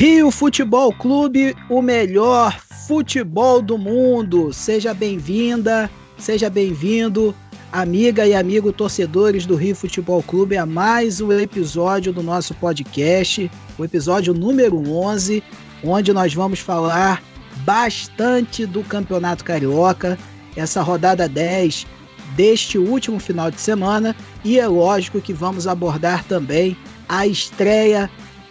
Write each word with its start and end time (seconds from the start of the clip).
Rio 0.00 0.30
Futebol 0.30 0.94
Clube, 0.94 1.54
o 1.68 1.82
melhor 1.82 2.58
futebol 2.88 3.60
do 3.60 3.76
mundo. 3.76 4.50
Seja 4.50 4.94
bem-vinda, 4.94 5.90
seja 6.16 6.48
bem-vindo, 6.48 7.34
amiga 7.70 8.26
e 8.26 8.34
amigo 8.34 8.72
torcedores 8.72 9.44
do 9.44 9.56
Rio 9.56 9.76
Futebol 9.76 10.22
Clube, 10.22 10.56
a 10.56 10.64
mais 10.64 11.20
um 11.20 11.30
episódio 11.30 12.14
do 12.14 12.22
nosso 12.22 12.54
podcast, 12.54 13.50
o 13.78 13.84
episódio 13.84 14.32
número 14.32 14.90
11, 14.90 15.42
onde 15.84 16.14
nós 16.14 16.32
vamos 16.32 16.60
falar 16.60 17.22
bastante 17.58 18.64
do 18.64 18.82
Campeonato 18.82 19.44
Carioca, 19.44 20.18
essa 20.56 20.80
rodada 20.80 21.28
10 21.28 21.86
deste 22.34 22.78
último 22.78 23.18
final 23.18 23.50
de 23.50 23.60
semana, 23.60 24.16
e 24.42 24.58
é 24.58 24.66
lógico 24.66 25.20
que 25.20 25.34
vamos 25.34 25.66
abordar 25.66 26.24
também 26.24 26.74
a 27.06 27.26
estreia 27.26 28.10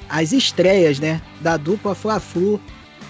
as 0.10 0.32
estreias 0.32 1.00
né, 1.00 1.22
da 1.42 1.58
dupla 1.58 1.94
Fla-Flu 1.94 2.60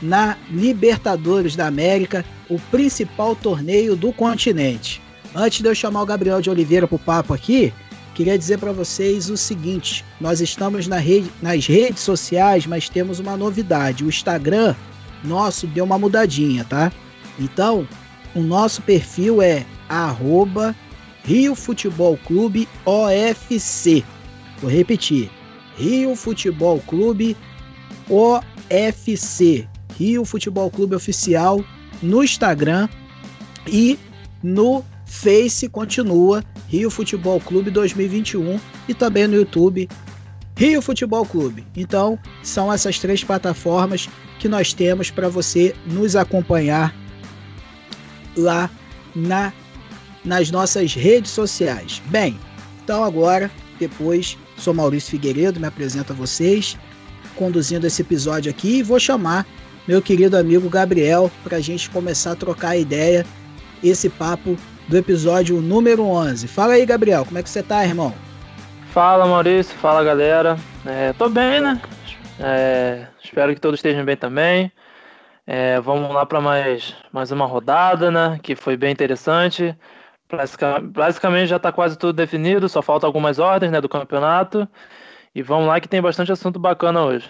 na 0.02 0.38
Libertadores 0.50 1.56
da 1.56 1.68
América, 1.68 2.26
o 2.50 2.60
principal 2.60 3.36
torneio 3.36 3.96
do 3.96 4.12
continente. 4.14 5.02
Antes 5.36 5.62
de 5.62 5.68
eu 5.68 5.76
chamar 5.76 6.02
o 6.02 6.06
Gabriel 6.06 6.42
de 6.42 6.50
Oliveira 6.50 6.88
para 6.88 6.96
o 6.96 7.00
papo 7.00 7.34
aqui, 7.34 7.74
queria 8.16 8.38
dizer 8.38 8.58
para 8.58 8.72
vocês 8.72 9.30
o 9.30 9.38
seguinte: 9.38 10.04
nós 10.20 10.42
estamos 10.42 10.88
na 10.88 10.98
rede, 10.98 11.32
nas 11.42 11.68
redes 11.68 12.02
sociais, 12.02 12.66
mas 12.66 12.90
temos 12.90 13.20
uma 13.20 13.38
novidade. 13.38 14.04
O 14.04 14.10
Instagram 14.10 14.76
nosso 15.24 15.68
deu 15.68 15.84
uma 15.84 16.00
mudadinha, 16.00 16.64
tá? 16.64 16.92
Então, 17.38 17.88
o 18.34 18.42
nosso 18.42 18.82
perfil 18.82 19.42
é 19.42 19.66
arroba 19.88 20.76
Rio 21.24 21.56
Futebol 21.56 22.18
Clube 22.26 22.68
OFC. 22.86 24.04
Vou 24.62 24.70
repetir, 24.70 25.30
Rio 25.80 26.14
Futebol 26.14 26.82
Clube 26.86 27.38
OFC, 28.10 29.66
Rio 29.98 30.26
Futebol 30.26 30.70
Clube 30.70 30.96
Oficial 30.96 31.64
no 32.04 32.22
Instagram 32.22 32.90
e 33.66 33.98
no 34.44 34.84
Face 35.06 35.70
continua 35.70 36.44
Rio 36.68 36.92
Futebol 36.92 37.40
Clube 37.40 37.72
2021 37.72 38.60
e 38.90 38.94
também 38.94 39.26
no 39.26 39.36
YouTube 39.36 39.88
Rio 40.56 40.82
Futebol 40.82 41.26
Clube. 41.26 41.66
Então, 41.78 42.20
são 42.44 42.72
essas 42.72 43.00
três 43.00 43.24
plataformas 43.24 44.10
que 44.38 44.50
nós 44.50 44.74
temos 44.74 45.10
para 45.10 45.30
você 45.30 45.74
nos 45.86 46.16
acompanhar 46.18 46.94
lá 48.36 48.70
na, 49.16 49.54
nas 50.26 50.52
nossas 50.52 50.94
redes 50.94 51.32
sociais. 51.32 52.02
Bem, 52.08 52.38
então 52.84 53.04
agora, 53.04 53.50
depois 53.80 54.38
Sou 54.60 54.74
Maurício 54.74 55.12
Figueiredo, 55.12 55.60
me 55.60 55.68
apresento 55.68 56.12
a 56.12 56.16
vocês, 56.16 56.78
conduzindo 57.36 57.88
esse 57.88 58.02
episódio 58.02 58.52
aqui 58.52 58.80
e 58.80 58.84
vou 58.84 59.00
chamar 59.00 59.46
meu 59.88 60.02
querido 60.02 60.38
amigo 60.38 60.70
Gabriel 60.70 61.32
para 61.44 61.58
a 61.58 61.62
gente 61.62 61.90
começar 61.90 62.34
a 62.34 62.36
trocar 62.36 62.78
ideia, 62.78 63.26
esse 63.82 64.10
papo 64.10 64.58
do 64.88 64.98
episódio 64.98 65.62
número 65.62 66.04
11. 66.04 66.48
Fala 66.48 66.74
aí, 66.74 66.86
Gabriel, 66.86 67.26
como 67.26 67.38
é 67.38 67.44
que 67.44 67.50
você 67.50 67.64
tá, 67.64 67.84
irmão? 67.86 68.14
Fala, 68.92 69.26
Maurício, 69.26 69.76
fala, 69.78 70.04
galera. 70.04 70.58
É, 70.86 71.14
tô 71.14 71.30
bem, 71.30 71.62
né? 71.62 71.82
É, 72.40 73.08
espero 73.24 73.54
que 73.54 73.62
todos 73.62 73.80
estejam 73.80 74.04
bem 74.04 74.18
também. 74.18 74.72
É, 75.48 75.80
vamos 75.80 76.14
lá 76.14 76.26
para 76.26 76.42
mais, 76.42 76.96
mais 77.12 77.32
uma 77.32 77.46
rodada, 77.46 78.12
né? 78.12 78.40
Que 78.44 78.56
foi 78.56 78.76
bem 78.76 78.92
interessante. 78.92 79.76
Basicamente 80.92 81.48
já 81.48 81.58
está 81.58 81.72
quase 81.72 81.98
tudo 81.98 82.14
definido, 82.14 82.70
só 82.70 82.82
falta 82.82 83.08
algumas 83.08 83.40
ordens 83.40 83.72
né, 83.72 83.82
do 83.82 83.90
campeonato. 83.90 84.68
E 85.34 85.42
vamos 85.42 85.68
lá 85.68 85.80
que 85.80 85.88
tem 85.88 86.02
bastante 86.02 86.32
assunto 86.32 86.60
bacana 86.60 87.04
hoje. 87.04 87.30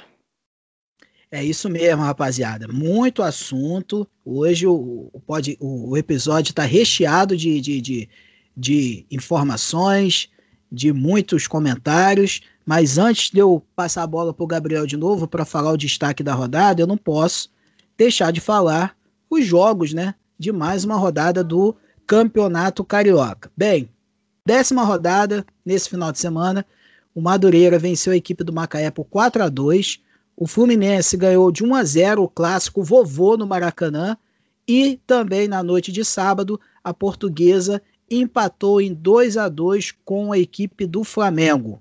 É 1.32 1.44
isso 1.44 1.70
mesmo, 1.70 2.02
rapaziada. 2.02 2.68
Muito 2.68 3.22
assunto. 3.22 4.08
Hoje 4.26 4.66
o, 4.66 5.10
o, 5.14 5.20
pode, 5.20 5.58
o, 5.60 5.92
o 5.92 5.98
episódio 5.98 6.52
está 6.52 6.64
recheado 6.64 7.38
de, 7.38 7.62
de, 7.62 7.80
de, 7.80 8.10
de, 8.58 9.06
informações, 9.12 10.30
de 10.72 10.92
muitos 10.92 11.48
comentários. 11.48 12.42
Mas 12.66 12.98
antes 12.98 13.30
de 13.30 13.40
eu 13.40 13.64
passar 13.76 14.04
a 14.04 14.08
bola 14.08 14.34
para 14.34 14.44
o 14.44 14.48
Gabriel 14.48 14.88
de 14.88 14.98
novo 14.98 15.28
para 15.28 15.46
falar 15.46 15.72
o 15.72 15.78
destaque 15.78 16.24
da 16.24 16.34
rodada, 16.34 16.82
eu 16.82 16.88
não 16.88 16.98
posso 16.98 17.50
deixar 17.98 18.32
de 18.32 18.42
falar 18.42 18.96
os 19.30 19.46
jogos 19.46 19.94
né, 19.94 20.16
de 20.38 20.52
mais 20.52 20.84
uma 20.84 20.96
rodada 20.96 21.44
do 21.44 21.76
Campeonato 22.10 22.84
Carioca. 22.84 23.52
Bem, 23.56 23.88
décima 24.44 24.84
rodada 24.84 25.46
nesse 25.64 25.88
final 25.88 26.12
de 26.12 26.18
semana. 26.18 26.66
O 27.14 27.22
Madureira 27.22 27.78
venceu 27.78 28.12
a 28.12 28.16
equipe 28.16 28.44
do 28.44 28.52
Macaé 28.52 28.90
por 28.90 29.06
4 29.06 29.44
a 29.44 29.48
2 29.48 30.02
O 30.36 30.48
Fluminense 30.48 31.16
ganhou 31.16 31.52
de 31.52 31.64
1 31.64 31.76
a 31.76 31.84
0 31.84 32.24
o 32.24 32.28
clássico 32.28 32.84
vovô 32.84 33.38
no 33.38 33.46
Maracanã. 33.46 34.18
E 34.68 35.00
também 35.06 35.48
na 35.48 35.62
noite 35.62 35.92
de 35.92 36.04
sábado, 36.04 36.60
a 36.84 36.92
Portuguesa 36.96 37.80
empatou 38.10 38.82
em 38.82 38.92
2 38.92 39.38
a 39.38 39.48
2 39.48 39.92
com 40.04 40.32
a 40.32 40.40
equipe 40.40 40.88
do 40.88 41.04
Flamengo. 41.04 41.80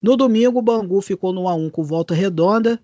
No 0.00 0.16
domingo, 0.16 0.60
o 0.60 0.62
Bangu 0.62 1.00
ficou 1.00 1.32
no 1.32 1.42
1 1.42 1.48
a 1.48 1.54
1 1.56 1.70
com 1.70 1.82
volta 1.82 2.14
redonda. 2.14 2.80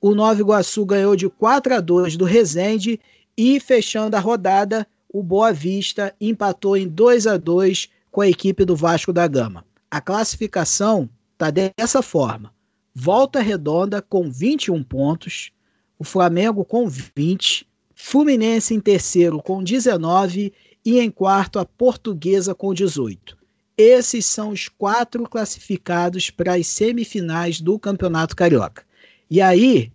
O 0.00 0.12
Nova 0.12 0.40
Iguaçu 0.40 0.84
ganhou 0.84 1.14
de 1.14 1.28
4 1.28 1.76
a 1.76 1.80
2 1.80 2.16
do 2.16 2.24
Resende 2.24 2.98
e 3.36 3.60
fechando 3.60 4.16
a 4.16 4.18
rodada, 4.18 4.84
o 5.12 5.22
Boa 5.22 5.52
Vista 5.52 6.14
empatou 6.20 6.76
em 6.76 6.86
2 6.86 7.26
a 7.26 7.36
2 7.36 7.88
com 8.10 8.20
a 8.20 8.28
equipe 8.28 8.64
do 8.64 8.76
Vasco 8.76 9.12
da 9.12 9.26
Gama. 9.26 9.64
A 9.90 10.00
classificação 10.00 11.08
está 11.32 11.50
dessa 11.50 12.02
forma: 12.02 12.52
Volta 12.94 13.40
Redonda 13.40 14.02
com 14.02 14.30
21 14.30 14.82
pontos, 14.82 15.50
o 15.98 16.04
Flamengo 16.04 16.64
com 16.64 16.88
20, 16.88 17.66
Fluminense 17.94 18.74
em 18.74 18.80
terceiro 18.80 19.42
com 19.42 19.62
19 19.62 20.52
e 20.84 21.00
em 21.00 21.10
quarto 21.10 21.58
a 21.58 21.64
Portuguesa 21.64 22.54
com 22.54 22.72
18. 22.72 23.36
Esses 23.76 24.26
são 24.26 24.50
os 24.50 24.68
quatro 24.68 25.24
classificados 25.28 26.30
para 26.30 26.54
as 26.54 26.66
semifinais 26.66 27.60
do 27.60 27.78
Campeonato 27.78 28.36
Carioca. 28.36 28.84
E 29.30 29.40
aí 29.40 29.92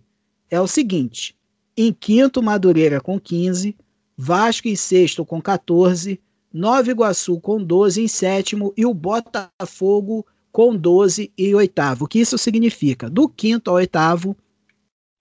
é 0.50 0.60
o 0.60 0.66
seguinte: 0.66 1.34
em 1.76 1.92
quinto, 1.92 2.42
Madureira 2.42 3.00
com 3.00 3.18
15, 3.18 3.76
Vasco 4.16 4.68
em 4.68 4.76
sexto 4.76 5.24
com 5.24 5.40
14, 5.42 6.20
Nova 6.52 6.90
Iguaçu 6.90 7.40
com 7.40 7.62
12 7.62 8.02
em 8.02 8.08
sétimo 8.08 8.72
e 8.76 8.86
o 8.86 8.94
Botafogo 8.94 10.24
com 10.52 10.76
12 10.76 11.32
em 11.36 11.54
oitavo. 11.54 12.04
O 12.04 12.08
que 12.08 12.20
isso 12.20 12.38
significa? 12.38 13.10
Do 13.10 13.28
quinto 13.28 13.70
ao 13.70 13.76
oitavo 13.76 14.36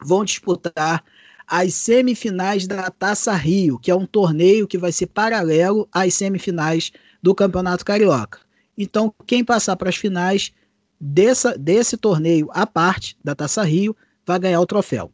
vão 0.04 0.24
disputar 0.24 1.04
as 1.48 1.74
semifinais 1.74 2.68
da 2.68 2.90
Taça 2.92 3.34
Rio, 3.34 3.80
que 3.80 3.90
é 3.90 3.96
um 3.96 4.06
torneio 4.06 4.68
que 4.68 4.78
vai 4.78 4.92
ser 4.92 5.08
paralelo 5.08 5.88
às 5.92 6.14
semifinais 6.14 6.92
do 7.22 7.34
Campeonato 7.34 7.84
Carioca. 7.84 8.40
Então, 8.78 9.14
quem 9.26 9.44
passar 9.44 9.76
para 9.76 9.90
as 9.90 9.96
finais 9.96 10.52
dessa, 11.00 11.58
desse 11.58 11.98
torneio 11.98 12.50
à 12.52 12.66
parte 12.66 13.18
da 13.24 13.36
Taça 13.36 13.64
Rio 13.64 13.96
vai 14.26 14.40
ganhar 14.40 14.62
o 14.62 14.66
troféu. 14.66 15.12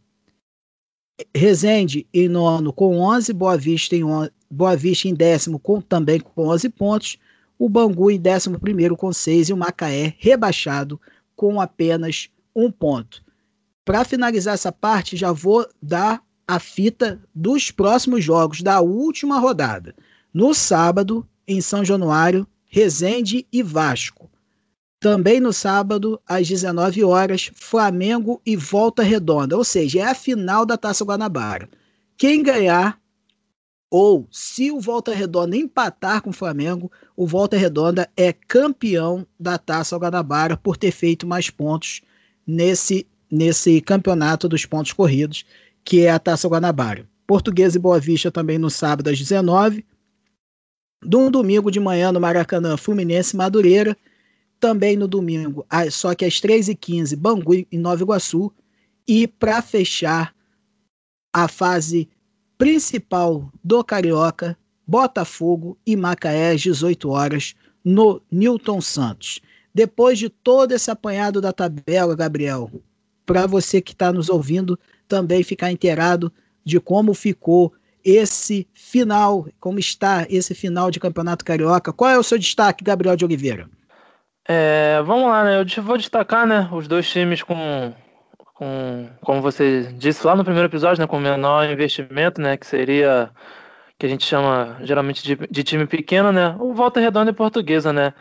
Resende 1.35 2.07
em 2.13 2.27
nono 2.27 2.71
com 2.71 2.99
11, 2.99 3.33
Boa 3.33 3.57
Vista 3.57 3.95
em, 3.95 4.03
on... 4.03 4.27
Boa 4.49 4.75
Vista 4.75 5.07
em 5.07 5.13
décimo 5.13 5.59
com, 5.59 5.81
também 5.81 6.19
com 6.19 6.47
11 6.47 6.69
pontos, 6.69 7.17
o 7.57 7.67
Bangu 7.67 8.09
em 8.09 8.19
décimo 8.19 8.59
primeiro 8.59 8.95
com 8.95 9.11
6 9.11 9.49
e 9.49 9.53
o 9.53 9.57
Macaé 9.57 10.13
rebaixado 10.17 10.99
com 11.35 11.59
apenas 11.59 12.29
um 12.55 12.71
ponto. 12.71 13.23
Para 13.83 14.05
finalizar 14.05 14.53
essa 14.53 14.71
parte, 14.71 15.17
já 15.17 15.31
vou 15.31 15.67
dar 15.81 16.21
a 16.47 16.59
fita 16.59 17.21
dos 17.33 17.71
próximos 17.71 18.23
jogos 18.23 18.61
da 18.61 18.81
última 18.81 19.39
rodada. 19.39 19.95
No 20.33 20.53
sábado, 20.53 21.27
em 21.47 21.61
São 21.61 21.83
Januário, 21.83 22.47
Resende 22.65 23.47
e 23.51 23.63
Vasco. 23.63 24.28
Também 24.99 25.39
no 25.39 25.53
sábado, 25.53 26.21
às 26.27 26.47
19 26.47 27.03
horas, 27.05 27.49
Flamengo 27.55 28.41
e 28.45 28.57
Volta 28.57 29.01
Redonda, 29.01 29.55
ou 29.55 29.63
seja, 29.63 30.01
é 30.01 30.03
a 30.03 30.13
final 30.13 30.65
da 30.65 30.77
Taça 30.77 31.05
Guanabara. 31.05 31.69
Quem 32.17 32.43
ganhar, 32.43 32.99
ou 33.89 34.27
se 34.29 34.69
o 34.69 34.79
Volta 34.81 35.13
Redonda 35.13 35.55
empatar 35.55 36.21
com 36.21 36.31
o 36.31 36.33
Flamengo, 36.33 36.91
o 37.15 37.25
Volta 37.25 37.55
Redonda 37.55 38.09
é 38.15 38.33
campeão 38.33 39.25
da 39.39 39.57
Taça 39.57 39.95
Guanabara 39.97 40.57
por 40.57 40.75
ter 40.75 40.91
feito 40.91 41.25
mais 41.25 41.49
pontos 41.49 42.01
nesse, 42.45 43.07
nesse 43.31 43.79
campeonato 43.79 44.49
dos 44.49 44.65
pontos 44.65 44.91
corridos, 44.91 45.45
que 45.85 46.01
é 46.01 46.11
a 46.11 46.19
Taça 46.19 46.49
Guanabara. 46.49 47.07
Português 47.25 47.73
e 47.73 47.79
Boa 47.79 48.01
Vista 48.01 48.29
também 48.29 48.57
no 48.57 48.69
sábado 48.69 49.09
às 49.09 49.17
19 49.17 49.85
no 51.01 51.31
domingo 51.31 51.71
de 51.71 51.79
manhã 51.79 52.11
no 52.11 52.19
Maracanã, 52.19 52.75
Fluminense 52.75 53.37
Madureira 53.37 53.95
também 54.59 54.97
no 54.97 55.07
domingo, 55.07 55.65
só 55.91 56.13
que 56.13 56.25
às 56.25 56.35
3h15, 56.35 57.15
Bangu 57.15 57.53
em 57.53 57.79
Nova 57.79 58.01
Iguaçu. 58.01 58.51
E 59.07 59.27
para 59.27 59.61
fechar 59.61 60.35
a 61.33 61.47
fase 61.47 62.09
principal 62.57 63.51
do 63.63 63.83
Carioca, 63.83 64.57
Botafogo 64.85 65.77
e 65.85 65.95
Macaé 65.95 66.51
às 66.51 66.61
18 66.61 67.09
horas 67.09 67.55
no 67.83 68.21
Newton 68.31 68.81
Santos. 68.81 69.39
Depois 69.73 70.19
de 70.19 70.29
todo 70.29 70.73
esse 70.73 70.91
apanhado 70.91 71.39
da 71.39 71.53
tabela, 71.53 72.15
Gabriel, 72.15 72.71
para 73.25 73.47
você 73.47 73.81
que 73.81 73.93
está 73.93 74.11
nos 74.11 74.29
ouvindo 74.29 74.77
também 75.07 75.43
ficar 75.43 75.71
inteirado 75.71 76.31
de 76.65 76.79
como 76.79 77.13
ficou 77.13 77.73
esse 78.03 78.67
final, 78.73 79.47
como 79.59 79.79
está 79.79 80.25
esse 80.29 80.53
final 80.53 80.89
de 80.91 80.99
Campeonato 80.99 81.45
Carioca. 81.45 81.93
Qual 81.93 82.09
é 82.09 82.17
o 82.17 82.23
seu 82.23 82.37
destaque, 82.37 82.83
Gabriel 82.83 83.15
de 83.15 83.25
Oliveira? 83.25 83.69
É, 84.51 84.99
vamos 85.03 85.29
lá, 85.29 85.43
né? 85.43 85.61
Eu 85.61 85.83
vou 85.83 85.95
destacar, 85.95 86.47
né, 86.47 86.67
os 86.71 86.87
dois 86.87 87.07
times 87.07 87.43
com, 87.43 87.93
com, 88.55 89.07
como 89.21 89.43
você 89.43 89.83
disse 89.93 90.25
lá 90.25 90.35
no 90.35 90.43
primeiro 90.43 90.67
episódio, 90.67 90.99
né, 90.99 91.05
com 91.05 91.19
menor 91.19 91.69
investimento, 91.69 92.41
né, 92.41 92.57
que 92.57 92.65
seria 92.65 93.29
que 93.99 94.07
a 94.07 94.09
gente 94.09 94.25
chama 94.25 94.77
geralmente 94.81 95.21
de, 95.23 95.35
de 95.35 95.63
time 95.63 95.85
pequeno, 95.85 96.31
né? 96.31 96.55
O 96.59 96.73
Volta 96.73 96.99
Redonda 96.99 97.29
e 97.29 97.33
Portuguesa, 97.33 97.93
né? 97.93 98.13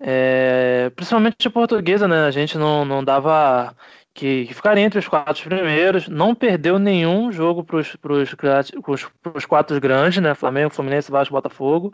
É, 0.00 0.90
principalmente 0.96 1.50
Portuguesa, 1.50 2.08
né? 2.08 2.24
A 2.26 2.30
gente 2.30 2.56
não, 2.56 2.84
não 2.84 3.04
dava 3.04 3.74
que, 4.14 4.46
que 4.46 4.54
ficaria 4.54 4.84
entre 4.84 4.98
os 5.00 5.08
quatro 5.08 5.44
primeiros, 5.44 6.08
não 6.08 6.34
perdeu 6.34 6.78
nenhum 6.78 7.30
jogo 7.32 7.64
para 7.64 7.76
os 9.34 9.44
quatro 9.46 9.78
grandes, 9.80 10.22
né? 10.22 10.34
Flamengo, 10.34 10.70
Fluminense, 10.70 11.10
Vasco, 11.10 11.34
Botafogo. 11.34 11.92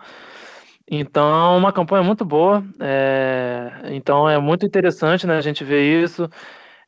Então, 0.91 1.57
uma 1.57 1.73
campanha 1.73 2.03
muito 2.03 2.25
boa. 2.25 2.63
É, 2.81 3.73
então, 3.93 4.29
é 4.29 4.39
muito 4.39 4.67
interessante, 4.67 5.27
né? 5.27 5.37
A 5.37 5.41
gente 5.41 5.65
ver 5.65 6.03
isso. 6.03 6.29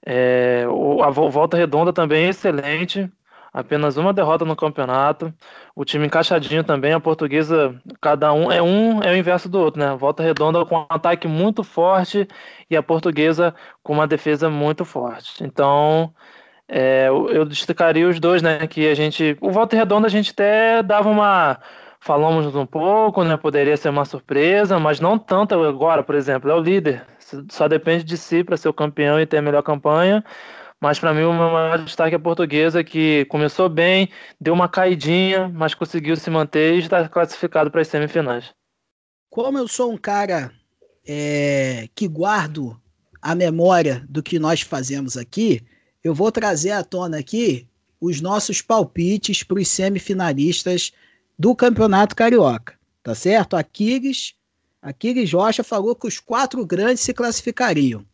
É, 0.05 0.65
a 1.03 1.11
volta 1.11 1.57
redonda 1.57 1.93
também 1.93 2.27
é 2.27 2.29
excelente 2.29 3.11
apenas 3.57 3.97
uma 3.97 4.13
derrota 4.13 4.45
no 4.45 4.55
campeonato. 4.55 5.33
O 5.75 5.83
time 5.83 6.07
encaixadinho 6.07 6.63
também, 6.63 6.93
a 6.93 7.01
portuguesa, 7.01 7.75
cada 8.03 8.31
um 8.31 8.53
é 8.53 8.61
um 8.61 9.03
é 9.03 9.11
o 9.13 9.17
inverso 9.17 9.49
do 9.49 9.59
outro, 9.59 9.81
né? 9.81 9.97
Volta 9.97 10.23
redonda 10.23 10.63
com 10.67 10.77
um 10.81 10.87
ataque 10.91 11.27
muito 11.27 11.65
forte 11.65 12.29
e 12.71 12.77
a 12.77 12.83
portuguesa 12.83 13.55
com 13.83 13.95
uma 13.95 14.07
defesa 14.07 14.51
muito 14.51 14.85
forte. 14.85 15.43
Então, 15.43 16.13
é, 16.69 17.09
eu 17.09 17.47
destacaria 17.47 18.07
os 18.07 18.21
dois, 18.21 18.43
né? 18.43 18.67
Que 18.67 18.89
a 18.89 18.95
gente, 18.95 19.39
o 19.41 19.51
Volta 19.51 19.75
redonda 19.75 20.07
a 20.07 20.11
gente 20.11 20.33
até 20.33 20.83
dava 20.83 21.09
uma 21.09 21.59
falamos 22.01 22.55
um 22.55 22.67
pouco, 22.67 23.25
né? 23.25 23.37
Poderia 23.37 23.77
ser 23.77 23.89
uma 23.89 24.05
surpresa, 24.05 24.79
mas 24.79 25.01
não 25.01 25.19
tanto 25.19 25.55
agora, 25.55 26.03
por 26.03 26.15
exemplo, 26.15 26.51
é 26.51 26.55
o 26.55 26.61
líder. 26.61 27.07
Só 27.51 27.67
depende 27.67 28.05
de 28.05 28.17
si 28.17 28.45
para 28.45 28.57
ser 28.57 28.69
o 28.69 28.75
campeão 28.75 29.21
e 29.21 29.27
ter 29.27 29.39
a 29.39 29.43
melhor 29.43 29.63
campanha. 29.63 30.25
Mas 30.81 30.99
para 30.99 31.15
mim 31.15 31.23
o 31.23 31.33
meu 31.33 31.51
maior 31.51 31.79
destaque 31.83 32.15
é 32.15 32.17
a 32.19 32.21
portuguesa, 32.21 32.85
que 32.85 33.25
começou 33.27 33.69
bem, 33.69 34.11
deu 34.41 34.53
uma 34.53 34.69
caidinha, 34.69 35.49
mas 35.49 35.75
conseguiu 35.75 36.17
se 36.17 36.29
manter 36.29 36.75
e 36.75 36.79
está 36.81 37.09
classificado 37.09 37.71
para 37.71 37.81
as 37.81 37.89
semifinais. 37.89 38.53
Como 39.31 39.59
eu 39.59 39.67
sou 39.67 39.91
um 39.91 39.97
cara 39.97 40.53
é, 41.07 41.89
que 41.95 42.07
guardo 42.07 42.79
a 43.23 43.35
memória 43.35 44.05
do 44.09 44.23
que 44.23 44.39
nós 44.39 44.61
fazemos 44.61 45.17
aqui, 45.17 45.63
eu 46.05 46.15
vou 46.15 46.31
trazer 46.31 46.73
à 46.73 46.85
tona 46.85 47.19
aqui 47.19 47.67
os 48.01 48.21
nossos 48.21 48.61
palpites 48.61 49.43
para 49.43 49.59
os 49.59 49.69
semifinalistas 49.69 50.93
do 51.39 51.55
Campeonato 51.55 52.17
Carioca. 52.17 52.75
Tá 53.03 53.15
certo? 53.15 53.57
Aquiles, 53.57 54.35
Aquiles 54.83 55.33
Rocha 55.33 55.63
falou 55.63 55.95
que 55.95 56.07
os 56.07 56.19
quatro 56.19 56.65
grandes 56.67 57.01
se 57.01 57.15
classificariam. 57.15 58.05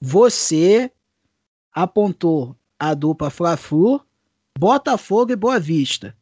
Você 0.00 0.90
apontou 1.72 2.56
a 2.78 2.94
dupla 2.94 3.30
Fla-Flu, 3.30 4.00
Botafogo 4.58 5.32
e 5.32 5.36
Boa 5.36 5.58
Vista. 5.58 6.14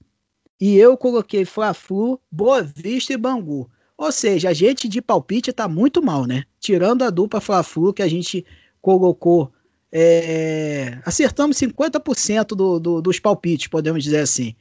E 0.61 0.77
eu 0.77 0.97
coloquei 0.97 1.45
Fla-Flu, 1.45 2.21
Boa 2.31 2.63
Vista 2.63 3.13
e 3.13 3.17
Bangu. 3.17 3.69
Ou 3.97 4.13
seja, 4.13 4.51
a 4.51 4.53
gente 4.53 4.89
de 4.89 5.01
palpite 5.01 5.53
tá 5.53 5.67
muito 5.67 6.03
mal, 6.03 6.27
né? 6.27 6.45
Tirando 6.61 7.03
a 7.03 7.11
dupla 7.11 7.41
Fla-Flu 7.41 7.93
que 7.93 8.03
a 8.03 8.09
gente 8.09 8.45
colocou. 8.81 9.53
É... 9.91 10.99
Acertamos 11.05 11.57
50% 11.57 12.49
do, 12.49 12.79
do, 12.79 13.03
dos 13.03 13.19
palpites, 13.19 13.69
podemos 13.69 14.05
dizer 14.05 14.21
assim. 14.21 14.55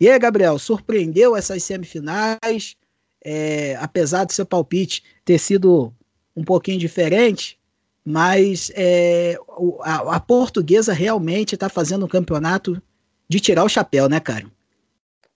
E 0.00 0.08
aí, 0.08 0.18
Gabriel, 0.18 0.58
surpreendeu 0.58 1.36
essas 1.36 1.62
semifinais? 1.62 2.76
É... 3.22 3.76
apesar 3.76 4.24
do 4.24 4.32
seu 4.32 4.46
palpite 4.46 5.04
ter 5.24 5.38
sido 5.38 5.92
um 6.34 6.42
pouquinho 6.42 6.78
diferente, 6.78 7.60
mas 8.04 8.72
é, 8.74 9.36
a, 9.82 10.16
a, 10.16 10.20
portuguesa 10.20 10.92
realmente 10.92 11.54
está 11.54 11.68
fazendo 11.68 12.06
um 12.06 12.08
campeonato 12.08 12.80
de 13.28 13.38
tirar 13.38 13.62
o 13.64 13.68
chapéu, 13.68 14.08
né, 14.08 14.18
cara? 14.18 14.46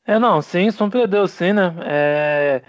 É, 0.07 0.19
não, 0.19 0.41
sim, 0.43 0.71
surpreendeu 0.71 1.27
sim, 1.29 1.53
né? 1.53 1.75
É, 1.83 2.63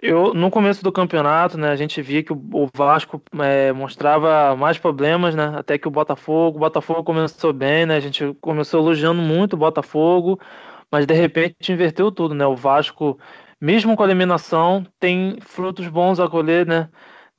eu, 0.00 0.34
no 0.34 0.50
começo 0.50 0.82
do 0.82 0.92
campeonato, 0.92 1.56
né, 1.56 1.70
a 1.70 1.76
gente 1.76 2.00
via 2.02 2.22
que 2.22 2.32
o, 2.32 2.36
o 2.52 2.68
Vasco 2.74 3.22
é, 3.40 3.72
mostrava 3.72 4.56
mais 4.56 4.78
problemas, 4.78 5.34
né? 5.34 5.52
Até 5.56 5.78
que 5.78 5.88
o 5.88 5.90
Botafogo, 5.90 6.56
o 6.56 6.60
Botafogo 6.60 7.04
começou 7.04 7.52
bem, 7.52 7.86
né? 7.86 7.96
A 7.96 8.00
gente 8.00 8.34
começou 8.40 8.80
elogiando 8.80 9.20
muito 9.20 9.54
o 9.54 9.58
Botafogo, 9.58 10.38
mas 10.94 11.06
de 11.06 11.14
repente 11.14 11.72
inverteu 11.72 12.12
tudo, 12.12 12.34
né? 12.34 12.46
O 12.46 12.54
Vasco, 12.54 13.18
mesmo 13.60 13.96
com 13.96 14.02
a 14.04 14.06
eliminação, 14.06 14.86
tem 15.00 15.38
frutos 15.40 15.88
bons 15.88 16.20
a 16.20 16.28
colher, 16.28 16.64
né? 16.64 16.88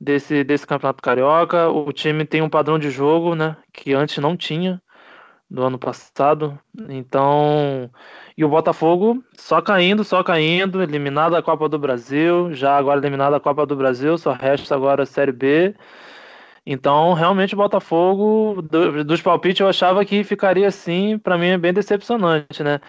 desse, 0.00 0.44
desse 0.44 0.66
Campeonato 0.66 1.02
Carioca. 1.02 1.68
O 1.68 1.92
time 1.92 2.24
tem 2.24 2.42
um 2.42 2.50
padrão 2.50 2.78
de 2.78 2.90
jogo, 2.90 3.34
né? 3.34 3.56
Que 3.72 3.94
antes 3.94 4.18
não 4.18 4.36
tinha 4.36 4.80
do 5.48 5.62
ano 5.62 5.78
passado. 5.78 6.58
Então, 6.88 7.90
e 8.36 8.44
o 8.44 8.48
Botafogo 8.48 9.22
só 9.34 9.62
caindo, 9.62 10.04
só 10.04 10.22
caindo, 10.22 10.82
eliminado 10.82 11.32
da 11.32 11.42
Copa 11.42 11.68
do 11.68 11.78
Brasil, 11.78 12.52
já 12.52 12.76
agora 12.76 13.00
eliminado 13.00 13.32
da 13.32 13.40
Copa 13.40 13.64
do 13.64 13.76
Brasil, 13.76 14.18
só 14.18 14.32
resta 14.32 14.74
agora 14.74 15.04
a 15.04 15.06
Série 15.06 15.32
B. 15.32 15.74
Então, 16.68 17.12
realmente 17.14 17.54
o 17.54 17.56
Botafogo, 17.56 18.60
do, 18.60 19.04
dos 19.04 19.22
palpites, 19.22 19.60
eu 19.60 19.68
achava 19.68 20.04
que 20.04 20.24
ficaria 20.24 20.66
assim, 20.66 21.16
para 21.18 21.38
mim 21.38 21.46
é 21.46 21.58
bem 21.58 21.72
decepcionante, 21.72 22.62
né? 22.64 22.80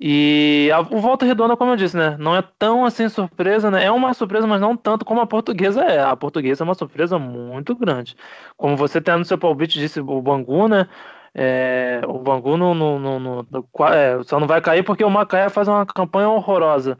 E 0.00 0.70
a, 0.72 0.80
o 0.80 1.00
Volta 1.00 1.26
Redonda, 1.26 1.56
como 1.56 1.72
eu 1.72 1.76
disse, 1.76 1.96
né? 1.96 2.16
Não 2.18 2.36
é 2.36 2.42
tão 2.58 2.84
assim 2.84 3.08
surpresa, 3.08 3.70
né? 3.70 3.84
É 3.84 3.90
uma 3.90 4.14
surpresa, 4.14 4.46
mas 4.46 4.60
não 4.60 4.76
tanto 4.76 5.04
como 5.04 5.20
a 5.20 5.26
portuguesa 5.26 5.82
é. 5.82 6.00
A 6.00 6.16
portuguesa 6.16 6.62
é 6.62 6.66
uma 6.66 6.74
surpresa 6.74 7.18
muito 7.18 7.74
grande. 7.74 8.16
Como 8.56 8.76
você 8.76 9.00
tem 9.00 9.18
no 9.18 9.24
seu 9.24 9.36
palpite, 9.38 9.78
disse 9.78 10.00
o 10.00 10.22
Bangu, 10.22 10.68
né? 10.68 10.88
É, 11.34 12.00
o 12.06 12.18
Bangu 12.18 12.56
no, 12.56 12.74
no, 12.74 12.98
no, 12.98 13.18
no 13.18 13.46
é, 13.92 14.22
só 14.24 14.40
não 14.40 14.46
vai 14.46 14.60
cair 14.60 14.82
porque 14.84 15.04
o 15.04 15.10
Macaé 15.10 15.48
faz 15.48 15.68
uma 15.68 15.84
campanha 15.84 16.28
horrorosa. 16.28 16.96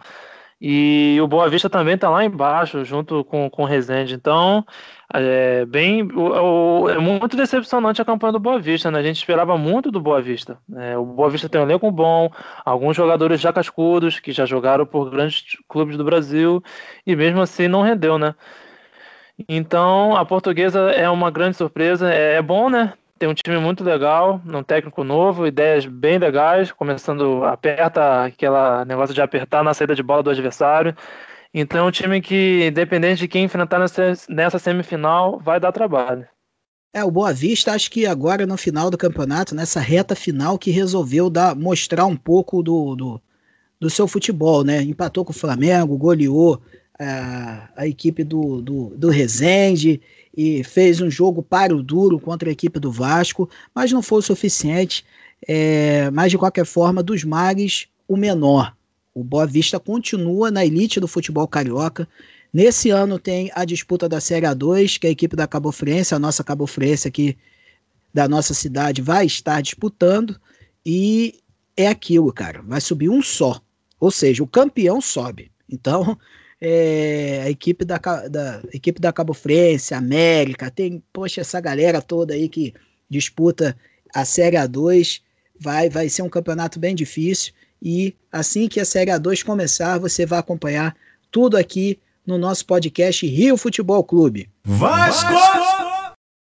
E 0.61 1.19
o 1.23 1.29
Boa 1.29 1.49
Vista 1.49 1.71
também 1.71 1.95
está 1.95 2.11
lá 2.11 2.25
embaixo, 2.25 2.85
junto 2.85 3.25
com, 3.25 3.49
com 3.49 3.63
o 3.63 3.65
Resende. 3.65 4.15
Então, 4.15 4.65
é 5.15 5.65
bem. 5.67 6.03
O, 6.03 6.83
o, 6.83 6.91
é 6.91 6.99
muito 6.99 7.37
decepcionante 7.37 8.03
a 8.03 8.05
campanha 8.05 8.33
do 8.33 8.41
Boa 8.41 8.59
Vista, 8.59 8.91
né? 8.91 8.99
A 8.99 9.03
gente 9.03 9.19
esperava 9.19 9.57
muito 9.57 9.91
do 9.91 10.01
Boa 10.01 10.21
Vista. 10.21 10.59
É, 10.77 10.99
o 10.99 11.05
Boa 11.05 11.31
Vista 11.31 11.49
tem 11.49 11.61
um 11.61 11.65
elenco 11.65 11.91
bom, 11.93 12.31
alguns 12.65 12.97
jogadores 12.97 13.41
já 13.41 13.53
cascudos, 13.53 14.19
que 14.19 14.33
já 14.33 14.45
jogaram 14.45 14.85
por 14.85 15.09
grandes 15.11 15.57
clubes 15.69 15.97
do 15.97 16.05
Brasil, 16.05 16.63
e 17.07 17.15
mesmo 17.15 17.41
assim 17.41 17.69
não 17.69 17.83
rendeu, 17.83 18.19
né? 18.19 18.35
Então, 19.49 20.17
a 20.17 20.25
portuguesa 20.25 20.91
é 20.91 21.09
uma 21.09 21.31
grande 21.31 21.57
surpresa. 21.57 22.13
É, 22.13 22.35
é 22.35 22.43
bom, 22.43 22.69
né? 22.69 22.95
Tem 23.19 23.29
um 23.29 23.35
time 23.35 23.59
muito 23.59 23.83
legal, 23.83 24.41
um 24.47 24.63
técnico 24.63 25.03
novo, 25.03 25.47
ideias 25.47 25.85
bem 25.85 26.19
legais, 26.19 26.71
começando 26.71 27.45
aperta 27.45 28.25
aquela 28.25 28.85
negócio 28.85 29.15
de 29.15 29.21
apertar 29.21 29.65
na 29.65 29.75
saída 29.75 29.95
de 29.95 30.03
bola 30.03 30.23
do 30.23 30.31
adversário. 30.31 30.97
Então 31.53 31.81
é 31.81 31.89
um 31.89 31.91
time 31.91 32.21
que, 32.21 32.67
independente 32.69 33.21
de 33.21 33.29
quem 33.29 33.45
enfrentar 33.45 33.79
nessa, 33.79 34.13
nessa 34.29 34.59
semifinal, 34.59 35.41
vai 35.41 35.59
dar 35.59 35.73
trabalho. 35.73 36.27
É, 36.95 37.05
o 37.05 37.11
Boa 37.11 37.33
Vista, 37.33 37.73
acho 37.73 37.91
que 37.91 38.07
agora 38.07 38.47
no 38.47 38.57
final 38.57 38.91
do 38.91 38.99
campeonato, 38.99 39.55
nessa 39.55 39.81
reta 39.81 40.15
final, 40.15 40.59
que 40.59 40.71
resolveu 40.71 41.29
dar, 41.29 41.55
mostrar 41.55 42.07
um 42.07 42.17
pouco 42.17 42.63
do, 42.63 42.95
do, 42.95 43.23
do 43.81 43.91
seu 43.91 44.07
futebol, 44.07 44.65
né? 44.65 44.83
Empatou 44.83 45.25
com 45.25 45.33
o 45.33 45.35
Flamengo, 45.37 45.99
goleou 45.99 46.63
a, 46.99 47.69
a 47.77 47.87
equipe 47.87 48.25
do, 48.25 48.61
do, 48.61 48.97
do 48.97 49.11
Rezende 49.11 50.01
e 50.37 50.63
fez 50.65 51.01
um 51.01 51.11
jogo 51.11 51.43
paro 51.43 51.83
duro 51.83 52.19
contra 52.21 52.49
a 52.49 52.53
equipe 52.53 52.79
do 52.79 52.93
Vasco, 52.93 53.49
mas 53.75 53.93
não 53.93 54.03
foi 54.03 54.19
o 54.19 54.23
suficiente. 54.23 55.05
É, 55.47 56.11
mas 56.11 56.31
de 56.31 56.39
qualquer 56.39 56.67
forma, 56.67 57.03
dos 57.03 57.25
mares, 57.25 57.87
o 58.07 58.17
menor. 58.17 58.75
O 59.15 59.23
Boa 59.23 59.47
Vista 59.47 59.79
continua 59.79 60.51
na 60.51 60.65
elite 60.65 61.01
do 61.01 61.09
futebol 61.09 61.47
carioca. 61.47 62.09
Nesse 62.53 62.91
ano 62.91 63.19
tem 63.19 63.51
a 63.55 63.65
disputa 63.65 64.09
da 64.09 64.21
Série 64.21 64.47
A2, 64.47 64.99
que 64.99 65.07
a 65.07 65.11
equipe 65.11 65.37
da 65.37 65.47
Cabo 65.47 65.71
Friense, 65.71 66.15
a 66.15 66.19
nossa 66.19 66.43
Cabo 66.43 66.67
Friense 66.67 67.09
aqui 67.09 67.37
da 68.13 68.29
nossa 68.29 68.55
cidade, 68.55 69.03
vai 69.03 69.27
estar 69.27 69.61
disputando. 69.61 70.41
E 70.85 71.41
é 71.77 71.89
aquilo, 71.89 72.33
cara. 72.33 72.63
Vai 72.63 72.81
subir 72.81 73.09
um 73.09 73.23
só. 73.23 73.61
Ou 74.01 74.11
seja, 74.11 74.43
o 74.43 74.47
campeão 74.47 75.01
sobe. 75.01 75.51
Então, 75.69 76.17
é, 76.61 77.43
a 77.45 77.51
equipe 77.51 77.85
da, 77.85 77.99
da 77.99 78.57
a 78.59 78.77
equipe 78.77 79.01
da 79.01 79.13
Cabo 79.13 79.33
Frense, 79.33 79.95
América, 79.95 80.71
tem, 80.71 81.03
poxa, 81.13 81.41
essa 81.41 81.61
galera 81.61 82.03
toda 82.03 82.35
aí 82.35 82.49
que 82.49 82.75
disputa 83.09 83.77
a 84.15 84.25
Série 84.25 84.57
A2, 84.57 85.21
vai, 85.59 85.89
vai 85.89 86.09
ser 86.09 86.23
um 86.23 86.29
campeonato 86.29 86.79
bem 86.79 86.95
difícil 86.95 87.53
e 87.81 88.15
assim 88.31 88.69
que 88.69 88.81
a 88.81 88.85
Série 88.85 89.11
A2 89.11 89.45
começar, 89.45 89.99
você 89.99 90.27
vai 90.27 90.39
acompanhar 90.39 90.97
tudo 91.31 91.57
aqui 91.57 91.99
no 92.27 92.37
nosso 92.37 92.67
podcast 92.67 93.27
Rio 93.27 93.57
Futebol 93.57 94.03
Clube. 94.05 94.51
Vasco! 94.65 95.33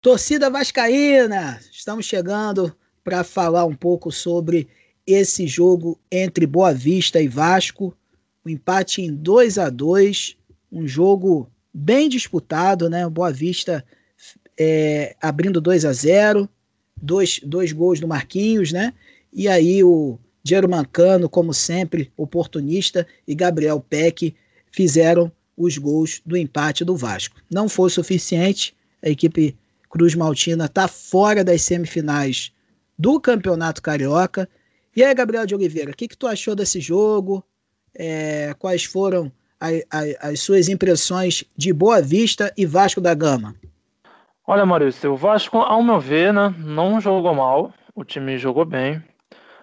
Torcida 0.01 0.51
Vascaína, 0.51 1.61
estamos 1.71 2.07
chegando 2.07 2.75
para 3.05 3.25
falar 3.25 3.65
um 3.65 3.75
pouco 3.75 4.11
sobre 4.11 4.69
esse 5.07 5.47
jogo 5.47 5.99
entre 6.11 6.47
Boa 6.47 6.73
Vista 6.73 7.21
e 7.21 7.29
Vasco. 7.29 7.97
Um 8.45 8.51
empate 8.51 9.03
em 9.03 9.15
2 9.15 9.59
a 9.59 9.71
2 9.71 10.37
um 10.71 10.87
jogo 10.87 11.51
bem 11.73 12.09
disputado, 12.09 12.89
né? 12.89 13.09
Boa 13.09 13.31
Vista 13.31 13.85
é, 14.59 15.15
abrindo 15.21 15.61
2 15.61 15.85
a 15.85 15.93
0 15.93 16.49
dois, 17.03 17.41
dois 17.43 17.73
gols 17.73 18.01
do 18.01 18.07
Marquinhos, 18.07 18.73
né? 18.73 18.95
E 19.33 19.49
aí 19.49 19.83
o 19.83 20.19
Diego 20.43 20.69
Mancano, 20.69 21.29
como 21.29 21.53
sempre, 21.53 22.13
oportunista, 22.17 23.07
e 23.27 23.35
Gabriel 23.35 23.81
Peck 23.81 24.35
fizeram 24.71 25.31
os 25.57 25.77
gols 25.77 26.23
do 26.25 26.37
empate 26.37 26.85
do 26.85 26.97
Vasco. 26.97 27.41
Não 27.51 27.69
foi 27.69 27.91
suficiente, 27.91 28.75
a 29.03 29.09
equipe 29.09 29.57
Cruz 29.91 30.15
Maltina 30.15 30.67
está 30.67 30.89
fora 30.89 31.45
das 31.45 31.63
semifinais 31.63 32.53
do 32.99 33.21
Campeonato 33.21 33.83
Carioca. 33.83 34.49
E 34.97 35.03
aí, 35.03 35.15
Gabriel 35.15 35.45
de 35.45 35.55
Oliveira, 35.55 35.91
o 35.91 35.97
que, 35.97 36.09
que 36.09 36.17
tu 36.17 36.27
achou 36.27 36.55
desse 36.55 36.81
jogo? 36.81 37.45
É, 37.95 38.55
quais 38.59 38.85
foram 38.85 39.31
a, 39.61 39.69
a, 39.69 40.31
as 40.31 40.41
suas 40.41 40.69
impressões 40.69 41.45
de 41.57 41.73
Boa 41.73 42.01
Vista 42.03 42.53
e 42.57 42.67
Vasco 42.67 43.01
da 43.01 43.15
Gama? 43.15 43.55
Olha, 44.47 44.67
Maurício, 44.67 45.13
o 45.13 45.17
Vasco, 45.17 45.59
ao 45.59 45.83
meu 45.83 46.01
ver, 46.01 46.33
né, 46.33 46.55
não 46.59 47.01
jogou 47.01 47.35
mal. 47.35 47.73
O 47.95 48.05
time 48.05 48.37
jogou 48.39 48.65
bem. 48.65 49.03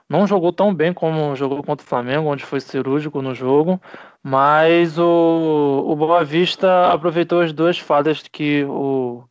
Não 0.07 0.25
jogou 0.25 0.51
tão 0.51 0.73
bem 0.73 0.93
como 0.93 1.35
jogou 1.35 1.61
contra 1.63 1.85
o 1.85 1.87
Flamengo, 1.87 2.29
onde 2.29 2.43
foi 2.43 2.59
cirúrgico 2.59 3.21
no 3.21 3.35
jogo. 3.35 3.79
Mas 4.23 4.97
o, 4.97 5.85
o 5.87 5.95
Boa 5.95 6.23
Vista 6.23 6.91
aproveitou 6.91 7.41
as 7.41 7.53
duas 7.53 7.77
falhas 7.77 8.23
que 8.23 8.63
o, 8.63 9.23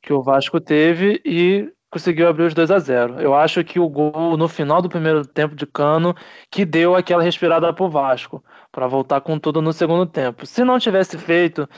que 0.00 0.12
o 0.12 0.22
Vasco 0.22 0.60
teve 0.60 1.20
e 1.24 1.70
conseguiu 1.90 2.28
abrir 2.28 2.44
os 2.44 2.54
2 2.54 2.70
a 2.70 2.78
0. 2.78 3.20
Eu 3.20 3.34
acho 3.34 3.64
que 3.64 3.80
o 3.80 3.88
gol 3.88 4.36
no 4.36 4.48
final 4.48 4.82
do 4.82 4.88
primeiro 4.88 5.26
tempo 5.26 5.54
de 5.54 5.66
Cano 5.66 6.14
que 6.50 6.64
deu 6.64 6.94
aquela 6.94 7.22
respirada 7.22 7.72
pro 7.72 7.88
Vasco 7.88 8.42
para 8.70 8.86
voltar 8.86 9.20
com 9.20 9.38
tudo 9.38 9.62
no 9.62 9.72
segundo 9.72 10.06
tempo. 10.06 10.46
Se 10.46 10.64
não 10.64 10.78
tivesse 10.78 11.16
feito 11.18 11.68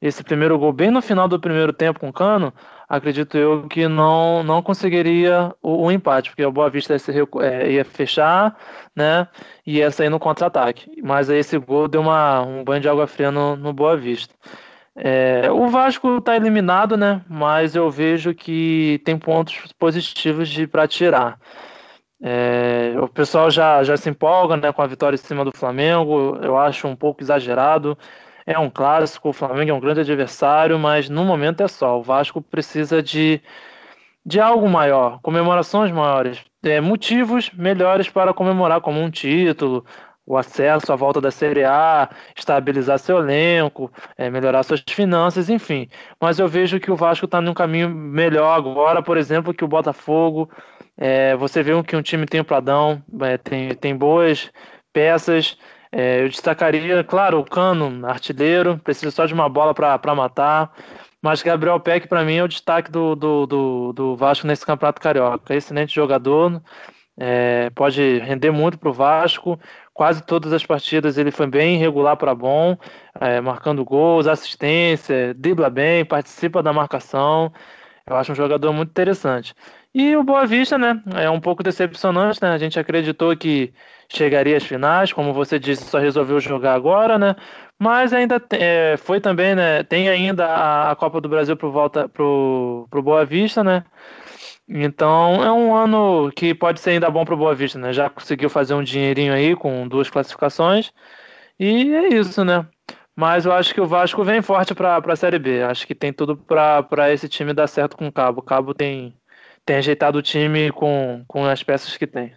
esse 0.00 0.24
primeiro 0.24 0.58
gol 0.58 0.72
bem 0.72 0.90
no 0.90 1.02
final 1.02 1.28
do 1.28 1.38
primeiro 1.38 1.72
tempo 1.72 2.00
com 2.00 2.12
Cano, 2.12 2.52
acredito 2.88 3.36
eu 3.36 3.68
que 3.68 3.86
não 3.86 4.42
não 4.42 4.62
conseguiria 4.62 5.54
o, 5.62 5.84
o 5.86 5.92
empate, 5.92 6.30
porque 6.30 6.44
o 6.44 6.52
Boa 6.52 6.70
Vista 6.70 6.94
ia, 6.94 7.80
é, 7.80 7.84
fechar, 7.84 8.56
né, 8.96 9.28
e 9.66 9.76
ia 9.78 9.90
sair 9.90 10.08
no 10.08 10.18
contra-ataque. 10.18 10.90
Mas 11.02 11.28
aí 11.28 11.38
esse 11.38 11.58
gol 11.58 11.86
deu 11.86 12.00
uma, 12.00 12.42
um 12.42 12.64
banho 12.64 12.80
de 12.80 12.88
água 12.88 13.06
fria 13.06 13.30
no, 13.30 13.56
no 13.56 13.72
Boa 13.72 13.96
Vista. 13.96 14.34
É, 14.96 15.50
o 15.50 15.68
Vasco 15.68 16.18
está 16.18 16.36
eliminado, 16.36 16.96
né? 16.96 17.22
Mas 17.28 17.74
eu 17.74 17.90
vejo 17.90 18.34
que 18.34 19.00
tem 19.04 19.18
pontos 19.18 19.72
positivos 19.78 20.48
de 20.48 20.66
para 20.66 20.86
tirar. 20.88 21.38
É, 22.22 22.94
o 23.00 23.08
pessoal 23.08 23.50
já, 23.50 23.82
já 23.82 23.96
se 23.96 24.10
empolga 24.10 24.56
né, 24.56 24.72
com 24.72 24.82
a 24.82 24.86
vitória 24.86 25.14
em 25.14 25.18
cima 25.18 25.44
do 25.44 25.56
Flamengo. 25.56 26.36
Eu 26.42 26.58
acho 26.58 26.86
um 26.86 26.96
pouco 26.96 27.22
exagerado. 27.22 27.96
É 28.46 28.58
um 28.58 28.68
clássico, 28.70 29.28
o 29.30 29.32
Flamengo 29.32 29.70
é 29.70 29.74
um 29.74 29.80
grande 29.80 30.00
adversário, 30.00 30.78
mas 30.78 31.08
no 31.08 31.24
momento 31.24 31.62
é 31.62 31.68
só. 31.68 31.98
O 31.98 32.02
Vasco 32.02 32.42
precisa 32.42 33.02
de, 33.02 33.40
de 34.24 34.40
algo 34.40 34.68
maior, 34.68 35.20
comemorações 35.22 35.92
maiores, 35.92 36.42
é, 36.62 36.80
motivos 36.80 37.50
melhores 37.52 38.08
para 38.10 38.34
comemorar, 38.34 38.80
como 38.80 39.00
um 39.00 39.10
título, 39.10 39.84
o 40.26 40.36
acesso 40.36 40.92
à 40.92 40.96
volta 40.96 41.20
da 41.20 41.30
Série 41.30 41.64
A, 41.64 42.08
estabilizar 42.36 42.98
seu 42.98 43.18
elenco, 43.18 43.90
é, 44.16 44.30
melhorar 44.30 44.62
suas 44.62 44.82
finanças, 44.88 45.48
enfim. 45.50 45.88
Mas 46.20 46.38
eu 46.38 46.46
vejo 46.46 46.78
que 46.78 46.90
o 46.90 46.96
Vasco 46.96 47.24
está 47.24 47.40
num 47.40 47.54
caminho 47.54 47.88
melhor 47.90 48.56
agora, 48.56 49.02
por 49.02 49.16
exemplo, 49.16 49.54
que 49.54 49.64
o 49.64 49.68
Botafogo. 49.68 50.50
É, 50.96 51.34
você 51.36 51.62
vê 51.62 51.72
que 51.82 51.96
um 51.96 52.02
time 52.02 52.26
tem 52.26 52.40
o 52.40 52.44
Pradão, 52.44 53.02
é, 53.22 53.38
tem, 53.38 53.74
tem 53.74 53.96
boas 53.96 54.50
peças. 54.92 55.56
Eu 55.92 56.28
destacaria, 56.28 57.02
claro, 57.02 57.40
o 57.40 57.44
Cano, 57.44 58.06
artilheiro, 58.06 58.78
precisa 58.78 59.10
só 59.10 59.26
de 59.26 59.34
uma 59.34 59.48
bola 59.48 59.74
para 59.74 60.14
matar. 60.14 60.72
Mas 61.22 61.42
Gabriel 61.42 61.80
Peck, 61.80 62.06
para 62.08 62.24
mim, 62.24 62.36
é 62.36 62.44
o 62.44 62.48
destaque 62.48 62.90
do, 62.90 63.14
do, 63.16 63.46
do, 63.46 63.92
do 63.92 64.16
Vasco 64.16 64.46
nesse 64.46 64.64
Campeonato 64.64 65.00
Carioca. 65.00 65.54
Excelente 65.54 65.94
jogador, 65.94 66.62
é, 67.18 67.68
pode 67.70 68.18
render 68.20 68.50
muito 68.50 68.78
para 68.78 68.88
o 68.88 68.92
Vasco 68.92 69.60
quase 69.92 70.22
todas 70.22 70.52
as 70.52 70.64
partidas 70.64 71.18
ele 71.18 71.30
foi 71.30 71.46
bem 71.46 71.76
regular 71.78 72.16
para 72.16 72.34
bom, 72.34 72.76
é, 73.20 73.40
marcando 73.40 73.84
gols, 73.84 74.26
assistência, 74.26 75.34
dribla 75.34 75.70
bem, 75.70 76.04
participa 76.04 76.62
da 76.62 76.72
marcação. 76.72 77.52
Eu 78.06 78.16
acho 78.16 78.32
um 78.32 78.34
jogador 78.34 78.72
muito 78.72 78.90
interessante. 78.90 79.54
E 79.94 80.16
o 80.16 80.22
Boa 80.22 80.46
Vista, 80.46 80.78
né? 80.78 81.02
É 81.16 81.28
um 81.28 81.40
pouco 81.40 81.62
decepcionante, 81.62 82.40
né? 82.42 82.50
A 82.50 82.58
gente 82.58 82.78
acreditou 82.78 83.36
que 83.36 83.72
chegaria 84.08 84.56
às 84.56 84.64
finais, 84.64 85.12
como 85.12 85.32
você 85.32 85.58
disse, 85.58 85.84
só 85.84 85.98
resolveu 85.98 86.40
jogar 86.40 86.74
agora, 86.74 87.18
né? 87.18 87.36
Mas 87.78 88.12
ainda 88.12 88.40
é, 88.52 88.96
foi 88.96 89.20
também, 89.20 89.54
né? 89.54 89.82
Tem 89.84 90.08
ainda 90.08 90.46
a, 90.46 90.90
a 90.92 90.96
Copa 90.96 91.20
do 91.20 91.28
Brasil 91.28 91.56
para 91.56 91.68
volta 91.68 92.08
pro, 92.08 92.86
pro 92.90 93.02
Boa 93.02 93.24
Vista, 93.24 93.64
né? 93.64 93.84
Então 94.72 95.42
é 95.42 95.52
um 95.52 95.74
ano 95.74 96.30
que 96.30 96.54
pode 96.54 96.78
ser 96.80 96.90
ainda 96.90 97.10
bom 97.10 97.24
para 97.24 97.34
o 97.34 97.36
Boa 97.36 97.54
Vista, 97.54 97.76
né? 97.76 97.92
Já 97.92 98.08
conseguiu 98.08 98.48
fazer 98.48 98.72
um 98.74 98.84
dinheirinho 98.84 99.32
aí 99.32 99.56
com 99.56 99.88
duas 99.88 100.08
classificações. 100.08 100.92
E 101.58 101.92
é 101.92 102.08
isso, 102.14 102.44
né? 102.44 102.64
Mas 103.16 103.44
eu 103.44 103.52
acho 103.52 103.74
que 103.74 103.80
o 103.80 103.86
Vasco 103.86 104.22
vem 104.22 104.40
forte 104.40 104.72
para 104.72 104.96
a 104.96 105.16
Série 105.16 105.40
B. 105.40 105.62
Acho 105.62 105.84
que 105.86 105.94
tem 105.94 106.12
tudo 106.12 106.36
para 106.36 107.12
esse 107.12 107.28
time 107.28 107.52
dar 107.52 107.66
certo 107.66 107.96
com 107.96 108.06
o 108.06 108.12
Cabo. 108.12 108.40
O 108.40 108.44
Cabo 108.44 108.72
tem, 108.72 109.12
tem 109.66 109.76
ajeitado 109.76 110.18
o 110.18 110.22
time 110.22 110.70
com, 110.70 111.24
com 111.26 111.44
as 111.44 111.62
peças 111.64 111.96
que 111.96 112.06
tem. 112.06 112.32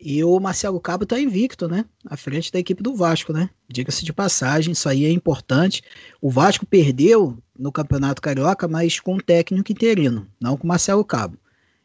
E 0.00 0.24
o 0.24 0.40
Marcelo 0.40 0.80
Cabo 0.80 1.04
está 1.04 1.20
invicto, 1.20 1.68
né? 1.68 1.84
À 2.06 2.16
frente 2.16 2.50
da 2.50 2.58
equipe 2.58 2.82
do 2.82 2.96
Vasco, 2.96 3.34
né? 3.34 3.50
Diga-se 3.68 4.02
de 4.02 4.14
passagem, 4.14 4.72
isso 4.72 4.88
aí 4.88 5.04
é 5.04 5.10
importante. 5.10 5.82
O 6.22 6.30
Vasco 6.30 6.64
perdeu 6.64 7.36
no 7.56 7.70
Campeonato 7.70 8.22
Carioca, 8.22 8.66
mas 8.66 8.98
com 8.98 9.16
um 9.16 9.20
técnico 9.20 9.70
interino, 9.70 10.26
não 10.40 10.56
com 10.56 10.64
o 10.64 10.68
Marcelo 10.68 11.04
Cabo. 11.04 11.36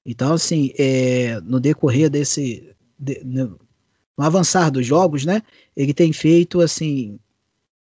Então, 0.06 0.34
assim, 0.34 0.72
é, 0.78 1.40
no 1.42 1.60
decorrer 1.60 2.10
desse. 2.10 2.76
De, 2.98 3.22
no, 3.24 3.60
no 4.18 4.24
avançar 4.24 4.70
dos 4.70 4.86
jogos, 4.86 5.26
né? 5.26 5.42
Ele 5.76 5.94
tem 5.94 6.14
feito, 6.14 6.62
assim, 6.62 7.20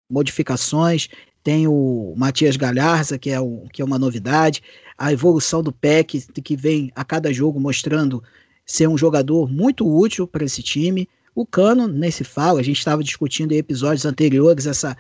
modificações. 0.10 1.10
Tem 1.44 1.68
o 1.68 2.14
Matias 2.16 2.56
Galharza, 2.56 3.18
que 3.18 3.32
é, 3.32 3.40
o, 3.40 3.64
que 3.74 3.82
é 3.82 3.86
uma 3.86 3.98
novidade. 3.98 4.62
A 4.98 5.12
evolução 5.12 5.64
do 5.64 5.72
PEC, 5.72 6.28
que 6.44 6.56
vem 6.56 6.92
a 6.96 7.04
cada 7.04 7.34
jogo 7.34 7.60
mostrando 7.60 8.24
ser 8.66 8.88
um 8.88 8.98
jogador 8.98 9.52
muito 9.52 9.86
útil 9.88 10.28
para 10.28 10.46
esse 10.46 10.62
time. 10.62 11.10
O 11.34 11.46
Cano, 11.46 11.88
nem 11.88 12.12
se 12.12 12.24
fala, 12.24 12.60
a 12.60 12.64
gente 12.64 12.78
estava 12.78 13.04
discutindo 13.04 13.54
em 13.54 13.58
episódios 13.58 14.06
anteriores 14.06 14.68
essa, 14.68 14.96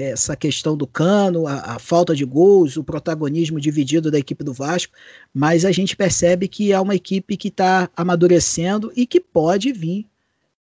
essa 0.00 0.34
questão 0.34 0.76
do 0.76 0.86
Cano, 0.86 1.46
a, 1.46 1.74
a, 1.74 1.78
falta 1.78 2.14
de 2.14 2.24
gols, 2.24 2.76
o 2.76 2.84
protagonismo 2.84 3.60
dividido 3.60 4.10
da 4.10 4.18
equipe 4.18 4.42
do 4.42 4.52
Vasco, 4.52 4.94
mas 5.34 5.64
a 5.64 5.72
gente 5.72 5.94
percebe 5.94 6.48
que 6.48 6.72
é 6.72 6.80
uma 6.80 6.94
equipe 6.94 7.36
que 7.36 7.48
está 7.48 7.90
amadurecendo 7.94 8.90
e 8.96 9.06
que 9.06 9.20
pode 9.20 9.72
vir 9.72 10.06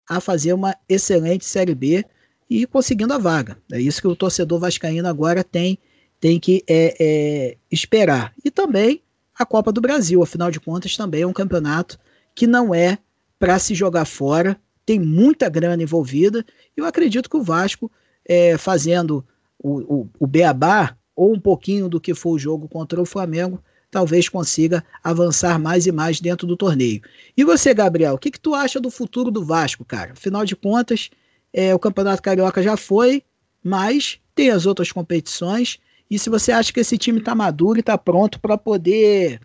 a 0.09 0.21
fazer 0.21 0.53
uma 0.53 0.77
excelente 0.89 1.45
Série 1.45 1.75
B 1.75 2.05
e 2.51 2.67
conseguindo 2.67 3.15
a 3.15 3.19
vaga. 3.19 3.57
É 3.73 3.81
isso 3.81 4.01
que 4.01 4.09
o 4.09 4.17
torcedor 4.17 4.59
vascaíno 4.59 5.09
agora 5.09 5.43
tem, 5.43 5.79
tem 6.21 6.39
que 6.39 6.65
é, 6.69 6.97
é, 6.99 7.57
esperar. 7.71 8.35
E 8.45 8.51
também 8.51 9.01
a 9.39 9.47
Copa 9.47 9.73
do 9.73 9.81
Brasil, 9.81 10.23
afinal 10.23 10.51
de 10.51 10.61
contas, 10.61 10.97
também 10.97 11.23
é 11.23 11.27
um 11.27 11.33
campeonato 11.33 11.99
que 12.35 12.47
não 12.47 12.75
é 12.75 12.99
para 13.39 13.59
se 13.59 13.75
jogar 13.75 14.05
fora, 14.05 14.59
tem 14.85 14.99
muita 15.01 15.49
grana 15.49 15.83
envolvida. 15.83 16.45
E 16.77 16.81
eu 16.81 16.85
acredito 16.85 17.31
que 17.31 17.37
o 17.37 17.43
Vasco, 17.43 17.91
é, 18.27 18.57
fazendo 18.59 19.25
o, 19.59 20.03
o, 20.03 20.11
o 20.21 20.27
Beabá, 20.27 20.97
ou 21.17 21.33
um 21.33 21.41
pouquinho 21.41 21.89
do 21.89 22.01
que 22.01 22.15
foi 22.15 22.33
o 22.33 22.39
jogo 22.39 22.69
contra 22.69 23.01
o 23.01 23.07
Flamengo, 23.07 23.63
talvez 23.91 24.29
consiga 24.29 24.85
avançar 25.03 25.59
mais 25.59 25.87
e 25.87 25.93
mais 25.93 26.21
dentro 26.21 26.47
do 26.47 26.57
torneio. 26.57 27.01
E 27.37 27.45
você, 27.45 27.73
Gabriel, 27.73 28.15
o 28.15 28.19
que, 28.19 28.33
que 28.33 28.41
tu 28.41 28.55
acha 28.55 28.81
do 28.81 28.91
futuro 28.91 29.31
do 29.31 29.45
Vasco, 29.45 29.85
cara? 29.85 30.13
Afinal 30.13 30.45
de 30.45 30.57
contas, 30.57 31.11
é, 31.53 31.73
o 31.73 31.79
Campeonato 31.79 32.21
Carioca 32.21 32.61
já 32.61 32.77
foi, 32.77 33.23
mas 33.63 34.19
tem 34.35 34.51
as 34.51 34.67
outras 34.67 34.91
competições. 34.91 35.79
E 36.11 36.19
se 36.19 36.29
você 36.29 36.51
acha 36.51 36.73
que 36.73 36.81
esse 36.81 36.99
time 36.99 37.21
está 37.21 37.35
maduro 37.35 37.79
e 37.79 37.81
está 37.81 37.97
pronto 37.97 38.41
para 38.41 38.59
poder 38.59 39.41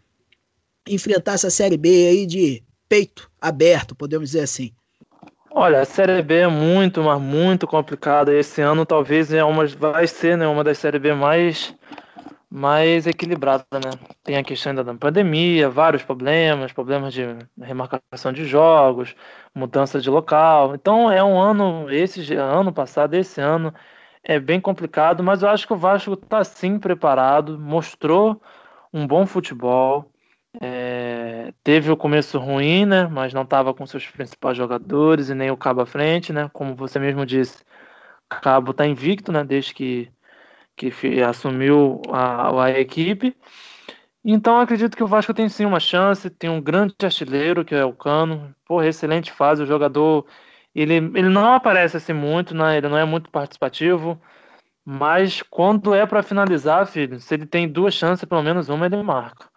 enfrentar 0.87 1.33
essa 1.33 1.51
Série 1.51 1.77
B 1.77 2.07
aí 2.07 2.25
de 2.25 2.63
peito 2.87 3.29
aberto, 3.39 3.93
podemos 3.95 4.29
dizer 4.29 4.41
assim? 4.41 4.71
Olha, 5.51 5.81
a 5.81 5.85
Série 5.85 6.21
B 6.21 6.35
é 6.41 6.47
muito, 6.47 7.03
mas 7.03 7.19
muito 7.21 7.65
complicada. 7.67 8.33
Esse 8.33 8.61
ano 8.61 8.85
talvez 8.85 9.33
é 9.33 9.43
uma, 9.43 9.65
vai 9.65 10.07
ser 10.07 10.37
né, 10.37 10.47
uma 10.47 10.63
das 10.63 10.77
Série 10.77 10.99
B 10.99 11.13
mais, 11.13 11.75
mais 12.49 13.07
equilibrada, 13.07 13.65
né? 13.73 13.91
Tem 14.23 14.37
a 14.37 14.43
questão 14.43 14.75
da 14.75 14.83
pandemia, 14.95 15.69
vários 15.69 16.03
problemas, 16.03 16.71
problemas 16.71 17.13
de 17.13 17.23
remarcação 17.59 18.31
de 18.31 18.45
jogos, 18.45 19.15
mudança 19.55 19.99
de 19.99 20.09
local. 20.09 20.75
Então 20.75 21.11
é 21.11 21.23
um 21.23 21.39
ano, 21.39 21.91
esse 21.91 22.33
ano 22.35 22.71
passado, 22.71 23.15
esse 23.15 23.41
ano 23.41 23.73
é 24.23 24.39
bem 24.39 24.61
complicado, 24.61 25.23
mas 25.23 25.41
eu 25.43 25.49
acho 25.49 25.65
que 25.67 25.73
o 25.73 25.77
Vasco 25.77 26.13
está 26.13 26.43
sim 26.43 26.77
preparado, 26.79 27.57
mostrou 27.59 28.41
um 28.93 29.07
bom 29.07 29.25
futebol. 29.25 30.11
É, 30.61 31.53
teve 31.63 31.91
o 31.91 31.97
começo 31.97 32.37
ruim, 32.37 32.85
né? 32.85 33.07
Mas 33.07 33.33
não 33.33 33.43
estava 33.43 33.73
com 33.73 33.85
seus 33.85 34.05
principais 34.07 34.57
jogadores 34.57 35.29
e 35.29 35.35
nem 35.35 35.51
o 35.51 35.57
Cabo 35.57 35.81
à 35.81 35.85
frente, 35.85 36.33
né? 36.33 36.49
Como 36.53 36.75
você 36.75 36.99
mesmo 36.99 37.25
disse, 37.25 37.63
o 38.31 38.41
Cabo 38.41 38.71
está 38.71 38.85
invicto, 38.85 39.31
né? 39.31 39.43
Desde 39.43 39.73
que, 39.73 40.11
que 40.75 41.21
assumiu 41.23 42.01
a, 42.11 42.65
a 42.65 42.79
equipe. 42.79 43.35
Então 44.23 44.59
acredito 44.59 44.97
que 44.97 45.03
o 45.03 45.07
Vasco 45.07 45.33
tem 45.33 45.47
sim 45.49 45.65
uma 45.65 45.79
chance, 45.79 46.29
tem 46.29 46.49
um 46.49 46.61
grande 46.61 46.95
artilheiro 47.03 47.63
que 47.65 47.73
é 47.73 47.85
o 47.85 47.93
Cano, 47.93 48.53
porra, 48.65 48.87
excelente 48.87 49.31
fase, 49.31 49.63
o 49.63 49.65
jogador, 49.65 50.25
ele, 50.75 50.95
ele 50.95 51.29
não 51.29 51.53
aparece 51.53 51.97
assim 51.97 52.13
muito, 52.13 52.53
né? 52.55 52.77
ele 52.77 52.89
não 52.89 52.97
é 52.97 53.05
muito 53.05 53.29
participativo, 53.31 54.21
mas 54.85 55.41
quando 55.43 55.93
é 55.95 56.05
para 56.05 56.23
finalizar, 56.23 56.87
filho, 56.87 57.19
se 57.19 57.33
ele 57.33 57.45
tem 57.45 57.67
duas 57.67 57.93
chances, 57.93 58.25
pelo 58.25 58.43
menos 58.43 58.69
uma 58.69 58.85
ele 58.85 59.01
marca. 59.03 59.48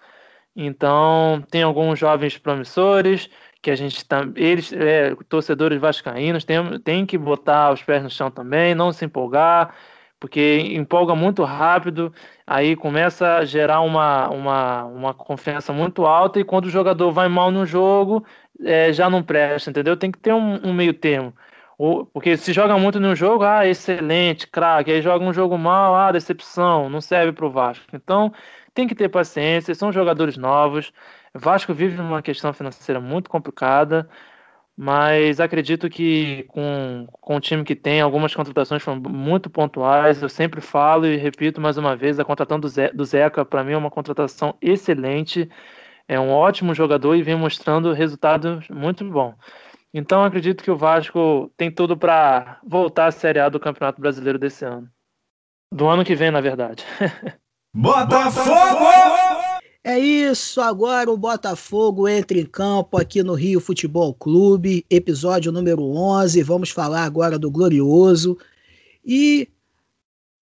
Então, 0.54 1.42
tem 1.50 1.62
alguns 1.62 1.98
jovens 1.98 2.36
promissores 2.38 3.30
que 3.62 3.70
a 3.70 3.76
gente 3.76 4.04
tá, 4.04 4.22
eles, 4.34 4.72
é, 4.72 5.14
torcedores 5.28 5.80
vascaínos, 5.80 6.44
tem, 6.44 6.80
tem 6.80 7.06
que 7.06 7.16
botar 7.16 7.72
os 7.72 7.82
pés 7.82 8.02
no 8.02 8.10
chão 8.10 8.30
também, 8.30 8.74
não 8.74 8.92
se 8.92 9.04
empolgar, 9.04 9.74
porque 10.18 10.58
empolga 10.74 11.14
muito 11.14 11.44
rápido, 11.44 12.12
aí 12.46 12.76
começa 12.76 13.36
a 13.36 13.44
gerar 13.44 13.80
uma, 13.80 14.28
uma, 14.30 14.84
uma 14.84 15.14
confiança 15.14 15.72
muito 15.72 16.04
alta 16.06 16.40
e 16.40 16.44
quando 16.44 16.66
o 16.66 16.70
jogador 16.70 17.12
vai 17.12 17.28
mal 17.28 17.50
no 17.50 17.64
jogo, 17.64 18.24
é, 18.64 18.92
já 18.92 19.08
não 19.08 19.22
presta, 19.22 19.70
entendeu? 19.70 19.96
Tem 19.96 20.10
que 20.10 20.18
ter 20.18 20.32
um, 20.32 20.60
um 20.66 20.72
meio 20.74 20.92
termo. 20.94 21.34
Porque 22.12 22.36
se 22.36 22.52
joga 22.52 22.78
muito 22.78 23.00
no 23.00 23.12
jogo, 23.16 23.42
ah, 23.42 23.66
excelente, 23.66 24.46
craque, 24.46 24.92
aí 24.92 25.02
joga 25.02 25.24
um 25.24 25.32
jogo 25.32 25.58
mal, 25.58 25.96
ah, 25.96 26.12
decepção, 26.12 26.88
não 26.88 27.00
serve 27.00 27.32
para 27.32 27.44
o 27.44 27.50
Vasco. 27.50 27.84
Então, 27.92 28.32
tem 28.72 28.86
que 28.86 28.94
ter 28.94 29.08
paciência, 29.08 29.74
são 29.74 29.92
jogadores 29.92 30.36
novos. 30.36 30.92
Vasco 31.34 31.74
vive 31.74 32.00
uma 32.00 32.22
questão 32.22 32.52
financeira 32.52 33.00
muito 33.00 33.28
complicada, 33.28 34.08
mas 34.76 35.40
acredito 35.40 35.90
que 35.90 36.44
com, 36.44 37.08
com 37.20 37.36
o 37.36 37.40
time 37.40 37.64
que 37.64 37.74
tem, 37.74 38.00
algumas 38.00 38.32
contratações 38.32 38.80
foram 38.82 39.00
muito 39.00 39.50
pontuais. 39.50 40.22
Eu 40.22 40.28
sempre 40.28 40.60
falo 40.60 41.04
e 41.06 41.16
repito 41.16 41.60
mais 41.60 41.76
uma 41.78 41.96
vez: 41.96 42.20
a 42.20 42.24
contratação 42.24 42.60
do, 42.60 42.68
Ze, 42.68 42.92
do 42.92 43.04
Zeca, 43.04 43.44
para 43.44 43.64
mim, 43.64 43.72
é 43.72 43.76
uma 43.76 43.90
contratação 43.90 44.54
excelente. 44.62 45.48
É 46.06 46.18
um 46.20 46.30
ótimo 46.30 46.74
jogador 46.74 47.16
e 47.16 47.22
vem 47.22 47.36
mostrando 47.36 47.92
resultados 47.92 48.68
muito 48.68 49.04
bons. 49.04 49.34
Então, 49.94 50.24
acredito 50.24 50.64
que 50.64 50.70
o 50.70 50.76
Vasco 50.76 51.52
tem 51.56 51.70
tudo 51.70 51.96
para 51.96 52.58
voltar 52.66 53.06
à 53.06 53.10
Série 53.10 53.38
A 53.38 53.48
do 53.48 53.60
Campeonato 53.60 54.00
Brasileiro 54.00 54.38
desse 54.38 54.64
ano. 54.64 54.88
Do 55.70 55.86
ano 55.86 56.04
que 56.04 56.14
vem, 56.14 56.30
na 56.30 56.40
verdade. 56.40 56.84
Botafogo! 57.74 58.86
É 59.84 59.98
isso, 59.98 60.60
agora 60.60 61.10
o 61.10 61.16
Botafogo 61.16 62.06
entra 62.06 62.38
em 62.38 62.46
campo 62.46 62.96
aqui 62.96 63.20
no 63.22 63.34
Rio 63.34 63.60
Futebol 63.60 64.14
Clube, 64.14 64.86
episódio 64.88 65.50
número 65.50 65.82
11. 65.82 66.40
Vamos 66.42 66.70
falar 66.70 67.02
agora 67.02 67.36
do 67.36 67.50
Glorioso. 67.50 68.38
E 69.04 69.48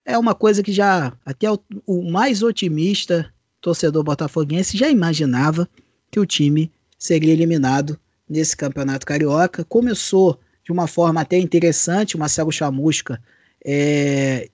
é 0.04 0.18
uma 0.18 0.34
coisa 0.34 0.62
que 0.62 0.72
já 0.72 1.12
até 1.24 1.50
o, 1.50 1.58
o 1.86 2.10
mais 2.10 2.42
otimista 2.42 3.32
torcedor 3.60 4.04
botafoguense 4.04 4.76
já 4.76 4.90
imaginava 4.90 5.68
que 6.10 6.20
o 6.20 6.26
time 6.26 6.70
seria 6.98 7.32
eliminado 7.32 7.98
nesse 8.30 8.56
Campeonato 8.56 9.04
Carioca. 9.04 9.64
Começou 9.64 10.38
de 10.64 10.70
uma 10.70 10.86
forma 10.86 11.20
até 11.20 11.36
interessante, 11.36 12.14
o 12.14 12.18
Marcelo 12.18 12.52
Chamusca 12.52 13.20
é, 13.64 14.48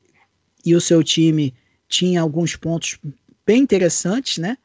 e 0.65 0.75
o 0.75 0.81
seu 0.81 1.05
time 1.05 1.55
tinha 1.87 2.23
alguns 2.23 2.57
pontos 2.57 2.99
bem 3.45 3.61
interessantes, 3.61 4.39
né? 4.39 4.57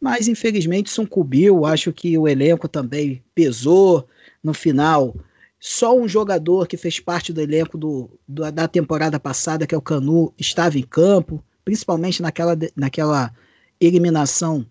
mas 0.00 0.28
infelizmente 0.28 0.90
sucumbiu. 0.90 1.64
Acho 1.64 1.92
que 1.92 2.16
o 2.18 2.28
elenco 2.28 2.68
também 2.68 3.22
pesou 3.34 4.06
no 4.42 4.52
final. 4.52 5.14
Só 5.58 5.96
um 5.96 6.06
jogador 6.06 6.66
que 6.66 6.76
fez 6.76 7.00
parte 7.00 7.32
do 7.32 7.40
elenco 7.40 7.78
do, 7.78 8.10
do, 8.26 8.50
da 8.52 8.68
temporada 8.68 9.18
passada, 9.18 9.66
que 9.66 9.74
é 9.74 9.78
o 9.78 9.82
Canu, 9.82 10.32
estava 10.38 10.78
em 10.78 10.82
campo, 10.82 11.42
principalmente 11.64 12.20
naquela, 12.20 12.56
naquela 12.76 13.32
eliminação 13.80 14.66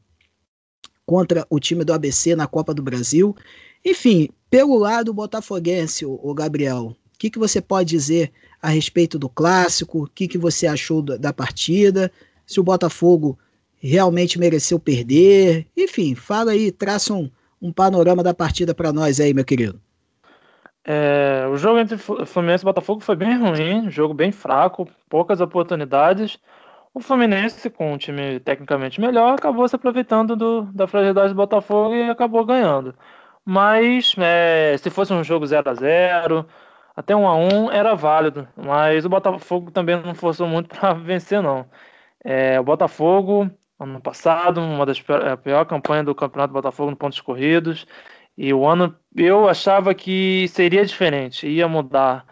contra 1.06 1.46
o 1.50 1.60
time 1.60 1.84
do 1.84 1.94
ABC 1.94 2.36
na 2.36 2.48
Copa 2.48 2.74
do 2.74 2.84
Brasil. 2.84 3.36
Enfim, 3.86 4.30
pelo 4.50 4.78
lado 4.78 5.14
botafoguense, 5.14 6.06
o, 6.06 6.34
Gabriel, 6.34 6.96
o 7.14 7.18
que, 7.20 7.30
que 7.30 7.38
você 7.38 7.62
pode 7.62 7.90
dizer 7.90 8.32
a 8.62 8.70
respeito 8.70 9.20
do 9.20 9.30
clássico? 9.30 10.04
O 10.04 10.08
que, 10.08 10.28
que 10.28 10.38
você 10.38 10.66
achou 10.66 11.02
da, 11.02 11.18
da 11.18 11.32
partida? 11.32 12.12
Se 12.46 12.60
o 12.60 12.64
Botafogo 12.64 13.38
realmente 13.80 14.40
mereceu 14.40 14.80
perder. 14.80 15.68
Enfim, 15.78 16.16
fala 16.16 16.52
aí, 16.52 16.72
traça 16.72 17.14
um, 17.14 17.30
um 17.62 17.72
panorama 17.72 18.24
da 18.24 18.34
partida 18.34 18.74
para 18.74 18.92
nós 18.92 19.20
aí, 19.20 19.34
meu 19.34 19.46
querido. 19.46 19.80
É, 20.84 21.48
o 21.52 21.58
jogo 21.58 21.80
entre 21.80 21.98
Fluminense 21.98 22.64
e 22.64 22.66
Botafogo 22.66 23.02
foi 23.02 23.16
bem 23.16 23.38
ruim, 23.38 23.90
jogo 23.90 24.14
bem 24.14 24.32
fraco, 24.32 24.88
poucas 25.10 25.42
oportunidades. 25.42 26.38
O 26.94 27.00
Fluminense, 27.00 27.70
com 27.70 27.94
um 27.94 27.98
time 27.98 28.40
tecnicamente 28.40 29.02
melhor, 29.02 29.34
acabou 29.34 29.68
se 29.68 29.76
aproveitando 29.76 30.36
do, 30.36 30.62
da 30.74 30.88
fragilidade 30.88 31.34
do 31.34 31.36
Botafogo 31.36 31.94
e 31.94 32.10
acabou 32.10 32.46
ganhando. 32.46 32.96
Mas 33.46 34.16
é, 34.18 34.76
se 34.78 34.90
fosse 34.90 35.14
um 35.14 35.24
jogo 35.24 35.46
0 35.46 35.70
a 35.70 35.74
0 35.76 36.46
até 36.96 37.16
1 37.16 37.28
a 37.28 37.36
1 37.36 37.72
era 37.72 37.96
válido. 37.96 38.48
Mas 38.56 39.06
o 39.06 39.10
Botafogo 39.10 39.72
também 39.72 40.02
não 40.02 40.16
forçou 40.16 40.48
muito 40.48 40.70
para 40.76 40.94
vencer, 40.94 41.42
não. 41.42 41.70
É, 42.24 42.60
o 42.60 42.64
Botafogo 42.64 43.50
ano 43.80 44.02
passado, 44.02 44.62
uma 44.62 44.86
das 44.86 45.02
pior, 45.02 45.28
a 45.28 45.38
pior 45.38 45.66
campanha 45.66 46.04
do 46.04 46.16
Campeonato 46.16 46.54
Botafogo 46.54 46.92
no 46.92 46.98
pontos 46.98 47.22
corridos. 47.22 47.86
E 48.38 48.54
o 48.54 48.66
ano 48.68 48.98
eu 49.16 49.48
achava 49.48 49.94
que 49.96 50.48
seria 50.50 50.86
diferente, 50.86 51.48
ia 51.48 51.68
mudar. 51.68 52.26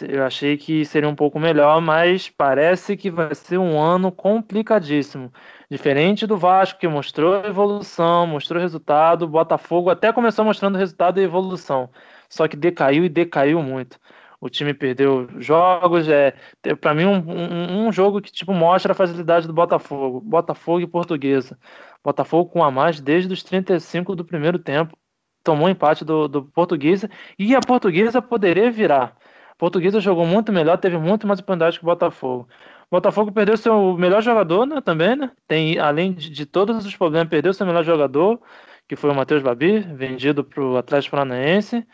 Eu 0.00 0.24
achei 0.24 0.56
que 0.56 0.84
seria 0.86 1.08
um 1.08 1.14
pouco 1.14 1.38
melhor, 1.38 1.80
mas 1.80 2.28
parece 2.30 2.96
que 2.96 3.10
vai 3.10 3.34
ser 3.34 3.58
um 3.58 3.78
ano 3.78 4.10
complicadíssimo. 4.10 5.30
Diferente 5.72 6.26
do 6.26 6.36
Vasco, 6.36 6.78
que 6.78 6.86
mostrou 6.86 7.46
evolução, 7.46 8.26
mostrou 8.26 8.60
resultado. 8.60 9.26
Botafogo 9.26 9.88
até 9.88 10.12
começou 10.12 10.44
mostrando 10.44 10.76
resultado 10.76 11.18
e 11.18 11.24
evolução. 11.24 11.88
Só 12.28 12.46
que 12.46 12.56
decaiu 12.56 13.06
e 13.06 13.08
decaiu 13.08 13.62
muito 13.62 13.98
o 14.38 14.50
time 14.50 14.74
perdeu 14.74 15.28
jogos. 15.40 16.08
É, 16.10 16.34
para 16.78 16.92
mim, 16.92 17.06
um, 17.06 17.16
um, 17.16 17.86
um, 17.86 17.92
jogo 17.92 18.20
que 18.20 18.30
tipo 18.30 18.52
mostra 18.52 18.92
a 18.92 18.94
facilidade 18.94 19.46
do 19.46 19.52
Botafogo. 19.54 20.20
Botafogo 20.20 20.80
e 20.80 20.86
Portuguesa. 20.86 21.56
Botafogo 22.04 22.50
com 22.50 22.62
a 22.62 22.70
mais 22.70 23.00
desde 23.00 23.32
os 23.32 23.42
35 23.42 24.14
do 24.14 24.26
primeiro 24.26 24.58
tempo. 24.58 24.94
Tomou 25.42 25.70
empate 25.70 26.04
do, 26.04 26.28
do 26.28 26.42
Portuguesa 26.42 27.08
e 27.38 27.54
a 27.54 27.60
Portuguesa 27.60 28.20
poderia 28.20 28.70
virar. 28.70 29.16
Portuguesa 29.56 30.00
jogou 30.00 30.26
muito 30.26 30.52
melhor, 30.52 30.76
teve 30.76 30.98
muito 30.98 31.26
mais 31.26 31.38
oportunidade 31.38 31.78
que 31.78 31.84
o 31.84 31.86
Botafogo. 31.86 32.48
Botafogo 32.92 33.32
perdeu 33.32 33.56
seu 33.56 33.96
melhor 33.96 34.22
jogador, 34.22 34.66
né? 34.66 34.82
Também, 34.82 35.16
né? 35.16 35.30
Tem, 35.48 35.78
além 35.78 36.12
de, 36.12 36.28
de 36.28 36.44
todos 36.44 36.84
os 36.84 36.94
problemas, 36.94 37.26
perdeu 37.26 37.54
seu 37.54 37.66
melhor 37.66 37.82
jogador, 37.82 38.38
que 38.86 38.94
foi 38.94 39.08
o 39.08 39.14
Matheus 39.14 39.42
Babi, 39.42 39.80
vendido 39.80 40.44
para 40.44 40.62
o 40.62 40.76
Atlético 40.76 41.12
Paranaense. 41.12 41.86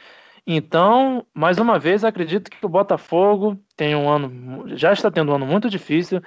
Então, 0.45 1.25
mais 1.33 1.59
uma 1.59 1.79
vez, 1.79 2.05
acredito 2.05 2.51
que 2.51 2.67
o 2.67 2.69
Botafogo 2.69 3.57
tem 3.77 3.95
um 3.95 4.09
ano, 4.09 4.77
já 4.77 4.93
está 4.93 5.09
tendo 5.09 5.31
um 5.31 5.37
ano 5.37 5.47
muito 5.47 5.71
difícil. 5.71 6.21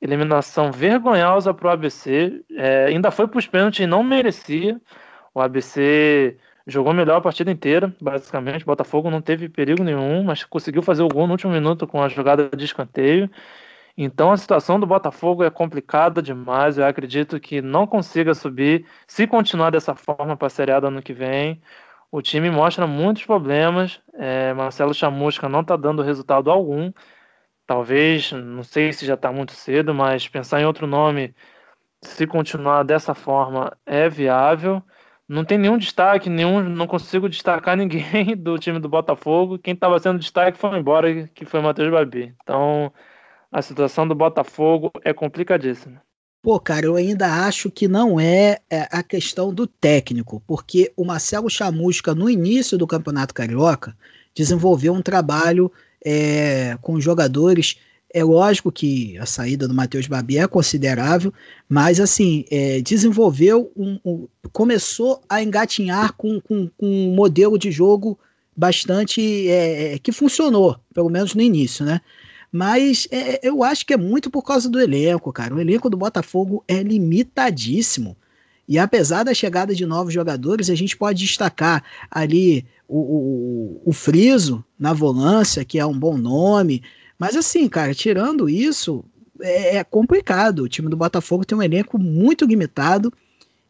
Eliminação 0.00 0.72
vergonhosa 0.72 1.52
para 1.52 1.68
o 1.68 1.70
ABC. 1.70 2.42
É, 2.52 2.86
ainda 2.86 3.10
foi 3.10 3.28
para 3.28 3.38
os 3.38 3.46
pênaltis 3.46 3.80
e 3.80 3.86
não 3.86 4.02
merecia. 4.02 4.80
O 5.34 5.40
ABC 5.42 6.38
jogou 6.66 6.94
melhor 6.94 7.16
a 7.16 7.20
partida 7.20 7.50
inteira, 7.50 7.94
basicamente. 8.00 8.62
O 8.62 8.66
Botafogo 8.66 9.10
não 9.10 9.20
teve 9.20 9.50
perigo 9.50 9.84
nenhum, 9.84 10.24
mas 10.24 10.44
conseguiu 10.44 10.80
fazer 10.80 11.02
o 11.02 11.08
gol 11.08 11.26
no 11.26 11.32
último 11.32 11.52
minuto 11.52 11.86
com 11.86 12.02
a 12.02 12.08
jogada 12.08 12.48
de 12.56 12.64
escanteio. 12.64 13.28
Então 13.96 14.32
a 14.32 14.36
situação 14.36 14.78
do 14.80 14.86
Botafogo 14.86 15.44
é 15.44 15.50
complicada 15.50 16.20
demais. 16.20 16.78
Eu 16.78 16.86
acredito 16.86 17.38
que 17.38 17.62
não 17.62 17.86
consiga 17.86 18.34
subir 18.34 18.86
se 19.06 19.26
continuar 19.26 19.70
dessa 19.70 19.94
forma 19.94 20.36
para 20.36 20.46
a 20.48 20.50
Série 20.50 20.72
A 20.72 20.80
do 20.80 20.88
ano 20.88 21.02
que 21.02 21.12
vem. 21.12 21.60
O 22.10 22.22
time 22.22 22.50
mostra 22.50 22.86
muitos 22.86 23.24
problemas. 23.24 24.00
É, 24.14 24.52
Marcelo 24.54 24.94
Chamusca 24.94 25.48
não 25.48 25.60
está 25.60 25.76
dando 25.76 26.02
resultado 26.02 26.50
algum. 26.50 26.92
Talvez, 27.66 28.32
não 28.32 28.62
sei 28.62 28.92
se 28.92 29.06
já 29.06 29.14
está 29.14 29.32
muito 29.32 29.52
cedo, 29.52 29.94
mas 29.94 30.28
pensar 30.28 30.60
em 30.60 30.66
outro 30.66 30.86
nome, 30.86 31.34
se 32.02 32.26
continuar 32.26 32.82
dessa 32.84 33.14
forma, 33.14 33.76
é 33.86 34.08
viável. 34.08 34.82
Não 35.28 35.44
tem 35.44 35.56
nenhum 35.58 35.78
destaque, 35.78 36.28
nenhum, 36.28 36.62
não 36.62 36.86
consigo 36.86 37.28
destacar 37.28 37.76
ninguém 37.78 38.36
do 38.36 38.58
time 38.58 38.78
do 38.78 38.88
Botafogo. 38.88 39.58
Quem 39.58 39.74
estava 39.74 39.98
sendo 39.98 40.18
destaque 40.18 40.58
foi 40.58 40.78
embora, 40.78 41.26
que 41.28 41.44
foi 41.44 41.60
o 41.60 41.62
Matheus 41.62 41.90
Babi. 41.90 42.34
Então, 42.42 42.92
a 43.54 43.62
situação 43.62 44.06
do 44.06 44.16
Botafogo 44.16 44.90
é 45.04 45.14
complicadíssima. 45.14 46.02
Pô, 46.42 46.58
cara, 46.58 46.86
eu 46.86 46.96
ainda 46.96 47.46
acho 47.46 47.70
que 47.70 47.86
não 47.86 48.18
é, 48.18 48.58
é, 48.68 48.88
a 48.90 49.00
questão 49.00 49.54
do 49.54 49.64
técnico, 49.64 50.42
porque 50.44 50.92
o 50.96 51.04
Marcelo 51.04 51.48
Chamusca, 51.48 52.16
no 52.16 52.28
início 52.28 52.76
do 52.76 52.86
Campeonato 52.86 53.32
Carioca, 53.32 53.96
desenvolveu 54.34 54.92
um 54.92 55.00
trabalho 55.00 55.70
é, 56.04 56.76
com 56.82 57.00
jogadores 57.00 57.76
É 58.12 58.24
lógico 58.24 58.72
que 58.72 59.16
a 59.18 59.26
saída 59.26 59.68
do 59.68 59.74
Matheus 59.74 60.08
Babi 60.08 60.36
é 60.38 60.48
considerável, 60.48 61.32
mas 61.68 62.00
assim, 62.00 62.44
é, 62.50 62.80
desenvolveu 62.80 63.72
um, 63.76 64.00
um, 64.04 64.28
começou 64.52 65.22
a 65.28 65.40
engatinhar 65.40 66.12
com, 66.14 66.40
com, 66.40 66.68
com, 66.76 66.86
um 66.86 67.14
modelo 67.14 67.56
de 67.56 67.70
jogo 67.70 68.18
bastante 68.56 69.48
é, 69.48 69.98
que 70.00 70.10
funcionou, 70.10 70.76
pelo 70.92 71.08
menos 71.08 71.34
no 71.36 71.40
início, 71.40 71.84
né? 71.84 72.00
Mas 72.56 73.08
é, 73.10 73.40
eu 73.42 73.64
acho 73.64 73.84
que 73.84 73.92
é 73.92 73.96
muito 73.96 74.30
por 74.30 74.44
causa 74.44 74.68
do 74.68 74.80
elenco, 74.80 75.32
cara. 75.32 75.52
O 75.52 75.60
elenco 75.60 75.90
do 75.90 75.96
Botafogo 75.96 76.62
é 76.68 76.84
limitadíssimo. 76.84 78.16
E 78.68 78.78
apesar 78.78 79.24
da 79.24 79.34
chegada 79.34 79.74
de 79.74 79.84
novos 79.84 80.14
jogadores, 80.14 80.70
a 80.70 80.74
gente 80.76 80.96
pode 80.96 81.18
destacar 81.18 81.82
ali 82.08 82.64
o, 82.86 83.00
o, 83.00 83.82
o 83.86 83.92
Friso 83.92 84.64
na 84.78 84.92
volância, 84.92 85.64
que 85.64 85.80
é 85.80 85.84
um 85.84 85.98
bom 85.98 86.16
nome. 86.16 86.80
Mas 87.18 87.34
assim, 87.34 87.68
cara, 87.68 87.92
tirando 87.92 88.48
isso, 88.48 89.04
é, 89.40 89.78
é 89.78 89.82
complicado. 89.82 90.60
O 90.60 90.68
time 90.68 90.88
do 90.88 90.96
Botafogo 90.96 91.44
tem 91.44 91.58
um 91.58 91.62
elenco 91.62 91.98
muito 91.98 92.44
limitado. 92.44 93.12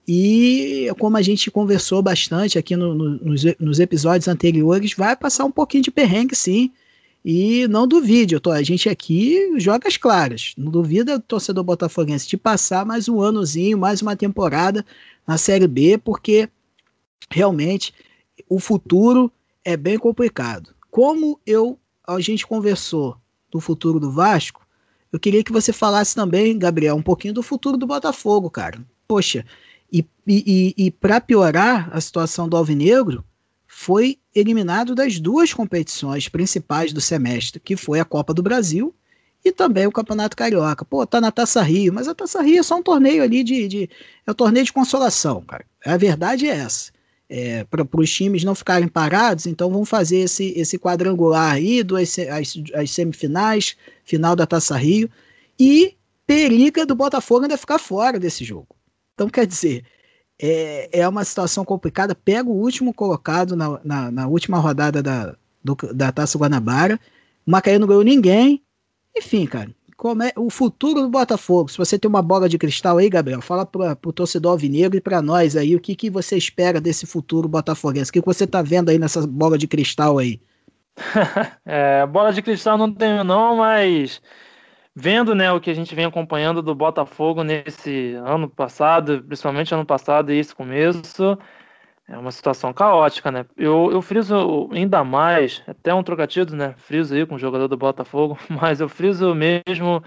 E 0.07 0.91
como 0.99 1.17
a 1.17 1.23
gente 1.23 1.51
conversou 1.51 2.03
bastante 2.03 2.59
aqui 2.59 2.77
no, 2.77 2.95
no, 2.95 3.11
nos, 3.17 3.45
nos 3.59 3.81
episódios 3.81 4.29
anteriores, 4.29 4.93
vai 4.93 5.17
passar 5.17 5.47
um 5.47 5.51
pouquinho 5.51 5.85
de 5.85 5.91
perrengue, 5.91 6.37
sim. 6.37 6.71
E 7.25 7.67
não 7.69 7.87
duvide, 7.87 8.35
eu 8.35 8.41
tô, 8.41 8.51
a 8.51 8.63
gente 8.63 8.87
aqui 8.89 9.59
joga 9.59 9.89
as 9.89 9.97
claras. 9.97 10.53
Não 10.59 10.71
duvida, 10.71 11.19
torcedor 11.19 11.65
botafoguense, 11.65 12.29
de 12.29 12.37
passar 12.37 12.85
mais 12.85 13.09
um 13.09 13.23
anozinho, 13.23 13.79
mais 13.79 14.03
uma 14.03 14.15
temporada 14.15 14.85
na 15.27 15.39
Série 15.39 15.67
B, 15.67 15.97
porque 15.97 16.51
realmente 17.31 17.95
o 18.47 18.61
futuro 18.61 19.33
é 19.65 19.75
bem 19.75 19.99
complicado. 19.99 20.75
Como 20.91 21.41
eu 21.47 21.79
a 22.07 22.21
gente 22.21 22.47
conversou 22.47 23.17
do 23.51 23.59
futuro 23.59 23.99
do 23.99 24.13
Vasco, 24.13 24.61
eu 25.11 25.19
queria 25.19 25.43
que 25.43 25.53
você 25.53 25.73
falasse 25.73 26.15
também, 26.15 26.59
Gabriel, 26.59 26.97
um 26.97 27.03
pouquinho 27.03 27.33
do 27.33 27.43
futuro 27.43 27.79
do 27.79 27.87
Botafogo, 27.87 28.51
cara. 28.51 28.85
Poxa, 29.09 29.47
e, 29.91 30.05
e, 30.27 30.75
e 30.77 30.91
para 30.91 31.21
piorar 31.21 31.89
a 31.91 32.01
situação 32.01 32.49
do 32.49 32.57
Alvinegro, 32.57 33.25
foi 33.77 34.19
eliminado 34.33 34.95
das 34.95 35.19
duas 35.19 35.53
competições 35.53 36.29
principais 36.29 36.93
do 36.93 37.01
semestre, 37.01 37.59
que 37.59 37.77
foi 37.77 37.99
a 37.99 38.05
Copa 38.05 38.33
do 38.33 38.41
Brasil 38.41 38.95
e 39.45 39.51
também 39.51 39.85
o 39.85 39.91
Campeonato 39.91 40.37
Carioca. 40.37 40.85
Pô, 40.85 41.05
tá 41.05 41.21
na 41.21 41.33
Taça 41.33 41.61
Rio, 41.61 41.93
mas 41.93 42.07
a 42.07 42.15
Taça 42.15 42.41
Rio 42.41 42.61
é 42.61 42.63
só 42.63 42.77
um 42.77 42.83
torneio 42.83 43.21
ali 43.21 43.43
de. 43.43 43.67
de 43.67 43.91
é 44.25 44.31
um 44.31 44.35
torneio 44.35 44.65
de 44.65 44.73
consolação, 44.73 45.43
cara. 45.43 45.67
A 45.85 45.97
verdade 45.97 46.47
é 46.47 46.55
essa. 46.55 46.93
É, 47.29 47.65
para 47.65 47.85
os 47.93 48.13
times 48.13 48.45
não 48.45 48.55
ficarem 48.55 48.87
parados, 48.87 49.45
então 49.45 49.69
vamos 49.69 49.89
fazer 49.89 50.19
esse, 50.19 50.53
esse 50.57 50.79
quadrangular 50.79 51.55
aí, 51.55 51.83
duas, 51.83 52.17
as, 52.17 52.55
as 52.75 52.91
semifinais, 52.93 53.77
final 54.05 54.37
da 54.37 54.47
Taça 54.47 54.77
Rio, 54.77 55.11
e 55.59 55.97
periga 56.25 56.87
do 56.87 56.95
Botafogo 56.95 57.43
ainda 57.43 57.59
ficar 57.59 57.81
fora 57.81 58.21
desse 58.21 58.45
jogo. 58.45 58.69
Então, 59.15 59.29
quer 59.29 59.49
dizer, 59.49 59.85
é, 60.41 61.01
é 61.01 61.09
uma 61.09 61.25
situação 61.25 61.65
complicada. 61.65 62.15
Pega 62.15 62.49
o 62.49 62.61
último 62.61 62.93
colocado 62.93 63.57
na, 63.57 63.81
na, 63.85 64.11
na 64.11 64.27
última 64.27 64.59
rodada 64.59 65.03
da, 65.03 65.35
do, 65.63 65.77
da 65.95 66.13
Taça 66.13 66.39
Guanabara. 66.39 66.99
O 67.47 67.51
Macaé 67.51 67.79
não 67.79 67.87
ganhou 67.87 68.03
ninguém. 68.03 68.63
Enfim, 69.17 69.47
cara, 69.47 69.71
como 69.97 70.23
é 70.23 70.33
o 70.37 70.51
futuro 70.51 71.03
do 71.03 71.09
Botafogo? 71.09 71.71
Se 71.71 71.79
você 71.79 71.99
tem 71.99 72.09
uma 72.09 72.23
bola 72.23 72.49
de 72.49 72.59
cristal 72.59 72.99
aí, 72.99 73.09
Gabriel, 73.09 73.41
fala 73.41 73.65
para 73.65 73.97
o 74.05 74.13
torcedor 74.13 74.53
alvinegro 74.53 74.99
e 74.99 75.01
para 75.01 75.23
nós 75.23 75.57
aí 75.57 75.77
o 75.77 75.81
que, 75.81 75.95
que 75.95 76.11
você 76.11 76.37
espera 76.37 76.81
desse 76.81 77.07
futuro 77.07 77.49
botafoguense. 77.49 78.11
O 78.11 78.13
que, 78.13 78.21
que 78.21 78.27
você 78.27 78.47
tá 78.47 78.61
vendo 78.61 78.89
aí 78.89 78.99
nessa 78.99 79.27
bola 79.27 79.57
de 79.57 79.69
cristal 79.69 80.19
aí? 80.19 80.41
é, 81.65 82.07
bola 82.07 82.33
de 82.33 82.43
cristal 82.43 82.77
não 82.77 82.93
tenho 82.93 83.25
não, 83.25 83.57
mas 83.57 84.21
vendo 84.95 85.35
né, 85.35 85.51
o 85.53 85.61
que 85.61 85.71
a 85.71 85.75
gente 85.75 85.95
vem 85.95 86.05
acompanhando 86.05 86.63
do 86.63 86.75
Botafogo 86.75 87.43
nesse 87.43 88.15
ano 88.15 88.49
passado, 88.49 89.23
principalmente 89.25 89.75
ano 89.75 89.85
passado 89.85 90.33
e 90.33 90.39
esse 90.39 90.55
começo, 90.55 91.37
é 92.09 92.17
uma 92.19 92.31
situação 92.31 92.73
caótica, 92.73 93.31
né? 93.31 93.47
Eu, 93.57 93.91
eu 93.91 94.03
friso 94.03 94.69
ainda 94.73 95.03
mais, 95.03 95.63
até 95.67 95.93
um 95.95 96.03
trocativo, 96.03 96.55
né? 96.55 96.75
Friso 96.77 97.15
aí 97.15 97.27
com 97.27 97.35
o 97.37 97.39
jogador 97.39 97.67
do 97.67 97.77
Botafogo, 97.77 98.39
mas 98.49 98.81
eu 98.81 98.89
friso 98.89 99.35
mesmo. 99.35 100.03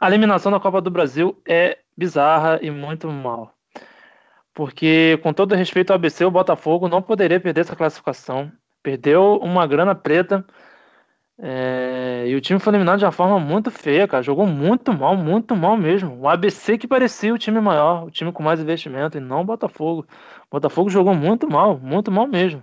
A 0.00 0.08
eliminação 0.08 0.50
da 0.50 0.60
Copa 0.60 0.80
do 0.80 0.90
Brasil 0.90 1.40
é 1.46 1.78
bizarra 1.96 2.58
e 2.62 2.70
muito 2.70 3.08
mal. 3.10 3.54
Porque, 4.54 5.18
com 5.22 5.32
todo 5.32 5.54
respeito 5.54 5.90
ao 5.90 5.96
ABC, 5.96 6.24
o 6.24 6.30
Botafogo 6.30 6.88
não 6.88 7.02
poderia 7.02 7.40
perder 7.40 7.62
essa 7.62 7.76
classificação. 7.76 8.50
Perdeu 8.82 9.36
uma 9.42 9.66
grana 9.66 9.94
preta 9.94 10.44
é, 11.38 12.24
e 12.28 12.34
o 12.34 12.40
time 12.40 12.60
foi 12.60 12.70
eliminado 12.72 12.98
de 13.00 13.04
uma 13.04 13.12
forma 13.12 13.40
muito 13.40 13.70
feia, 13.70 14.06
cara. 14.06 14.22
Jogou 14.22 14.46
muito 14.46 14.92
mal, 14.92 15.16
muito 15.16 15.56
mal 15.56 15.76
mesmo. 15.76 16.20
O 16.20 16.28
ABC 16.28 16.78
que 16.78 16.86
parecia 16.86 17.34
o 17.34 17.38
time 17.38 17.60
maior, 17.60 18.04
o 18.06 18.10
time 18.10 18.32
com 18.32 18.42
mais 18.42 18.60
investimento, 18.60 19.18
e 19.18 19.20
não 19.20 19.40
o 19.42 19.44
Botafogo. 19.44 20.06
O 20.46 20.56
Botafogo 20.56 20.88
jogou 20.90 21.14
muito 21.14 21.48
mal, 21.48 21.78
muito 21.78 22.10
mal 22.10 22.26
mesmo. 22.26 22.62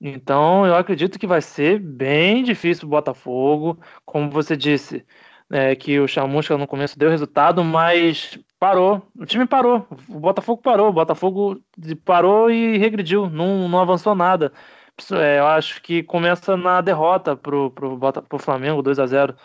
Então 0.00 0.66
eu 0.66 0.74
acredito 0.76 1.18
que 1.18 1.26
vai 1.26 1.40
ser 1.40 1.78
bem 1.80 2.42
difícil 2.44 2.86
o 2.86 2.90
Botafogo. 2.90 3.78
Como 4.04 4.30
você 4.30 4.56
disse, 4.56 5.04
é, 5.50 5.74
que 5.76 5.98
o 6.00 6.08
Chamusca 6.08 6.56
no 6.58 6.66
começo 6.66 6.98
deu 6.98 7.10
resultado, 7.10 7.62
mas 7.64 8.38
parou. 8.58 9.02
O 9.18 9.26
time 9.26 9.46
parou. 9.46 9.86
O 10.08 10.20
Botafogo 10.20 10.62
parou. 10.62 10.88
O 10.90 10.92
Botafogo 10.92 11.60
parou 12.04 12.50
e 12.50 12.78
regrediu. 12.78 13.28
Não, 13.30 13.68
não 13.68 13.80
avançou 13.80 14.14
nada. 14.14 14.52
É, 15.12 15.38
eu 15.40 15.46
acho 15.46 15.82
que 15.82 16.02
começa 16.02 16.56
na 16.56 16.80
derrota 16.80 17.36
pro, 17.36 17.70
pro, 17.70 17.98
pro 17.98 18.38
Flamengo, 18.38 18.82
2 18.82 18.98
a 18.98 19.06
0 19.06 19.36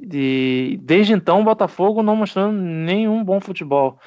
E 0.00 0.78
desde 0.82 1.12
então 1.12 1.40
o 1.40 1.44
Botafogo 1.44 2.02
não 2.02 2.16
mostrando 2.16 2.52
nenhum 2.52 3.24
bom 3.24 3.40
futebol. 3.40 3.98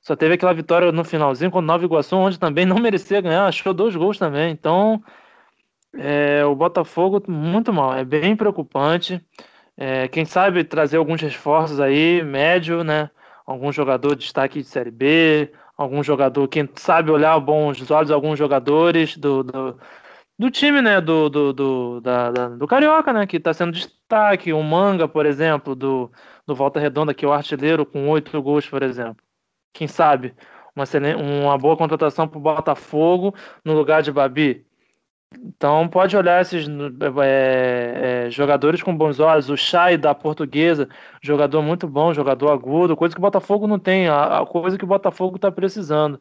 Só 0.00 0.16
teve 0.16 0.34
aquela 0.34 0.54
vitória 0.54 0.90
no 0.90 1.04
finalzinho 1.04 1.50
contra 1.50 1.64
o 1.64 1.66
Nova 1.66 1.84
Iguaçu, 1.84 2.16
onde 2.16 2.38
também 2.38 2.64
não 2.64 2.76
merecia 2.80 3.20
ganhar, 3.20 3.46
achou 3.46 3.74
dois 3.74 3.94
gols 3.94 4.18
também. 4.18 4.50
Então, 4.50 5.02
é, 5.94 6.44
o 6.44 6.54
Botafogo 6.54 7.22
muito 7.28 7.72
mal, 7.72 7.94
é 7.94 8.04
bem 8.04 8.34
preocupante. 8.36 9.24
É, 9.76 10.08
quem 10.08 10.24
sabe 10.24 10.64
trazer 10.64 10.96
alguns 10.96 11.20
reforços 11.20 11.80
aí, 11.80 12.22
médio, 12.22 12.84
né? 12.84 13.10
Algum 13.46 13.72
jogador 13.72 14.14
de 14.14 14.22
destaque 14.22 14.60
de 14.60 14.68
Série 14.68 14.90
B, 14.90 15.52
algum 15.80 16.02
jogador, 16.02 16.46
quem 16.46 16.68
sabe 16.76 17.10
olhar 17.10 17.40
bons 17.40 17.90
olhos 17.90 18.10
alguns 18.10 18.38
jogadores 18.38 19.16
do, 19.16 19.42
do, 19.42 19.78
do 20.38 20.50
time, 20.50 20.82
né, 20.82 21.00
do, 21.00 21.30
do, 21.30 21.52
do, 21.54 22.00
da, 22.02 22.30
da, 22.30 22.48
do 22.50 22.66
Carioca, 22.66 23.14
né, 23.14 23.26
que 23.26 23.38
está 23.38 23.54
sendo 23.54 23.72
destaque, 23.72 24.52
o 24.52 24.62
Manga, 24.62 25.08
por 25.08 25.24
exemplo, 25.24 25.74
do, 25.74 26.12
do 26.46 26.54
Volta 26.54 26.78
Redonda, 26.78 27.14
que 27.14 27.24
é 27.24 27.28
o 27.28 27.32
artilheiro 27.32 27.86
com 27.86 28.10
oito 28.10 28.42
gols, 28.42 28.68
por 28.68 28.82
exemplo. 28.82 29.24
Quem 29.72 29.88
sabe 29.88 30.34
uma, 30.76 30.84
uma 31.16 31.56
boa 31.56 31.78
contratação 31.78 32.28
para 32.28 32.38
o 32.38 32.42
Botafogo 32.42 33.34
no 33.64 33.72
lugar 33.72 34.02
de 34.02 34.12
Babi. 34.12 34.66
Então 35.38 35.88
pode 35.88 36.16
olhar 36.16 36.42
esses 36.42 36.66
é, 37.22 38.24
é, 38.26 38.30
jogadores 38.30 38.82
com 38.82 38.96
bons 38.96 39.20
olhos. 39.20 39.48
O 39.48 39.56
Chay 39.56 39.96
da 39.96 40.14
Portuguesa, 40.14 40.88
jogador 41.22 41.62
muito 41.62 41.86
bom, 41.86 42.12
jogador 42.12 42.50
agudo, 42.50 42.96
coisa 42.96 43.14
que 43.14 43.20
o 43.20 43.22
Botafogo 43.22 43.66
não 43.66 43.78
tem, 43.78 44.08
a, 44.08 44.40
a 44.40 44.46
coisa 44.46 44.76
que 44.76 44.84
o 44.84 44.88
Botafogo 44.88 45.36
está 45.36 45.50
precisando. 45.50 46.20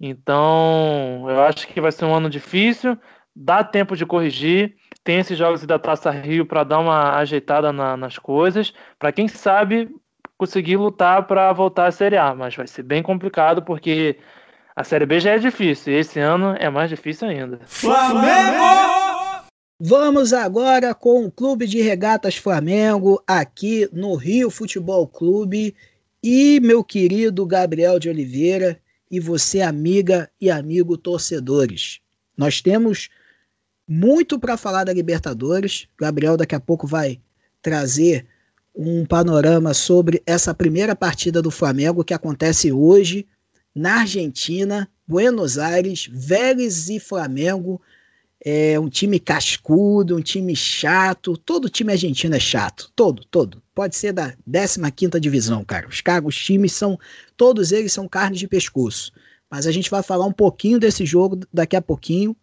Então 0.00 1.26
eu 1.28 1.42
acho 1.42 1.68
que 1.68 1.80
vai 1.80 1.92
ser 1.92 2.04
um 2.04 2.14
ano 2.14 2.28
difícil, 2.28 2.98
dá 3.34 3.62
tempo 3.64 3.96
de 3.96 4.04
corrigir. 4.04 4.76
Tem 5.04 5.18
esses 5.18 5.38
jogos 5.38 5.64
da 5.64 5.78
Taça 5.78 6.10
Rio 6.10 6.44
para 6.46 6.64
dar 6.64 6.80
uma 6.80 7.16
ajeitada 7.18 7.72
na, 7.72 7.96
nas 7.96 8.18
coisas, 8.18 8.74
para 8.98 9.12
quem 9.12 9.28
sabe 9.28 9.88
conseguir 10.36 10.76
lutar 10.76 11.26
para 11.26 11.52
voltar 11.52 11.86
à 11.86 11.92
Série 11.92 12.16
A, 12.16 12.34
mas 12.34 12.56
vai 12.56 12.66
ser 12.66 12.82
bem 12.82 13.02
complicado 13.02 13.62
porque 13.62 14.18
a 14.76 14.84
Série 14.84 15.06
B 15.06 15.18
já 15.18 15.30
é 15.30 15.38
difícil, 15.38 15.94
e 15.94 15.96
esse 15.96 16.20
ano 16.20 16.54
é 16.60 16.68
mais 16.68 16.90
difícil 16.90 17.26
ainda. 17.26 17.58
Flamengo! 17.64 19.46
Vamos 19.80 20.34
agora 20.34 20.94
com 20.94 21.24
o 21.24 21.30
Clube 21.30 21.66
de 21.66 21.80
Regatas 21.80 22.36
Flamengo, 22.36 23.22
aqui 23.26 23.88
no 23.90 24.14
Rio 24.14 24.50
Futebol 24.50 25.08
Clube. 25.08 25.74
E 26.22 26.60
meu 26.60 26.84
querido 26.84 27.46
Gabriel 27.46 27.98
de 27.98 28.10
Oliveira, 28.10 28.78
e 29.10 29.18
você, 29.18 29.62
amiga 29.62 30.30
e 30.38 30.50
amigo 30.50 30.98
torcedores. 30.98 32.00
Nós 32.36 32.60
temos 32.60 33.08
muito 33.88 34.38
para 34.38 34.58
falar 34.58 34.84
da 34.84 34.92
Libertadores. 34.92 35.88
Gabriel 35.98 36.36
daqui 36.36 36.54
a 36.54 36.60
pouco 36.60 36.86
vai 36.86 37.18
trazer 37.62 38.26
um 38.74 39.06
panorama 39.06 39.72
sobre 39.72 40.22
essa 40.26 40.54
primeira 40.54 40.94
partida 40.94 41.40
do 41.40 41.50
Flamengo 41.50 42.04
que 42.04 42.12
acontece 42.12 42.70
hoje 42.70 43.26
na 43.76 44.00
Argentina, 44.00 44.90
Buenos 45.06 45.58
Aires, 45.58 46.08
Vélez 46.10 46.88
e 46.88 46.98
Flamengo. 46.98 47.78
É 48.42 48.80
um 48.80 48.88
time 48.88 49.20
cascudo, 49.20 50.16
um 50.16 50.22
time 50.22 50.56
chato. 50.56 51.36
Todo 51.36 51.68
time 51.68 51.92
argentino 51.92 52.34
é 52.34 52.40
chato. 52.40 52.90
Todo, 52.96 53.22
todo. 53.26 53.62
Pode 53.74 53.94
ser 53.94 54.12
da 54.12 54.34
15 54.90 55.20
divisão, 55.20 55.62
cara. 55.62 55.86
Os, 55.88 56.00
caras, 56.00 56.26
os 56.26 56.36
times 56.36 56.72
são. 56.72 56.98
Todos 57.36 57.70
eles 57.70 57.92
são 57.92 58.08
carne 58.08 58.38
de 58.38 58.48
pescoço. 58.48 59.12
Mas 59.50 59.66
a 59.66 59.72
gente 59.72 59.90
vai 59.90 60.02
falar 60.02 60.24
um 60.24 60.32
pouquinho 60.32 60.78
desse 60.78 61.04
jogo 61.04 61.40
daqui 61.52 61.76
a 61.76 61.82
pouquinho. 61.82 62.34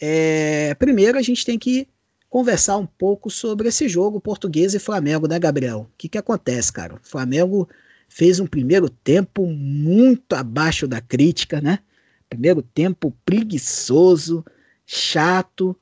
É, 0.00 0.74
primeiro, 0.74 1.18
a 1.18 1.22
gente 1.22 1.44
tem 1.44 1.58
que 1.58 1.86
conversar 2.30 2.78
um 2.78 2.86
pouco 2.86 3.30
sobre 3.30 3.68
esse 3.68 3.88
jogo 3.88 4.20
português 4.20 4.74
e 4.74 4.78
Flamengo, 4.78 5.26
né, 5.28 5.38
Gabriel? 5.38 5.80
O 5.80 5.96
que, 5.98 6.08
que 6.08 6.18
acontece, 6.18 6.72
cara? 6.72 6.94
O 6.94 7.00
Flamengo 7.02 7.68
fez 8.08 8.40
um 8.40 8.46
primeiro 8.46 8.88
tempo 8.88 9.46
muito 9.46 10.32
abaixo 10.32 10.88
da 10.88 11.00
crítica, 11.00 11.60
né? 11.60 11.80
Primeiro 12.28 12.62
tempo 12.62 13.14
preguiçoso, 13.24 14.44
chato. 14.86 15.70
O 15.70 15.76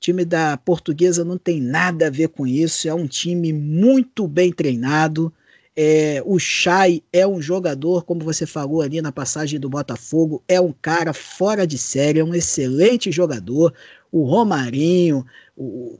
time 0.00 0.24
da 0.24 0.56
Portuguesa 0.56 1.24
não 1.24 1.38
tem 1.38 1.60
nada 1.60 2.06
a 2.06 2.10
ver 2.10 2.28
com 2.28 2.46
isso, 2.46 2.88
é 2.88 2.94
um 2.94 3.06
time 3.06 3.52
muito 3.52 4.26
bem 4.26 4.52
treinado. 4.52 5.32
É, 5.78 6.22
o 6.24 6.38
Chay 6.38 7.02
é 7.12 7.26
um 7.26 7.40
jogador, 7.40 8.04
como 8.04 8.24
você 8.24 8.46
falou 8.46 8.80
ali 8.80 9.02
na 9.02 9.12
passagem 9.12 9.60
do 9.60 9.68
Botafogo, 9.68 10.42
é 10.48 10.58
um 10.58 10.72
cara 10.72 11.12
fora 11.12 11.66
de 11.66 11.76
série, 11.76 12.18
é 12.18 12.24
um 12.24 12.34
excelente 12.34 13.12
jogador. 13.12 13.74
O 14.10 14.24
Romarinho, 14.24 15.24
o, 15.54 15.98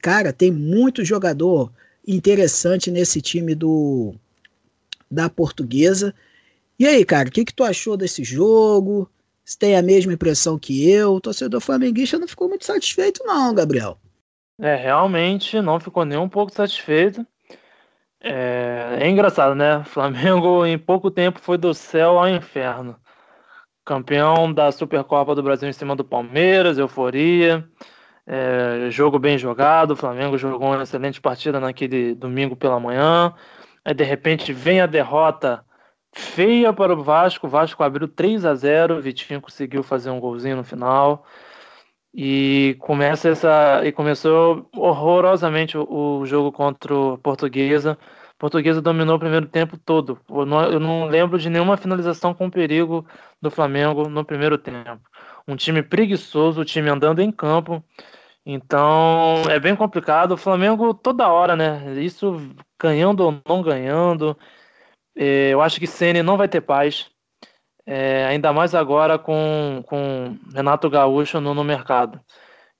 cara, 0.00 0.32
tem 0.32 0.50
muito 0.50 1.04
jogador 1.04 1.72
interessante 2.06 2.90
nesse 2.90 3.20
time 3.20 3.54
do 3.54 4.14
da 5.12 5.28
Portuguesa. 5.28 6.14
E 6.78 6.86
aí, 6.86 7.04
cara, 7.04 7.28
o 7.28 7.32
que, 7.32 7.44
que 7.44 7.54
tu 7.54 7.62
achou 7.62 7.96
desse 7.96 8.24
jogo? 8.24 9.08
Você 9.44 9.58
tem 9.58 9.76
a 9.76 9.82
mesma 9.82 10.12
impressão 10.12 10.58
que 10.58 10.90
eu? 10.90 11.14
O 11.14 11.20
torcedor 11.20 11.60
flamenguista 11.60 12.18
não 12.18 12.26
ficou 12.26 12.48
muito 12.48 12.64
satisfeito, 12.64 13.22
não, 13.24 13.54
Gabriel. 13.54 13.98
É, 14.58 14.76
realmente 14.76 15.60
não 15.60 15.78
ficou 15.78 16.04
nem 16.04 16.18
um 16.18 16.28
pouco 16.28 16.52
satisfeito. 16.52 17.26
É, 18.20 18.98
é 19.00 19.08
engraçado, 19.10 19.54
né? 19.54 19.82
Flamengo 19.86 20.64
em 20.64 20.78
pouco 20.78 21.10
tempo 21.10 21.40
foi 21.40 21.58
do 21.58 21.74
céu 21.74 22.18
ao 22.18 22.28
inferno. 22.28 22.96
Campeão 23.84 24.52
da 24.52 24.70
Supercopa 24.70 25.34
do 25.34 25.42
Brasil 25.42 25.68
em 25.68 25.72
cima 25.72 25.96
do 25.96 26.04
Palmeiras, 26.04 26.78
euforia. 26.78 27.68
É, 28.24 28.88
jogo 28.90 29.18
bem 29.18 29.36
jogado, 29.36 29.90
o 29.90 29.96
Flamengo 29.96 30.38
jogou 30.38 30.68
uma 30.68 30.84
excelente 30.84 31.20
partida 31.20 31.58
naquele 31.58 32.14
domingo 32.14 32.54
pela 32.54 32.78
manhã. 32.78 33.34
Aí 33.84 33.94
de 33.94 34.04
repente 34.04 34.52
vem 34.52 34.80
a 34.80 34.86
derrota 34.86 35.64
feia 36.12 36.72
para 36.72 36.92
o 36.92 37.02
Vasco. 37.02 37.46
O 37.46 37.50
Vasco 37.50 37.82
abriu 37.82 38.08
3 38.08 38.44
a 38.44 38.54
0 38.54 38.98
o 38.98 39.02
Vitinho 39.02 39.40
conseguiu 39.40 39.82
fazer 39.82 40.10
um 40.10 40.20
golzinho 40.20 40.56
no 40.56 40.64
final. 40.64 41.26
E 42.14 42.76
começa 42.80 43.30
essa 43.30 43.82
e 43.84 43.90
começou 43.90 44.68
horrorosamente 44.76 45.78
o, 45.78 46.20
o 46.20 46.26
jogo 46.26 46.52
contra 46.52 46.94
o 46.94 47.18
Portuguesa. 47.18 47.98
Portuguesa 48.38 48.82
dominou 48.82 49.16
o 49.16 49.20
primeiro 49.20 49.46
tempo 49.46 49.78
todo. 49.78 50.20
Eu 50.28 50.44
não, 50.44 50.62
eu 50.64 50.80
não 50.80 51.06
lembro 51.06 51.38
de 51.38 51.48
nenhuma 51.48 51.76
finalização 51.76 52.34
com 52.34 52.50
perigo 52.50 53.06
do 53.40 53.50
Flamengo 53.50 54.08
no 54.08 54.24
primeiro 54.24 54.58
tempo. 54.58 55.00
Um 55.48 55.56
time 55.56 55.82
preguiçoso, 55.82 56.60
o 56.60 56.64
time 56.64 56.90
andando 56.90 57.20
em 57.20 57.30
campo. 57.32 57.82
Então 58.44 59.42
é 59.50 59.58
bem 59.60 59.76
complicado. 59.76 60.32
O 60.32 60.36
Flamengo 60.36 60.94
toda 60.94 61.30
hora, 61.30 61.56
né? 61.56 62.00
Isso 62.02 62.36
ganhando 62.80 63.20
ou 63.20 63.40
não 63.46 63.62
ganhando. 63.62 64.36
É, 65.16 65.50
eu 65.50 65.60
acho 65.60 65.78
que 65.78 65.86
Ceni 65.86 66.22
não 66.22 66.36
vai 66.36 66.48
ter 66.48 66.60
paz. 66.60 67.10
É, 67.86 68.26
ainda 68.26 68.52
mais 68.52 68.74
agora 68.74 69.18
com, 69.18 69.82
com 69.86 70.38
Renato 70.54 70.88
Gaúcho 70.88 71.40
no, 71.40 71.54
no 71.54 71.64
mercado. 71.64 72.20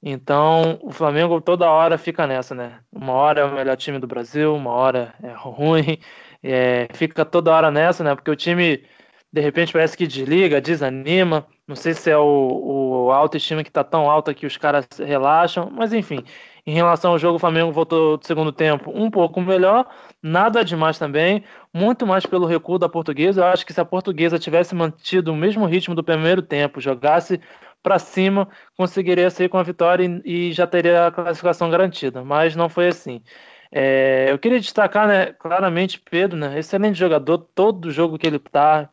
Então, 0.02 0.78
o 0.82 0.90
Flamengo 0.90 1.40
toda 1.40 1.70
hora 1.70 1.96
fica 1.96 2.26
nessa, 2.26 2.54
né? 2.54 2.80
Uma 2.90 3.12
hora 3.12 3.40
é 3.40 3.44
o 3.44 3.54
melhor 3.54 3.76
time 3.76 3.98
do 4.00 4.06
Brasil, 4.06 4.54
uma 4.54 4.72
hora 4.72 5.14
é 5.22 5.32
ruim, 5.38 5.98
é, 6.42 6.88
fica 6.94 7.24
toda 7.24 7.52
hora 7.52 7.70
nessa, 7.70 8.02
né? 8.02 8.14
Porque 8.14 8.30
o 8.30 8.36
time, 8.36 8.84
de 9.32 9.40
repente, 9.40 9.72
parece 9.72 9.96
que 9.96 10.06
desliga, 10.06 10.60
desanima. 10.60 11.46
Não 11.66 11.74
sei 11.74 11.94
se 11.94 12.10
é 12.10 12.18
o, 12.18 13.06
o 13.06 13.12
autoestima 13.12 13.64
que 13.64 13.70
tá 13.70 13.82
tão 13.82 14.10
alta 14.10 14.34
que 14.34 14.44
os 14.44 14.56
caras 14.58 14.86
relaxam, 14.98 15.70
mas 15.72 15.92
enfim. 15.92 16.22
Em 16.66 16.74
relação 16.74 17.12
ao 17.12 17.18
jogo, 17.18 17.36
o 17.36 17.38
Flamengo 17.38 17.72
voltou 17.72 18.18
do 18.18 18.26
segundo 18.26 18.52
tempo 18.52 18.92
um 18.94 19.10
pouco 19.10 19.40
melhor, 19.40 19.88
nada 20.22 20.64
demais 20.64 20.98
também, 20.98 21.42
muito 21.74 22.06
mais 22.06 22.24
pelo 22.26 22.46
recuo 22.46 22.78
da 22.78 22.88
portuguesa. 22.88 23.40
Eu 23.40 23.46
acho 23.46 23.66
que 23.66 23.72
se 23.72 23.80
a 23.80 23.84
portuguesa 23.84 24.38
tivesse 24.38 24.74
mantido 24.74 25.32
o 25.32 25.36
mesmo 25.36 25.66
ritmo 25.66 25.94
do 25.94 26.04
primeiro 26.04 26.42
tempo, 26.42 26.80
jogasse 26.80 27.40
para 27.82 27.98
cima, 27.98 28.48
conseguiria 28.76 29.30
sair 29.30 29.48
com 29.48 29.58
a 29.58 29.62
vitória 29.62 30.04
e, 30.24 30.50
e, 30.50 30.52
já 30.52 30.66
teria 30.66 31.06
a 31.08 31.10
classificação 31.10 31.68
garantida, 31.68 32.22
mas 32.22 32.54
não 32.54 32.68
foi 32.68 32.88
assim. 32.88 33.22
É, 33.72 34.26
eu 34.30 34.38
queria 34.38 34.60
destacar 34.60 35.08
né, 35.08 35.32
claramente 35.32 35.98
Pedro, 35.98 36.38
né, 36.38 36.58
excelente 36.58 36.98
jogador, 36.98 37.38
todo 37.38 37.90
jogo 37.90 38.18
que 38.18 38.26
ele 38.26 38.36
está, 38.36 38.88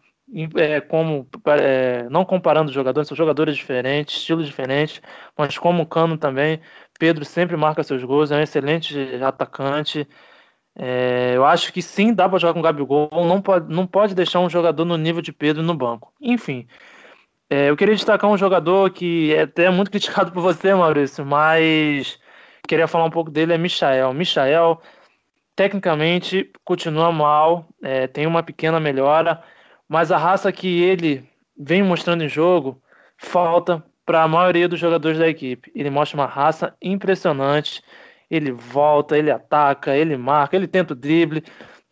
é, 0.55 0.79
como 0.81 1.27
é, 1.59 2.07
não 2.09 2.23
comparando 2.23 2.71
jogadores, 2.71 3.07
são 3.07 3.17
jogadores 3.17 3.55
diferentes, 3.55 4.17
estilos 4.17 4.45
diferentes, 4.45 5.01
mas 5.37 5.57
como 5.57 5.83
o 5.83 5.85
Cano 5.85 6.17
também, 6.17 6.59
Pedro 6.99 7.25
sempre 7.25 7.55
marca 7.57 7.83
seus 7.83 8.03
gols, 8.03 8.31
é 8.31 8.37
um 8.37 8.41
excelente 8.41 8.95
atacante. 9.23 10.07
É, 10.75 11.33
eu 11.35 11.45
acho 11.45 11.73
que 11.73 11.81
sim, 11.81 12.13
dá 12.13 12.29
para 12.29 12.39
jogar 12.39 12.53
com 12.53 12.59
o 12.59 12.63
Gabigol, 12.63 13.09
não 13.25 13.41
pode, 13.41 13.73
não 13.73 13.87
pode 13.87 14.15
deixar 14.15 14.39
um 14.39 14.49
jogador 14.49 14.85
no 14.85 14.97
nível 14.97 15.21
de 15.21 15.31
Pedro 15.33 15.63
no 15.63 15.73
banco. 15.73 16.13
Enfim, 16.21 16.67
é, 17.49 17.69
eu 17.69 17.75
queria 17.75 17.95
destacar 17.95 18.29
um 18.29 18.37
jogador 18.37 18.91
que 18.91 19.33
é 19.33 19.41
até 19.41 19.69
muito 19.69 19.89
criticado 19.91 20.31
por 20.31 20.41
você, 20.41 20.73
Maurício, 20.73 21.25
mas 21.25 22.19
queria 22.67 22.87
falar 22.87 23.05
um 23.05 23.09
pouco 23.09 23.31
dele, 23.31 23.53
é 23.53 23.57
Michael. 23.57 24.13
Michael, 24.13 24.81
tecnicamente, 25.55 26.51
continua 26.63 27.11
mal, 27.11 27.67
é, 27.81 28.07
tem 28.07 28.27
uma 28.27 28.43
pequena 28.43 28.79
melhora, 28.79 29.43
mas 29.89 30.11
a 30.11 30.17
raça 30.17 30.51
que 30.51 30.83
ele 30.83 31.27
vem 31.57 31.81
mostrando 31.81 32.23
em 32.23 32.29
jogo 32.29 32.79
falta 33.17 33.83
para 34.05 34.23
a 34.23 34.27
maioria 34.27 34.67
dos 34.67 34.79
jogadores 34.79 35.17
da 35.19 35.27
equipe. 35.27 35.71
Ele 35.75 35.89
mostra 35.89 36.17
uma 36.17 36.25
raça 36.27 36.75
impressionante. 36.81 37.83
Ele 38.29 38.51
volta, 38.51 39.17
ele 39.17 39.31
ataca, 39.31 39.95
ele 39.95 40.15
marca, 40.15 40.55
ele 40.55 40.67
tenta 40.67 40.93
o 40.93 40.95
drible. 40.95 41.43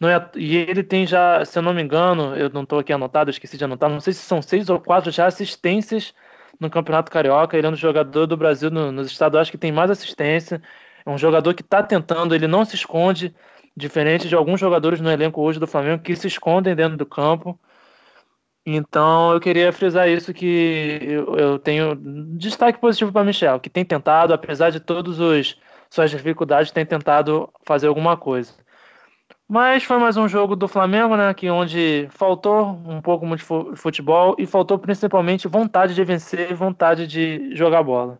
É, 0.01 0.39
e 0.39 0.55
ele 0.55 0.83
tem 0.83 1.07
já, 1.07 1.43
se 1.43 1.57
eu 1.57 1.63
não 1.63 1.73
me 1.73 1.81
engano, 1.81 2.35
eu 2.35 2.49
não 2.51 2.63
estou 2.63 2.77
aqui 2.77 2.93
anotado, 2.93 3.31
esqueci 3.31 3.57
de 3.57 3.63
anotar, 3.63 3.89
não 3.89 3.99
sei 3.99 4.13
se 4.13 4.19
são 4.19 4.43
seis 4.43 4.69
ou 4.69 4.79
quatro 4.79 5.09
já 5.09 5.25
assistências 5.25 6.13
no 6.59 6.69
Campeonato 6.69 7.11
Carioca. 7.11 7.57
Ele 7.57 7.65
é 7.67 7.69
um 7.69 7.75
jogador 7.75 8.27
do 8.27 8.37
Brasil 8.37 8.69
no, 8.69 8.91
nos 8.91 9.11
estaduais 9.11 9.49
que 9.49 9.57
tem 9.57 9.71
mais 9.71 9.89
assistência. 9.89 10.61
É 11.05 11.09
um 11.09 11.17
jogador 11.17 11.53
que 11.55 11.61
está 11.61 11.81
tentando, 11.81 12.35
ele 12.35 12.47
não 12.47 12.63
se 12.63 12.75
esconde, 12.75 13.33
diferente 13.75 14.27
de 14.27 14.35
alguns 14.35 14.59
jogadores 14.59 14.99
no 14.99 15.11
elenco 15.11 15.41
hoje 15.41 15.59
do 15.59 15.67
Flamengo 15.67 16.03
que 16.03 16.15
se 16.15 16.27
escondem 16.27 16.75
dentro 16.75 16.97
do 16.97 17.05
campo. 17.05 17.59
Então 18.69 19.31
eu 19.31 19.39
queria 19.39 19.71
frisar 19.71 20.09
isso 20.09 20.33
que 20.33 20.99
eu, 21.01 21.37
eu 21.37 21.57
tenho 21.57 21.95
destaque 22.37 22.77
positivo 22.81 23.13
para 23.13 23.23
Michel, 23.23 23.61
que 23.61 23.69
tem 23.69 23.85
tentado, 23.85 24.33
apesar 24.33 24.71
de 24.71 24.81
todas 24.81 25.15
suas 25.89 26.11
dificuldades, 26.11 26.69
tem 26.69 26.85
tentado 26.85 27.49
fazer 27.65 27.87
alguma 27.87 28.17
coisa. 28.17 28.51
Mas 29.47 29.85
foi 29.85 29.97
mais 29.97 30.17
um 30.17 30.27
jogo 30.27 30.53
do 30.53 30.67
Flamengo, 30.67 31.15
né? 31.15 31.33
Que 31.33 31.49
onde 31.49 32.09
faltou 32.11 32.71
um 32.85 32.99
pouco 32.99 33.25
de 33.37 33.43
futebol 33.77 34.35
e 34.37 34.45
faltou 34.45 34.77
principalmente 34.77 35.47
vontade 35.47 35.95
de 35.95 36.03
vencer, 36.03 36.53
vontade 36.53 37.07
de 37.07 37.55
jogar 37.55 37.83
bola. 37.83 38.19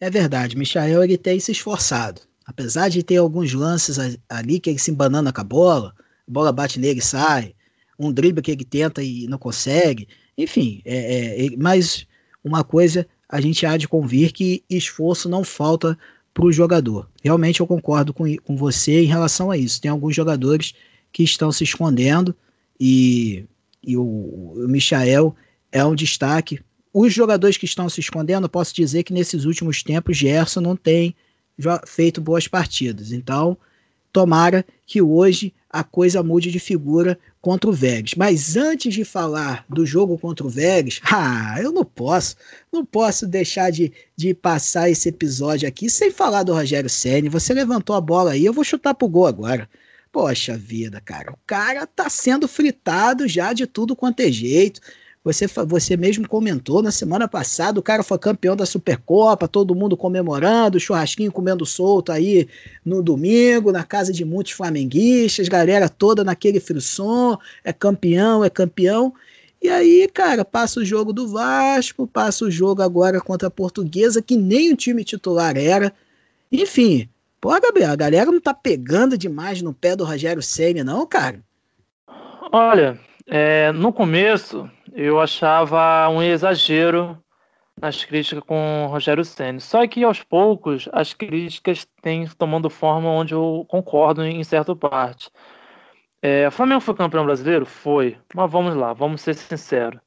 É 0.00 0.08
verdade, 0.08 0.56
Michael 0.56 1.04
ele 1.04 1.18
tem 1.18 1.38
se 1.38 1.52
esforçado. 1.52 2.22
Apesar 2.46 2.88
de 2.88 3.02
ter 3.02 3.18
alguns 3.18 3.52
lances 3.52 3.98
ali 4.26 4.58
que 4.58 4.70
ele 4.70 4.78
se 4.78 4.90
embanana 4.90 5.30
com 5.30 5.42
a 5.42 5.44
bola, 5.44 5.94
a 6.26 6.32
bola 6.32 6.50
bate 6.50 6.80
nele 6.80 7.00
e 7.00 7.02
sai 7.02 7.54
um 7.98 8.12
drible 8.12 8.42
que 8.42 8.50
ele 8.50 8.64
tenta 8.64 9.02
e 9.02 9.26
não 9.26 9.38
consegue. 9.38 10.08
Enfim, 10.36 10.82
é, 10.84 11.46
é, 11.46 11.56
mas 11.56 12.06
uma 12.42 12.64
coisa 12.64 13.06
a 13.28 13.40
gente 13.40 13.64
há 13.64 13.76
de 13.76 13.88
convir 13.88 14.32
que 14.32 14.62
esforço 14.68 15.28
não 15.28 15.42
falta 15.42 15.98
para 16.32 16.44
o 16.44 16.52
jogador. 16.52 17.08
Realmente 17.22 17.60
eu 17.60 17.66
concordo 17.66 18.12
com, 18.12 18.24
com 18.38 18.56
você 18.56 19.02
em 19.02 19.06
relação 19.06 19.50
a 19.50 19.56
isso. 19.56 19.80
Tem 19.80 19.90
alguns 19.90 20.14
jogadores 20.14 20.74
que 21.12 21.22
estão 21.22 21.50
se 21.52 21.64
escondendo 21.64 22.34
e, 22.78 23.44
e 23.82 23.96
o, 23.96 24.02
o 24.02 24.66
Michael 24.68 25.34
é 25.70 25.84
um 25.84 25.94
destaque. 25.94 26.60
Os 26.92 27.12
jogadores 27.12 27.56
que 27.56 27.64
estão 27.64 27.88
se 27.88 28.00
escondendo, 28.00 28.48
posso 28.48 28.74
dizer 28.74 29.04
que 29.04 29.12
nesses 29.12 29.44
últimos 29.44 29.82
tempos 29.82 30.16
Gerson 30.16 30.60
não 30.60 30.76
tem 30.76 31.14
feito 31.86 32.20
boas 32.20 32.46
partidas. 32.48 33.12
Então, 33.12 33.56
tomara 34.14 34.64
que 34.86 35.02
hoje 35.02 35.52
a 35.68 35.82
coisa 35.82 36.22
mude 36.22 36.52
de 36.52 36.60
figura 36.60 37.18
contra 37.42 37.68
o 37.68 37.72
Vélez. 37.72 38.14
Mas 38.16 38.56
antes 38.56 38.94
de 38.94 39.04
falar 39.04 39.66
do 39.68 39.84
jogo 39.84 40.16
contra 40.16 40.46
o 40.46 40.48
Vélez, 40.48 41.00
ah, 41.10 41.56
eu 41.60 41.72
não 41.72 41.84
posso, 41.84 42.36
não 42.72 42.84
posso 42.86 43.26
deixar 43.26 43.72
de, 43.72 43.92
de 44.16 44.32
passar 44.32 44.88
esse 44.88 45.08
episódio 45.08 45.68
aqui 45.68 45.90
sem 45.90 46.12
falar 46.12 46.44
do 46.44 46.54
Rogério 46.54 46.88
Senni. 46.88 47.28
Você 47.28 47.52
levantou 47.52 47.96
a 47.96 48.00
bola 48.00 48.30
aí, 48.30 48.44
eu 48.44 48.52
vou 48.52 48.62
chutar 48.62 48.94
pro 48.94 49.08
gol 49.08 49.26
agora. 49.26 49.68
Poxa 50.12 50.56
vida, 50.56 51.00
cara, 51.00 51.32
o 51.32 51.38
cara 51.44 51.84
tá 51.84 52.08
sendo 52.08 52.46
fritado 52.46 53.26
já 53.26 53.52
de 53.52 53.66
tudo 53.66 53.96
quanto 53.96 54.20
é 54.20 54.30
jeito. 54.30 54.80
Você, 55.24 55.46
você 55.46 55.96
mesmo 55.96 56.28
comentou 56.28 56.82
na 56.82 56.90
semana 56.90 57.26
passada, 57.26 57.80
o 57.80 57.82
cara 57.82 58.02
foi 58.02 58.18
campeão 58.18 58.54
da 58.54 58.66
Supercopa, 58.66 59.48
todo 59.48 59.74
mundo 59.74 59.96
comemorando, 59.96 60.78
churrasquinho 60.78 61.32
comendo 61.32 61.64
solto 61.64 62.12
aí 62.12 62.46
no 62.84 63.02
domingo, 63.02 63.72
na 63.72 63.82
casa 63.84 64.12
de 64.12 64.22
muitos 64.22 64.52
flamenguistas, 64.52 65.48
galera 65.48 65.88
toda 65.88 66.22
naquele 66.22 66.60
frisson, 66.60 67.38
é 67.64 67.72
campeão, 67.72 68.44
é 68.44 68.50
campeão. 68.50 69.14
E 69.62 69.70
aí, 69.70 70.06
cara, 70.12 70.44
passa 70.44 70.80
o 70.80 70.84
jogo 70.84 71.10
do 71.10 71.26
Vasco, 71.26 72.06
passa 72.06 72.44
o 72.44 72.50
jogo 72.50 72.82
agora 72.82 73.18
contra 73.18 73.48
a 73.48 73.50
Portuguesa, 73.50 74.20
que 74.20 74.36
nem 74.36 74.74
o 74.74 74.76
time 74.76 75.02
titular 75.02 75.56
era. 75.56 75.90
Enfim, 76.52 77.08
pô, 77.40 77.58
Gabriel, 77.58 77.92
a 77.92 77.96
galera 77.96 78.30
não 78.30 78.42
tá 78.42 78.52
pegando 78.52 79.16
demais 79.16 79.62
no 79.62 79.72
pé 79.72 79.96
do 79.96 80.04
Rogério 80.04 80.42
Senna, 80.42 80.84
não, 80.84 81.06
cara? 81.06 81.40
Olha, 82.52 83.00
é, 83.26 83.72
no 83.72 83.90
começo 83.90 84.70
eu 84.94 85.20
achava 85.20 86.08
um 86.08 86.22
exagero 86.22 87.22
nas 87.80 88.04
críticas 88.04 88.44
com 88.44 88.84
o 88.84 88.88
Rogério 88.88 89.24
Senna. 89.24 89.60
Só 89.60 89.86
que 89.86 90.04
aos 90.04 90.22
poucos 90.22 90.88
as 90.92 91.12
críticas 91.12 91.86
têm 92.00 92.26
tomando 92.28 92.70
forma 92.70 93.10
onde 93.10 93.34
eu 93.34 93.66
concordo 93.68 94.24
em 94.24 94.42
certa 94.44 94.74
parte. 94.76 95.30
É, 96.22 96.48
o 96.48 96.52
Flamengo 96.52 96.80
foi 96.80 96.94
campeão 96.94 97.24
brasileiro? 97.24 97.66
Foi. 97.66 98.16
Mas 98.34 98.50
vamos 98.50 98.74
lá, 98.74 98.92
vamos 98.92 99.20
ser 99.20 99.34
sinceros. 99.34 100.00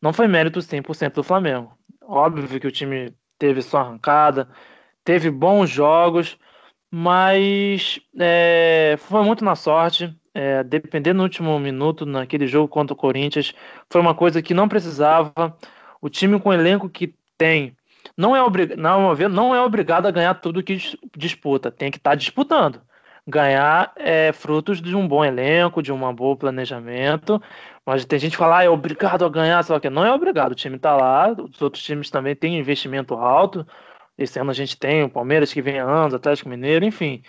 Não 0.00 0.12
foi 0.12 0.26
mérito 0.26 0.60
100% 0.60 1.14
do 1.14 1.22
Flamengo. 1.22 1.76
Óbvio 2.02 2.60
que 2.60 2.66
o 2.66 2.72
time 2.72 3.14
teve 3.38 3.62
sua 3.62 3.80
arrancada, 3.80 4.48
teve 5.04 5.30
bons 5.30 5.70
jogos, 5.70 6.38
mas 6.90 8.00
é, 8.18 8.96
foi 8.98 9.22
muito 9.22 9.44
na 9.44 9.54
sorte. 9.54 10.14
É, 10.34 10.64
dependendo 10.64 11.18
no 11.18 11.22
último 11.22 11.56
minuto, 11.60 12.04
naquele 12.04 12.46
jogo 12.46 12.66
contra 12.66 12.92
o 12.92 12.96
Corinthians, 12.96 13.54
foi 13.88 14.00
uma 14.00 14.14
coisa 14.14 14.42
que 14.42 14.52
não 14.52 14.68
precisava. 14.68 15.56
O 16.00 16.10
time 16.10 16.40
com 16.40 16.48
o 16.48 16.52
elenco 16.52 16.88
que 16.88 17.14
tem 17.38 17.76
não 18.16 18.34
é, 18.36 18.42
obrig... 18.42 18.76
não, 18.76 19.14
não 19.30 19.54
é 19.54 19.62
obrigado 19.62 20.06
a 20.06 20.10
ganhar 20.10 20.34
tudo 20.34 20.62
que 20.62 20.76
disputa, 21.16 21.70
tem 21.70 21.90
que 21.90 21.98
estar 21.98 22.10
tá 22.10 22.16
disputando. 22.16 22.82
Ganhar 23.26 23.92
é 23.96 24.32
frutos 24.32 24.82
de 24.82 24.94
um 24.94 25.08
bom 25.08 25.24
elenco, 25.24 25.82
de 25.82 25.90
um 25.90 26.14
bom 26.14 26.36
planejamento. 26.36 27.40
Mas 27.86 28.04
tem 28.04 28.18
gente 28.18 28.32
que 28.32 28.36
fala, 28.38 28.58
ah, 28.58 28.64
é 28.64 28.68
obrigado 28.68 29.24
a 29.24 29.28
ganhar, 29.28 29.62
só 29.64 29.80
que 29.80 29.88
não 29.88 30.04
é 30.04 30.12
obrigado. 30.12 30.52
O 30.52 30.54
time 30.54 30.76
está 30.76 30.94
lá, 30.94 31.32
os 31.32 31.62
outros 31.62 31.82
times 31.82 32.10
também 32.10 32.36
têm 32.36 32.58
investimento 32.58 33.14
alto. 33.14 33.66
Esse 34.18 34.38
ano 34.38 34.50
a 34.50 34.54
gente 34.54 34.76
tem 34.76 35.04
o 35.04 35.10
Palmeiras 35.10 35.52
que 35.52 35.62
vem 35.62 35.78
há 35.80 35.84
anos, 35.84 36.14
Atlético 36.14 36.50
Mineiro, 36.50 36.84
enfim. 36.84 37.22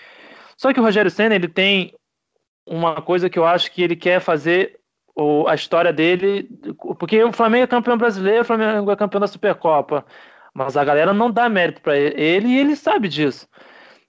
Só 0.58 0.74
que 0.74 0.80
o 0.80 0.84
Rogério 0.84 1.10
Senna, 1.12 1.36
ele 1.36 1.48
tem 1.48 1.94
uma 2.66 3.02
coisa 3.02 3.30
que 3.30 3.38
eu 3.38 3.46
acho 3.46 3.72
que 3.72 3.82
ele 3.84 3.96
quer 3.96 4.20
fazer 4.20 4.80
o, 5.16 5.48
a 5.48 5.56
história 5.56 5.94
dele, 5.94 6.50
porque 7.00 7.24
o 7.24 7.32
Flamengo 7.32 7.64
é 7.64 7.68
campeão 7.68 7.98
brasileiro, 7.98 8.42
o 8.42 8.46
Flamengo 8.46 8.92
é 8.92 8.96
campeão 8.96 9.22
da 9.22 9.28
Supercopa, 9.28 10.06
mas 10.54 10.76
a 10.76 10.84
galera 10.84 11.14
não 11.14 11.32
dá 11.32 11.48
mérito 11.48 11.82
para 11.82 11.98
ele 11.98 12.48
e 12.50 12.60
ele 12.60 12.76
sabe 12.76 13.08
disso. 13.08 13.48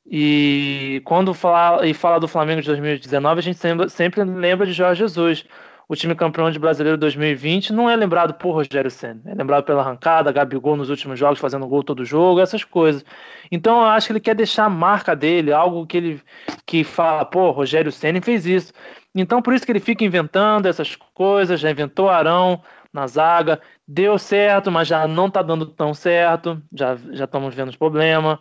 E 0.09 1.03
quando 1.05 1.35
fala, 1.35 1.87
e 1.87 1.93
fala 1.93 2.21
do 2.21 2.29
Flamengo 2.29 2.61
de 2.61 2.69
2019, 2.69 3.39
a 3.39 3.43
gente 3.43 3.59
sempre, 3.59 3.91
sempre 3.91 4.25
lembra 4.25 4.67
de 4.67 4.73
Jorge 4.73 5.01
Jesus 5.01 5.45
o 5.89 5.95
time 5.95 6.15
campeão 6.15 6.51
de 6.51 6.59
brasileiro 6.59 6.99
2020 6.99 7.73
não 7.73 7.89
é 7.89 7.95
lembrado 7.95 8.35
por 8.35 8.53
Rogério 8.53 8.91
Senna, 8.91 9.21
é 9.27 9.35
lembrado 9.35 9.65
pela 9.65 9.83
arrancada, 9.83 10.33
Gabigol 10.33 10.77
nos 10.77 10.91
últimos 10.91 11.19
jogos 11.19 11.39
fazendo 11.39 11.67
gol 11.67 11.85
todo 11.85 12.05
jogo, 12.05 12.41
essas 12.41 12.65
coisas. 12.65 13.05
Então 13.53 13.79
eu 13.79 13.87
acho 13.87 14.09
que 14.09 14.13
ele 14.13 14.21
quer 14.21 14.35
deixar 14.35 14.65
a 14.65 14.71
marca 14.71 15.15
dele, 15.15 15.53
algo 15.53 15.87
que 15.87 15.97
ele 15.97 16.23
que 16.67 16.83
fala, 16.83 17.25
pô, 17.25 17.51
Rogério 17.53 17.93
Senna 17.93 18.21
fez 18.21 18.47
isso. 18.47 18.73
Então 19.15 19.41
por 19.41 19.55
isso 19.55 19.65
que 19.65 19.71
ele 19.71 19.81
fica 19.81 20.05
inventando 20.05 20.67
essas 20.67 20.97
coisas, 21.15 21.61
já 21.61 21.71
inventou 21.71 22.09
Arão 22.09 22.61
na 22.93 23.07
zaga, 23.07 23.61
deu 23.87 24.19
certo, 24.19 24.73
mas 24.73 24.89
já 24.89 25.07
não 25.07 25.31
tá 25.31 25.43
dando 25.43 25.67
tão 25.67 25.95
certo, 25.95 26.61
já 26.73 26.97
já 27.13 27.25
estamos 27.27 27.55
vendo 27.55 27.69
os 27.69 27.77
problemas. 27.77 28.39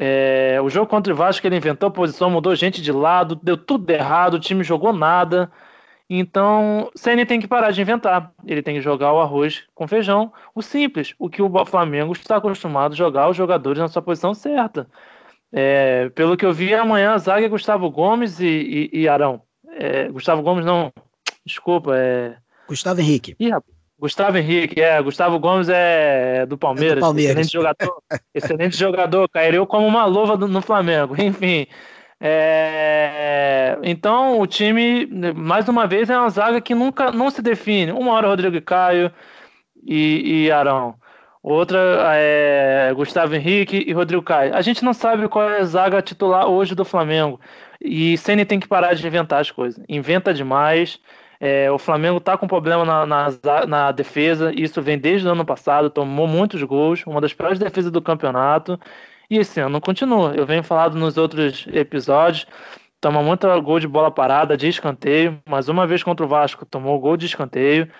É, 0.00 0.58
o 0.60 0.68
jogo 0.68 0.88
contra 0.88 1.12
o 1.12 1.16
Vasco 1.16 1.46
ele 1.46 1.56
inventou 1.56 1.88
posição, 1.88 2.28
mudou 2.28 2.56
gente 2.56 2.82
de 2.82 2.90
lado, 2.90 3.38
deu 3.40 3.56
tudo 3.56 3.88
errado, 3.90 4.34
o 4.34 4.40
time 4.40 4.64
jogou 4.64 4.92
nada. 4.92 5.50
Então, 6.08 6.90
Ceni 6.94 7.24
tem 7.24 7.40
que 7.40 7.48
parar 7.48 7.70
de 7.70 7.80
inventar. 7.80 8.30
Ele 8.46 8.62
tem 8.62 8.74
que 8.74 8.80
jogar 8.80 9.12
o 9.12 9.20
arroz 9.20 9.64
com 9.74 9.88
feijão, 9.88 10.32
o 10.54 10.60
simples, 10.60 11.14
o 11.18 11.30
que 11.30 11.40
o 11.40 11.64
Flamengo 11.64 12.12
está 12.12 12.36
acostumado 12.36 12.92
a 12.92 12.96
jogar 12.96 13.28
os 13.30 13.36
jogadores 13.36 13.78
na 13.78 13.88
sua 13.88 14.02
posição 14.02 14.34
certa. 14.34 14.86
É, 15.50 16.10
pelo 16.10 16.36
que 16.36 16.44
eu 16.44 16.52
vi, 16.52 16.74
amanhã 16.74 17.12
a 17.12 17.18
zaga 17.18 17.46
é 17.46 17.48
Gustavo 17.48 17.90
Gomes 17.90 18.40
e, 18.40 18.90
e, 18.92 19.00
e 19.00 19.08
Arão. 19.08 19.40
É, 19.76 20.08
Gustavo 20.08 20.42
Gomes 20.42 20.64
não, 20.64 20.92
desculpa, 21.44 21.96
é. 21.96 22.36
Gustavo 22.68 23.00
Henrique. 23.00 23.36
Ih, 23.38 23.52
Gustavo 23.98 24.36
Henrique, 24.36 24.80
é. 24.80 25.00
Gustavo 25.00 25.38
Gomes 25.38 25.68
é 25.70 26.44
do 26.44 26.58
Palmeiras. 26.58 26.98
É 26.98 27.00
do 27.00 27.00
Palmeiras. 27.00 27.46
Excelente 27.46 27.52
jogador. 27.52 28.02
excelente 28.34 28.76
jogador. 28.76 29.28
Caiu 29.28 29.66
como 29.66 29.86
uma 29.86 30.04
luva 30.04 30.36
no 30.36 30.60
Flamengo. 30.60 31.14
Enfim, 31.20 31.66
é, 32.26 33.78
então 33.82 34.40
o 34.40 34.46
time, 34.46 35.06
mais 35.36 35.68
uma 35.68 35.86
vez, 35.86 36.08
é 36.08 36.18
uma 36.18 36.30
zaga 36.30 36.58
que 36.58 36.74
nunca 36.74 37.12
não 37.12 37.28
se 37.30 37.42
define. 37.42 37.92
Uma 37.92 38.12
hora 38.12 38.28
Rodrigo 38.28 38.62
Caio 38.62 39.12
e, 39.86 40.46
e 40.46 40.50
Arão. 40.50 40.94
Outra 41.42 41.78
é 42.14 42.90
Gustavo 42.94 43.34
Henrique 43.34 43.84
e 43.86 43.92
Rodrigo 43.92 44.22
Caio. 44.22 44.54
A 44.54 44.62
gente 44.62 44.82
não 44.82 44.94
sabe 44.94 45.28
qual 45.28 45.50
é 45.50 45.60
a 45.60 45.64
zaga 45.64 46.00
titular 46.00 46.46
hoje 46.46 46.74
do 46.74 46.82
Flamengo. 46.82 47.38
E 47.78 48.16
Ceni 48.16 48.46
tem 48.46 48.58
que 48.58 48.66
parar 48.66 48.94
de 48.94 49.06
inventar 49.06 49.42
as 49.42 49.50
coisas. 49.50 49.84
Inventa 49.86 50.32
demais. 50.32 50.98
É, 51.38 51.70
o 51.70 51.76
Flamengo 51.76 52.16
está 52.16 52.38
com 52.38 52.48
problema 52.48 52.86
na, 52.86 53.04
na, 53.04 53.66
na, 53.66 53.92
defesa. 53.92 54.50
Isso 54.56 54.80
vem 54.80 54.98
desde 54.98 55.28
o 55.28 55.32
ano 55.32 55.44
passado. 55.44 55.90
Tomou 55.90 56.26
muitos 56.26 56.62
gols. 56.62 57.04
Uma 57.06 57.20
das 57.20 57.34
piores 57.34 57.58
defesas 57.58 57.92
do 57.92 58.00
campeonato. 58.00 58.80
E 59.30 59.38
esse 59.38 59.60
ano 59.60 59.80
continua. 59.80 60.34
Eu 60.34 60.46
venho 60.46 60.62
falado 60.62 60.96
nos 60.96 61.16
outros 61.16 61.66
episódios. 61.72 62.46
Toma 63.00 63.22
muito 63.22 63.46
gol 63.62 63.80
de 63.80 63.88
bola 63.88 64.10
parada, 64.10 64.56
de 64.56 64.68
escanteio. 64.68 65.40
Mas 65.46 65.68
uma 65.68 65.86
vez 65.86 66.02
contra 66.02 66.24
o 66.24 66.28
Vasco, 66.28 66.64
tomou 66.66 66.98
gol 66.98 67.16
de 67.16 67.26
escanteio. 67.26 67.90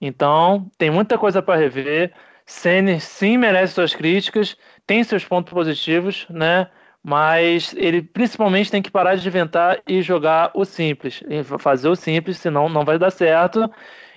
Então, 0.00 0.70
tem 0.78 0.90
muita 0.90 1.16
coisa 1.18 1.42
para 1.42 1.58
rever. 1.58 2.12
Senna 2.46 3.00
sim 3.00 3.38
merece 3.38 3.74
suas 3.74 3.94
críticas, 3.94 4.56
tem 4.86 5.02
seus 5.02 5.24
pontos 5.24 5.52
positivos, 5.52 6.26
né? 6.28 6.68
Mas 7.02 7.74
ele 7.76 8.02
principalmente 8.02 8.70
tem 8.70 8.82
que 8.82 8.90
parar 8.90 9.14
de 9.14 9.26
inventar 9.26 9.80
e 9.86 10.02
jogar 10.02 10.50
o 10.54 10.64
simples, 10.64 11.22
fazer 11.58 11.88
o 11.88 11.96
simples, 11.96 12.38
senão 12.38 12.68
não 12.68 12.84
vai 12.84 12.98
dar 12.98 13.10
certo. 13.10 13.70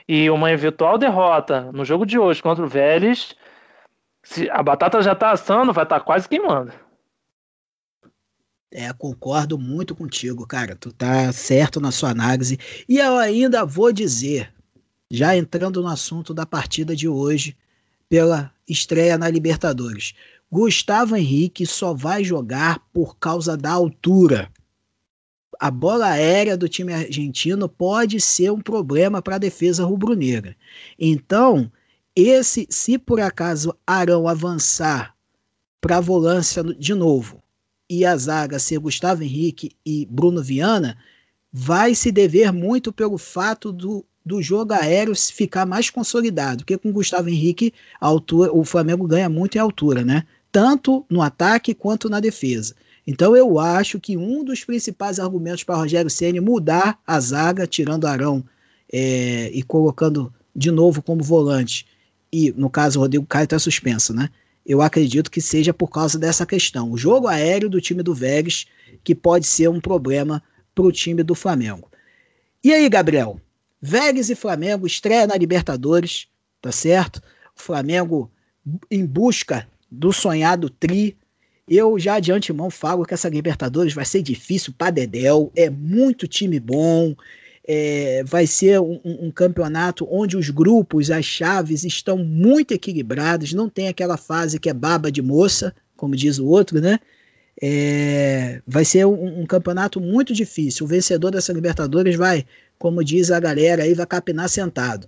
E 0.08 0.30
uma 0.30 0.51
eventual 0.51 0.97
derrota 0.97 1.69
no 1.73 1.84
jogo 1.84 2.06
de 2.06 2.17
hoje 2.17 2.41
contra 2.41 2.63
o 2.63 2.67
Vélez 2.67 3.36
se 4.29 4.49
a 4.49 4.61
batata 4.61 5.01
já 5.01 5.15
tá 5.15 5.31
assando, 5.31 5.71
vai 5.71 5.85
estar 5.85 5.99
tá 5.99 6.05
quase 6.05 6.27
queimando. 6.27 6.73
É, 8.69 8.91
concordo 8.91 9.57
muito 9.57 9.95
contigo, 9.95 10.45
cara. 10.45 10.75
Tu 10.75 10.91
tá 10.91 11.31
certo 11.31 11.79
na 11.79 11.91
sua 11.91 12.09
análise. 12.09 12.59
E 12.89 12.97
eu 12.97 13.17
ainda 13.17 13.65
vou 13.65 13.93
dizer, 13.93 14.53
já 15.09 15.35
entrando 15.35 15.81
no 15.81 15.87
assunto 15.87 16.33
da 16.33 16.45
partida 16.45 16.93
de 16.93 17.07
hoje, 17.07 17.55
pela 18.09 18.53
estreia 18.67 19.17
na 19.17 19.29
Libertadores. 19.29 20.13
Gustavo 20.51 21.15
Henrique 21.15 21.65
só 21.65 21.93
vai 21.93 22.21
jogar 22.21 22.79
por 22.91 23.17
causa 23.17 23.55
da 23.55 23.71
altura. 23.71 24.51
A 25.57 25.71
bola 25.71 26.07
aérea 26.07 26.57
do 26.57 26.67
time 26.67 26.93
argentino 26.93 27.69
pode 27.69 28.19
ser 28.19 28.51
um 28.51 28.59
problema 28.59 29.21
para 29.21 29.35
a 29.35 29.39
defesa 29.39 29.85
rubro-negra. 29.85 30.53
Então, 30.99 31.71
esse, 32.17 32.65
se 32.67 32.97
por 32.97 33.19
acaso 33.19 33.75
Arão 33.86 34.27
avançar 34.27 35.13
para 35.80 35.97
a 35.97 36.01
volância 36.01 36.63
de 36.63 36.95
novo 36.95 37.43
e 37.88 38.03
a 38.03 38.17
zaga 38.17 38.58
ser 38.58 38.80
Gustavo 38.80 39.21
Henrique 39.21 39.71
e 39.86 40.08
Bruno 40.10 40.41
Viana, 40.41 40.97
vai 41.53 41.93
se 41.93 42.12
dever 42.12 42.51
muito 42.51 42.91
pelo 42.91 43.19
fato 43.19 43.71
do, 43.71 44.03
do 44.25 44.41
jogo 44.41 44.73
aéreo 44.73 45.15
ficar 45.15 45.67
mais 45.67 45.91
consolidado, 45.91 46.63
porque 46.63 46.77
com 46.77 46.91
Gustavo 46.91 47.30
Henrique 47.30 47.71
altura, 48.01 48.51
o 48.51 48.65
Flamengo 48.65 49.06
ganha 49.08 49.30
muito 49.30 49.56
em 49.56 49.60
altura, 49.60 50.03
né? 50.03 50.25
Tanto 50.51 51.06
no 51.08 51.21
ataque 51.21 51.75
quanto 51.75 52.10
na 52.10 52.19
defesa. 52.19 52.75
Então 53.06 53.36
eu 53.36 53.60
acho 53.60 53.99
que 53.99 54.17
um 54.17 54.43
dos 54.43 54.63
principais 54.65 55.19
argumentos 55.19 55.63
para 55.63 55.77
Rogério 55.77 56.10
Ceni 56.10 56.39
mudar 56.39 56.99
a 57.06 57.19
zaga, 57.19 57.67
tirando 57.67 58.08
Arão 58.08 58.43
é, 58.91 59.51
e 59.53 59.62
colocando 59.62 60.34
de 60.56 60.71
novo 60.71 61.03
como 61.03 61.23
volante 61.23 61.86
e 62.31 62.51
no 62.51 62.69
caso 62.69 62.99
o 62.99 63.01
Rodrigo 63.01 63.25
Caio 63.25 63.45
está 63.45 63.59
suspenso, 63.59 64.13
né? 64.13 64.29
Eu 64.65 64.81
acredito 64.81 65.31
que 65.31 65.39
seja 65.39 65.73
por 65.73 65.89
causa 65.89 66.19
dessa 66.19 66.45
questão. 66.45 66.91
O 66.91 66.97
jogo 66.97 67.27
aéreo 67.27 67.69
do 67.69 67.79
time 67.79 68.04
do 68.04 68.13
Vélez, 68.13 68.65
que 69.04 69.15
pode 69.15 69.47
ser 69.47 69.69
um 69.69 69.79
problema 69.79 70.43
para 70.75 70.83
o 70.83 70.91
time 70.91 71.23
do 71.23 71.33
Flamengo. 71.33 71.89
E 72.63 72.73
aí, 72.73 72.89
Gabriel? 72.89 73.39
Vélez 73.81 74.29
e 74.29 74.35
Flamengo 74.35 74.85
estreia 74.85 75.25
na 75.25 75.37
Libertadores, 75.37 76.27
tá 76.62 76.71
certo? 76.71 77.21
O 77.56 77.62
Flamengo 77.62 78.29
em 78.91 79.06
busca 79.06 79.67
do 79.89 80.12
sonhado 80.12 80.69
tri. 80.69 81.15
Eu 81.69 81.97
já 81.97 82.19
de 82.19 82.31
antemão 82.31 82.69
falo 82.69 83.06
que 83.06 83.13
essa 83.13 83.29
Libertadores 83.29 83.93
vai 83.93 84.06
ser 84.06 84.21
difícil 84.21 84.73
para 84.77 84.91
Dedel, 84.91 85.52
é 85.56 85.69
muito 85.69 86.27
time 86.27 86.60
bom, 86.60 87.15
é, 87.67 88.23
vai 88.23 88.47
ser 88.47 88.79
um, 88.79 89.01
um, 89.03 89.29
campeonato 89.29 90.07
onde 90.09 90.37
os 90.37 90.49
grupos, 90.49 91.11
as 91.11 91.25
chaves 91.25 91.83
estão 91.83 92.17
muito 92.17 92.73
equilibrados, 92.73 93.51
não 93.51 93.67
tem 93.67 93.89
aquela 93.89 94.15
fase 94.15 94.57
que 94.57 94.69
é 94.69 94.73
baba 94.73 95.11
de 95.11 95.21
moça, 95.21 95.75
como 95.97 96.15
diz 96.15 96.39
o 96.39 96.45
outro, 96.45 96.79
né? 96.79 96.97
É, 97.61 98.61
vai 98.65 98.85
ser 98.85 99.05
um, 99.05 99.41
um, 99.41 99.45
campeonato 99.45 99.99
muito 99.99 100.33
difícil. 100.33 100.85
O 100.85 100.89
vencedor 100.89 101.31
dessa 101.31 101.51
Libertadores 101.51 102.15
vai, 102.15 102.45
como 102.77 103.03
diz 103.03 103.31
a 103.31 103.39
galera 103.39 103.83
aí, 103.83 103.93
vai 103.93 104.05
capinar 104.05 104.47
sentado. 104.47 105.07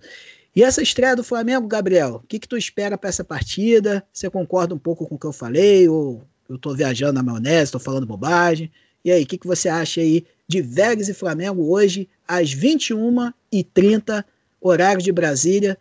E 0.53 0.63
essa 0.63 0.81
estreia 0.81 1.15
do 1.15 1.23
Flamengo, 1.23 1.67
Gabriel, 1.67 2.15
o 2.15 2.27
que, 2.27 2.39
que 2.39 2.47
tu 2.47 2.57
espera 2.57 2.97
para 2.97 3.07
essa 3.07 3.23
partida? 3.23 4.03
Você 4.11 4.29
concorda 4.29 4.73
um 4.73 4.79
pouco 4.79 5.07
com 5.07 5.15
o 5.15 5.19
que 5.19 5.27
eu 5.27 5.31
falei 5.31 5.87
ou 5.87 6.23
eu 6.49 6.57
tô 6.57 6.73
viajando 6.73 7.13
na 7.13 7.23
maionese, 7.23 7.71
tô 7.71 7.79
falando 7.79 8.07
bobagem. 8.07 8.69
E 9.03 9.11
aí, 9.11 9.23
o 9.23 9.27
que, 9.27 9.37
que 9.37 9.47
você 9.47 9.69
acha 9.69 10.01
aí 10.01 10.25
de 10.47 10.61
Vélez 10.61 11.07
e 11.09 11.13
Flamengo 11.13 11.71
hoje, 11.71 12.09
às 12.27 12.53
21h30, 12.53 14.25
horário 14.59 15.01
de 15.01 15.11
Brasília, 15.11 15.77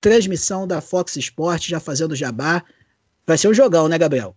transmissão 0.00 0.66
da 0.66 0.80
Fox 0.80 1.16
Sports, 1.16 1.66
já 1.66 1.80
fazendo 1.80 2.14
jabá. 2.14 2.62
Vai 3.26 3.38
ser 3.38 3.48
um 3.48 3.54
jogão, 3.54 3.88
né, 3.88 3.96
Gabriel? 3.96 4.36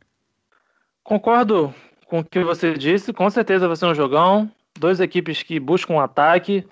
Concordo 1.04 1.74
com 2.08 2.20
o 2.20 2.24
que 2.24 2.42
você 2.44 2.74
disse, 2.74 3.12
com 3.12 3.30
certeza 3.30 3.68
vai 3.68 3.76
ser 3.76 3.86
um 3.86 3.94
jogão. 3.94 4.50
Duas 4.80 5.00
equipes 5.00 5.44
que 5.44 5.60
buscam 5.60 5.96
um 5.96 6.00
ataque. 6.00 6.66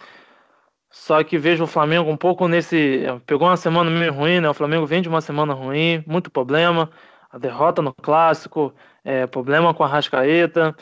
Só 0.90 1.22
que 1.26 1.38
vejo 1.38 1.66
o 1.66 1.68
Flamengo 1.68 2.10
um 2.10 2.16
pouco 2.16 2.48
nesse. 2.48 3.04
Pegou 3.26 3.50
uma 3.50 3.58
semana 3.58 3.92
meio 3.92 4.14
ruim, 4.14 4.40
né? 4.40 4.50
O 4.50 4.54
Flamengo 4.54 4.86
vem 4.86 5.02
de 5.02 5.10
uma 5.10 5.20
semana 5.20 5.54
ruim, 5.54 6.02
muito 6.08 6.32
problema. 6.32 6.90
A 7.30 7.38
derrota 7.38 7.82
no 7.82 7.94
clássico, 7.94 8.74
é, 9.04 9.28
problema 9.28 9.74
com 9.74 9.84
a 9.84 9.88
Rascaeta, 9.88 10.74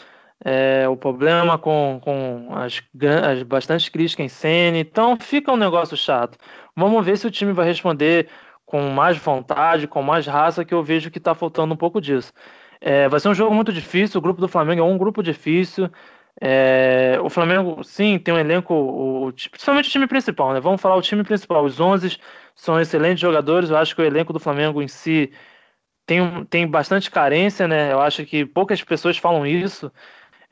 é, 0.44 0.88
o 0.89 0.98
problema 0.98 1.58
com, 1.58 2.00
com 2.04 2.50
as, 2.56 2.82
as 3.24 3.44
bastantes 3.44 3.88
críticas 3.89 4.26
em 4.26 4.30
cena. 4.30 4.78
Então 4.78 5.18
fica 5.20 5.52
um 5.52 5.58
negócio 5.58 5.96
chato. 5.96 6.38
Vamos 6.76 7.06
ver 7.06 7.18
se 7.18 7.26
o 7.26 7.32
time 7.32 7.54
vai 7.54 7.66
responder 7.66 8.28
com 8.66 8.89
mais 8.89 9.18
vontade, 9.18 9.88
com 9.88 10.02
mais 10.02 10.28
raça, 10.28 10.66
que 10.66 10.74
eu 10.74 10.84
vejo 10.84 11.12
que 11.12 11.18
está 11.18 11.34
faltando 11.34 11.74
um 11.74 11.78
pouco 11.78 12.02
disso. 12.02 12.34
É, 12.82 13.08
vai 13.08 13.20
ser 13.20 13.30
um 13.30 13.34
jogo 13.34 13.56
muito 13.56 13.72
difícil. 13.72 14.20
O 14.20 14.22
grupo 14.22 14.41
do 14.41 14.48
Flamengo 14.48 14.82
é 14.82 14.84
um 14.84 14.98
grupo 14.98 15.24
difícil. 15.24 15.89
É, 16.41 17.18
o 17.22 17.30
Flamengo, 17.30 17.84
sim, 17.84 18.18
tem 18.20 18.34
um 18.34 18.38
elenco, 18.39 18.74
o, 18.74 19.32
principalmente 19.52 19.88
o 19.88 19.91
time 19.91 20.08
principal, 20.08 20.54
né? 20.54 20.60
Vamos 20.60 20.82
falar 20.82 20.96
o 20.96 21.02
time 21.02 21.24
principal. 21.24 21.64
Os 21.64 21.80
11 21.80 22.18
são 22.56 22.80
excelentes 22.80 23.22
jogadores. 23.22 23.70
Eu 23.70 23.78
acho 23.78 23.96
que 23.96 24.02
o 24.02 24.06
elenco 24.06 24.34
do 24.34 24.39
Flamengo 24.39 24.82
em 24.82 24.88
si 24.88 25.32
tem, 26.06 26.46
tem 26.46 26.68
bastante 26.68 27.10
carência, 27.12 27.68
né? 27.68 27.94
Eu 27.94 28.02
acho 28.02 28.26
que 28.26 28.46
poucas 28.46 28.84
pessoas 28.84 29.18
falam 29.18 29.46
isso. 29.46 29.91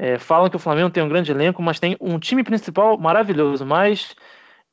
É, 0.04 0.18
falam 0.18 0.50
que 0.50 0.56
o 0.56 0.60
Flamengo 0.60 0.90
tem 0.90 1.04
um 1.04 1.08
grande 1.08 1.32
elenco, 1.32 1.62
mas 1.62 1.80
tem 1.80 1.96
um 2.02 2.18
time 2.18 2.44
principal 2.44 2.98
maravilhoso. 2.98 3.64
Mas 3.64 4.16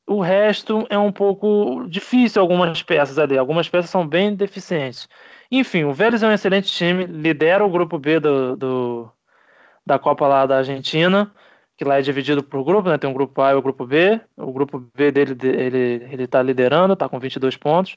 o 0.06 0.22
resto 0.22 0.86
é 0.88 0.98
um 0.98 1.12
pouco 1.12 1.86
difícil, 1.86 2.40
algumas 2.40 2.82
peças 2.82 3.18
ali. 3.18 3.36
Algumas 3.36 3.68
peças 3.68 3.90
são 3.90 4.08
bem 4.08 4.34
deficientes. 4.34 5.06
Enfim, 5.50 5.84
o 5.84 5.92
Vélez 5.92 6.22
é 6.22 6.28
um 6.28 6.32
excelente 6.32 6.72
time, 6.72 7.04
lidera 7.04 7.62
o 7.62 7.68
grupo 7.70 7.98
B 7.98 8.18
do, 8.18 8.56
do 8.56 9.12
da 9.84 9.98
Copa 9.98 10.26
lá 10.26 10.46
da 10.46 10.58
Argentina, 10.58 11.30
que 11.76 11.84
lá 11.84 11.98
é 11.98 12.02
dividido 12.02 12.42
por 12.42 12.64
grupo, 12.64 12.88
né? 12.88 12.96
Tem 12.96 13.10
um 13.10 13.12
grupo 13.12 13.42
A 13.42 13.52
e 13.52 13.54
o 13.54 13.62
grupo 13.62 13.86
B. 13.86 14.18
O 14.34 14.52
grupo 14.52 14.78
B 14.94 15.12
dele 15.12 15.36
ele 15.42 16.08
ele 16.10 16.24
está 16.24 16.42
liderando, 16.42 16.94
está 16.94 17.06
com 17.06 17.18
22 17.18 17.56
pontos. 17.58 17.96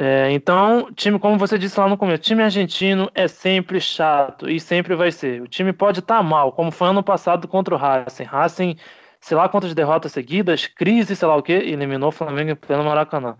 É, 0.00 0.30
então, 0.30 0.92
time, 0.94 1.18
como 1.18 1.36
você 1.36 1.58
disse 1.58 1.78
lá 1.78 1.88
no 1.88 1.98
começo, 1.98 2.22
time 2.22 2.42
argentino 2.42 3.10
é 3.14 3.26
sempre 3.26 3.80
chato 3.80 4.48
e 4.48 4.60
sempre 4.60 4.94
vai 4.94 5.10
ser. 5.10 5.42
O 5.42 5.48
time 5.48 5.72
pode 5.72 5.98
estar 5.98 6.18
tá 6.18 6.22
mal, 6.22 6.52
como 6.52 6.70
foi 6.70 6.88
ano 6.88 7.02
passado 7.02 7.48
contra 7.48 7.74
o 7.74 7.78
Racing. 7.78 8.22
Racing, 8.24 8.76
sei 9.20 9.36
lá 9.36 9.48
quantas 9.48 9.74
derrotas 9.74 10.12
seguidas, 10.12 10.66
crise, 10.66 11.16
sei 11.16 11.26
lá 11.26 11.36
o 11.36 11.42
que, 11.42 11.52
eliminou 11.52 12.10
o 12.10 12.12
Flamengo 12.12 12.54
pelo 12.56 12.84
Maracanã. 12.84 13.36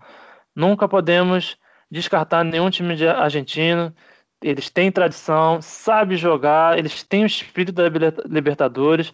Nunca 0.55 0.87
podemos 0.87 1.57
descartar 1.89 2.43
nenhum 2.43 2.69
time 2.69 2.95
de 2.95 3.07
argentino 3.07 3.93
eles 4.41 4.69
têm 4.69 4.91
tradição, 4.91 5.61
sabem 5.61 6.17
jogar, 6.17 6.77
eles 6.77 7.03
têm 7.03 7.23
o 7.23 7.25
espírito 7.25 7.73
da 7.73 7.83
Libertadores, 8.25 9.13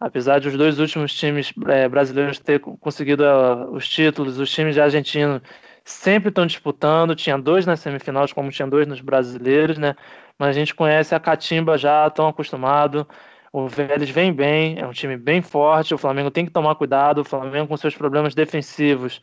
apesar 0.00 0.40
de 0.40 0.48
os 0.48 0.56
dois 0.56 0.78
últimos 0.78 1.14
times 1.14 1.52
é, 1.68 1.88
brasileiros 1.88 2.38
ter 2.38 2.60
conseguido 2.60 3.22
uh, 3.22 3.70
os 3.72 3.88
títulos, 3.88 4.38
os 4.38 4.50
times 4.50 4.74
de 4.74 4.80
argentino 4.80 5.40
sempre 5.86 6.30
estão 6.30 6.44
disputando, 6.44 7.14
tinha 7.14 7.38
dois 7.38 7.64
nas 7.64 7.78
semifinais, 7.78 8.32
como 8.32 8.50
tinha 8.50 8.66
dois 8.66 8.88
nos 8.88 9.00
brasileiros, 9.00 9.78
né? 9.78 9.94
Mas 10.36 10.48
a 10.48 10.52
gente 10.52 10.74
conhece 10.74 11.14
a 11.14 11.20
Catimba 11.20 11.78
já, 11.78 12.10
tão 12.10 12.26
acostumado. 12.26 13.06
O 13.52 13.68
Vélez 13.68 14.10
vem 14.10 14.32
bem, 14.32 14.78
é 14.80 14.86
um 14.86 14.90
time 14.90 15.16
bem 15.16 15.40
forte. 15.40 15.94
O 15.94 15.98
Flamengo 15.98 16.30
tem 16.30 16.44
que 16.44 16.50
tomar 16.50 16.74
cuidado. 16.74 17.20
O 17.20 17.24
Flamengo, 17.24 17.68
com 17.68 17.76
seus 17.76 17.94
problemas 17.94 18.34
defensivos, 18.34 19.22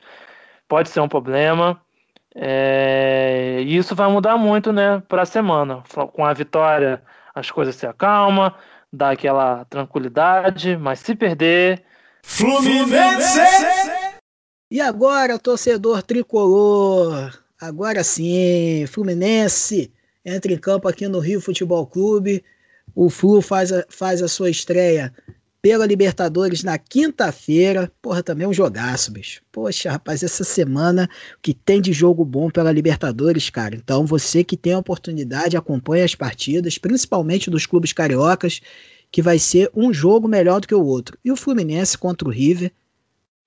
pode 0.67 0.87
ser 0.87 1.01
um 1.01 1.07
problema. 1.09 1.79
É, 2.33 3.57
e 3.59 3.75
isso 3.75 3.93
vai 3.93 4.09
mudar 4.09 4.37
muito, 4.37 4.71
né, 4.71 5.03
para 5.09 5.23
a 5.23 5.25
semana. 5.25 5.83
Com 6.13 6.25
a 6.25 6.33
vitória, 6.33 7.03
as 7.35 7.51
coisas 7.51 7.75
se 7.75 7.85
acalmam, 7.85 8.51
dá 8.91 9.11
aquela 9.11 9.65
tranquilidade, 9.65 10.77
mas 10.77 10.99
se 10.99 11.13
perder. 11.13 11.83
Fluminense! 12.23 13.41
E 14.73 14.81
agora, 14.81 15.37
torcedor 15.37 16.01
tricolor, 16.01 17.31
agora 17.61 18.03
sim, 18.03 18.87
Fluminense 18.87 19.91
entra 20.25 20.51
em 20.51 20.57
campo 20.57 20.87
aqui 20.87 21.07
no 21.07 21.19
Rio 21.19 21.39
Futebol 21.39 21.85
Clube. 21.85 22.43
O 22.95 23.07
Flu 23.07 23.39
faz 23.39 23.71
a, 23.71 23.85
faz 23.87 24.19
a 24.23 24.27
sua 24.27 24.49
estreia 24.49 25.13
pela 25.61 25.85
Libertadores 25.85 26.63
na 26.63 26.79
quinta-feira. 26.79 27.91
Porra, 28.01 28.23
também 28.23 28.45
é 28.45 28.47
um 28.47 28.53
jogaço, 28.53 29.11
bicho. 29.11 29.43
Poxa, 29.51 29.91
rapaz, 29.91 30.23
essa 30.23 30.43
semana 30.43 31.07
que 31.39 31.53
tem 31.53 31.79
de 31.79 31.93
jogo 31.93 32.25
bom 32.25 32.49
pela 32.49 32.71
Libertadores, 32.71 33.51
cara. 33.51 33.75
Então, 33.75 34.07
você 34.07 34.43
que 34.43 34.57
tem 34.57 34.73
a 34.73 34.79
oportunidade, 34.79 35.55
acompanha 35.55 36.03
as 36.03 36.15
partidas, 36.15 36.79
principalmente 36.79 37.47
dos 37.47 37.67
clubes 37.67 37.93
cariocas, 37.93 38.59
que 39.11 39.21
vai 39.21 39.37
ser 39.37 39.69
um 39.75 39.93
jogo 39.93 40.27
melhor 40.27 40.61
do 40.61 40.67
que 40.67 40.73
o 40.73 40.83
outro. 40.83 41.15
E 41.23 41.31
o 41.31 41.35
Fluminense 41.35 41.95
contra 41.95 42.27
o 42.27 42.31
River 42.31 42.71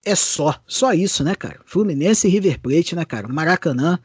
é 0.07 0.15
só, 0.15 0.55
só 0.69 0.93
isso, 0.93 1.25
né, 1.25 1.35
cara? 1.35 1.61
Fluminense 1.67 2.29
e 2.29 2.31
River 2.31 2.61
Plate, 2.61 2.95
né, 2.95 3.05
cara? 3.05 3.27
Maracanã, 3.27 3.99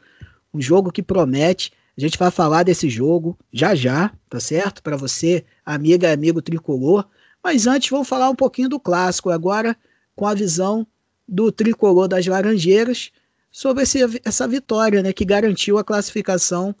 um 0.52 0.60
jogo 0.60 0.90
que 0.90 1.00
promete. 1.00 1.72
A 1.96 2.00
gente 2.00 2.18
vai 2.18 2.28
falar 2.28 2.64
desse 2.64 2.90
jogo 2.90 3.38
já 3.52 3.72
já, 3.72 4.12
tá 4.28 4.40
certo? 4.40 4.82
Para 4.82 4.96
você, 4.96 5.44
amiga 5.64 6.08
e 6.08 6.12
amigo 6.12 6.42
tricolor. 6.42 7.06
Mas 7.42 7.68
antes 7.68 7.88
vamos 7.88 8.08
falar 8.08 8.28
um 8.28 8.34
pouquinho 8.34 8.68
do 8.68 8.80
clássico 8.80 9.30
agora, 9.30 9.76
com 10.16 10.26
a 10.26 10.34
visão 10.34 10.84
do 11.28 11.52
tricolor 11.52 12.08
das 12.08 12.26
Laranjeiras 12.26 13.12
sobre 13.52 13.84
esse, 13.84 14.00
essa 14.24 14.48
vitória 14.48 15.02
né, 15.04 15.12
que 15.12 15.24
garantiu 15.24 15.78
a 15.78 15.84
classificação 15.84 16.74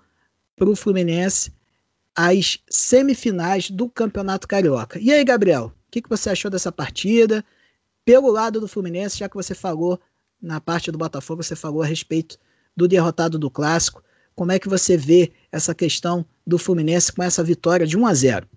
para 0.56 0.68
o 0.68 0.74
Fluminense 0.74 1.52
às 2.12 2.58
semifinais 2.68 3.70
do 3.70 3.88
Campeonato 3.88 4.48
Carioca. 4.48 4.98
E 4.98 5.12
aí, 5.12 5.22
Gabriel, 5.22 5.66
o 5.66 5.90
que, 5.92 6.02
que 6.02 6.08
você 6.08 6.30
achou 6.30 6.50
dessa 6.50 6.72
partida? 6.72 7.44
Pelo 8.04 8.30
lado 8.30 8.60
do 8.60 8.68
Fluminense, 8.68 9.18
já 9.18 9.28
que 9.28 9.36
você 9.36 9.54
falou 9.54 10.00
na 10.40 10.60
parte 10.60 10.90
do 10.90 10.98
Botafogo, 10.98 11.42
você 11.42 11.54
falou 11.54 11.82
a 11.82 11.86
respeito 11.86 12.36
do 12.76 12.88
derrotado 12.88 13.38
do 13.38 13.50
Clássico. 13.50 14.02
Como 14.34 14.50
é 14.50 14.58
que 14.58 14.68
você 14.68 14.96
vê 14.96 15.32
essa 15.52 15.74
questão 15.74 16.24
do 16.46 16.58
Fluminense 16.58 17.12
com 17.12 17.22
essa 17.22 17.44
vitória 17.44 17.86
de 17.86 17.96
1 17.96 18.06
a 18.06 18.14
0? 18.14 18.48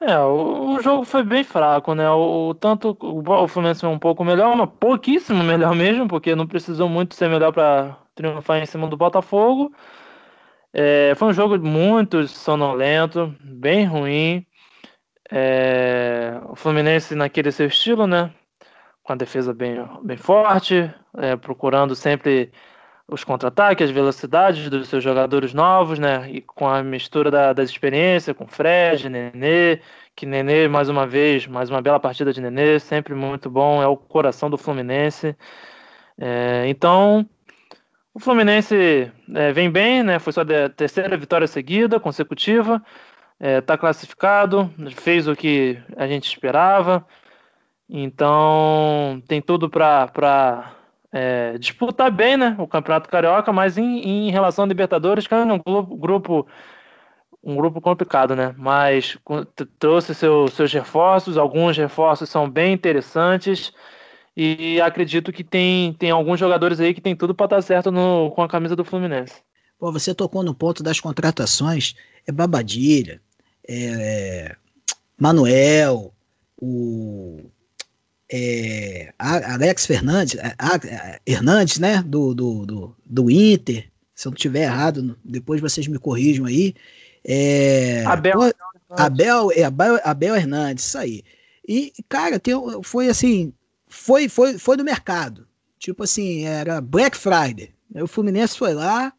É, 0.00 0.18
o, 0.18 0.74
o, 0.74 0.82
jogo 0.82 1.04
foi 1.04 1.22
bem 1.22 1.42
fraco, 1.42 1.94
né? 1.94 2.08
O, 2.10 2.50
o 2.50 2.54
tanto 2.54 2.96
o, 3.00 3.22
o 3.22 3.48
Fluminense 3.48 3.80
foi 3.80 3.88
um 3.88 3.98
pouco 3.98 4.24
melhor, 4.24 4.56
mas 4.56 4.68
pouquíssimo 4.78 5.42
melhor 5.44 5.74
mesmo, 5.74 6.06
porque 6.08 6.34
não 6.34 6.46
precisou 6.46 6.88
muito 6.88 7.14
ser 7.14 7.28
melhor 7.28 7.52
para 7.52 7.98
triunfar 8.14 8.58
em 8.58 8.66
cima 8.66 8.86
do 8.86 8.96
Botafogo. 8.96 9.72
É, 10.72 11.14
foi 11.16 11.28
um 11.28 11.32
jogo 11.32 11.58
muito 11.58 12.26
sonolento, 12.26 13.34
bem 13.40 13.84
ruim. 13.84 14.46
É, 15.30 16.40
o 16.48 16.56
Fluminense 16.56 17.14
naquele 17.14 17.50
seu 17.50 17.66
estilo, 17.66 18.06
né? 18.06 18.30
Com 19.04 19.12
a 19.12 19.16
defesa 19.16 19.54
bem, 19.54 19.76
bem 20.02 20.16
forte, 20.16 20.92
é, 21.18 21.36
procurando 21.36 21.94
sempre 21.94 22.50
os 23.06 23.22
contra-ataques, 23.22 23.84
as 23.84 23.94
velocidades 23.94 24.68
dos 24.70 24.88
seus 24.88 25.04
jogadores 25.04 25.52
novos, 25.52 25.98
né? 25.98 26.28
E 26.30 26.40
com 26.40 26.66
a 26.66 26.82
mistura 26.82 27.30
da, 27.30 27.52
das 27.52 27.70
experiências, 27.70 28.36
com 28.36 28.46
Fred, 28.46 29.08
Nenê, 29.08 29.80
que 30.16 30.24
Nenê, 30.24 30.68
mais 30.68 30.88
uma 30.88 31.06
vez, 31.06 31.46
mais 31.46 31.68
uma 31.70 31.82
bela 31.82 32.00
partida 32.00 32.32
de 32.32 32.40
Nenê, 32.40 32.80
sempre 32.80 33.14
muito 33.14 33.50
bom, 33.50 33.82
é 33.82 33.86
o 33.86 33.96
coração 33.96 34.48
do 34.48 34.56
Fluminense. 34.56 35.36
É, 36.18 36.64
então, 36.66 37.28
o 38.14 38.18
Fluminense 38.20 39.12
é, 39.34 39.52
vem 39.52 39.70
bem, 39.70 40.02
né? 40.02 40.18
Foi 40.18 40.32
sua 40.32 40.46
terceira 40.70 41.16
vitória 41.16 41.46
seguida, 41.46 42.00
consecutiva, 42.00 42.82
está 43.38 43.74
é, 43.74 43.76
classificado, 43.76 44.72
fez 44.92 45.28
o 45.28 45.36
que 45.36 45.78
a 45.96 46.06
gente 46.06 46.26
esperava, 46.26 47.06
então 47.88 49.22
tem 49.28 49.40
tudo 49.42 49.68
para 49.68 50.74
é, 51.12 51.56
disputar 51.58 52.10
bem 52.10 52.36
né, 52.36 52.56
o 52.58 52.66
Campeonato 52.66 53.08
Carioca, 53.08 53.52
mas 53.52 53.78
em, 53.78 54.00
em 54.00 54.30
relação 54.30 54.64
a 54.64 54.68
Libertadores, 54.68 55.26
que 55.26 55.34
é 55.34 55.38
um 55.38 55.58
grupo, 55.98 56.46
um 57.42 57.54
grupo 57.54 57.80
complicado, 57.80 58.34
né? 58.34 58.54
Mas 58.58 59.16
trouxe 59.78 60.14
seu, 60.14 60.48
seus 60.48 60.72
reforços, 60.72 61.36
alguns 61.36 61.76
reforços 61.76 62.28
são 62.28 62.50
bem 62.50 62.72
interessantes 62.72 63.72
e 64.36 64.80
acredito 64.80 65.32
que 65.32 65.44
tem, 65.44 65.92
tem 65.92 66.10
alguns 66.10 66.40
jogadores 66.40 66.80
aí 66.80 66.92
que 66.92 67.00
tem 67.00 67.14
tudo 67.14 67.34
para 67.34 67.46
estar 67.46 67.62
certo 67.62 67.92
no, 67.92 68.32
com 68.32 68.42
a 68.42 68.48
camisa 68.48 68.74
do 68.74 68.84
Fluminense. 68.84 69.42
Pô, 69.78 69.92
você 69.92 70.14
tocou 70.14 70.42
no 70.42 70.54
ponto 70.54 70.82
das 70.82 70.98
contratações, 70.98 71.94
é 72.26 72.32
Babadilha, 72.32 73.20
é, 73.68 74.56
Manuel, 75.16 76.12
o 76.60 77.44
é, 78.36 79.14
Alex 79.16 79.86
Fernandes, 79.86 80.34
é, 80.34 80.56
a, 80.58 81.20
Hernandes, 81.24 81.78
né, 81.78 82.02
do, 82.02 82.34
do, 82.34 82.66
do, 82.66 82.96
do, 83.06 83.30
Inter, 83.30 83.88
se 84.12 84.26
eu 84.26 84.30
não 84.30 84.34
estiver 84.34 84.64
errado, 84.64 85.16
depois 85.24 85.60
vocês 85.60 85.86
me 85.86 86.00
corrijam 86.00 86.44
aí. 86.44 86.74
É, 87.24 88.04
Abel. 88.04 88.32
Pô, 88.32 88.54
Abel, 88.90 89.52
é, 89.52 89.62
Abel, 89.62 90.00
Abel 90.02 90.34
Hernandes, 90.34 90.84
isso 90.84 90.98
aí. 90.98 91.22
E, 91.66 91.92
cara, 92.08 92.40
tem, 92.40 92.54
foi 92.82 93.08
assim, 93.08 93.52
foi, 93.86 94.28
foi, 94.28 94.58
foi 94.58 94.76
do 94.76 94.84
mercado. 94.84 95.46
Tipo 95.78 96.02
assim, 96.02 96.44
era 96.44 96.80
Black 96.80 97.16
Friday. 97.16 97.70
o 97.94 98.08
Fluminense 98.08 98.58
foi 98.58 98.74
lá 98.74 99.12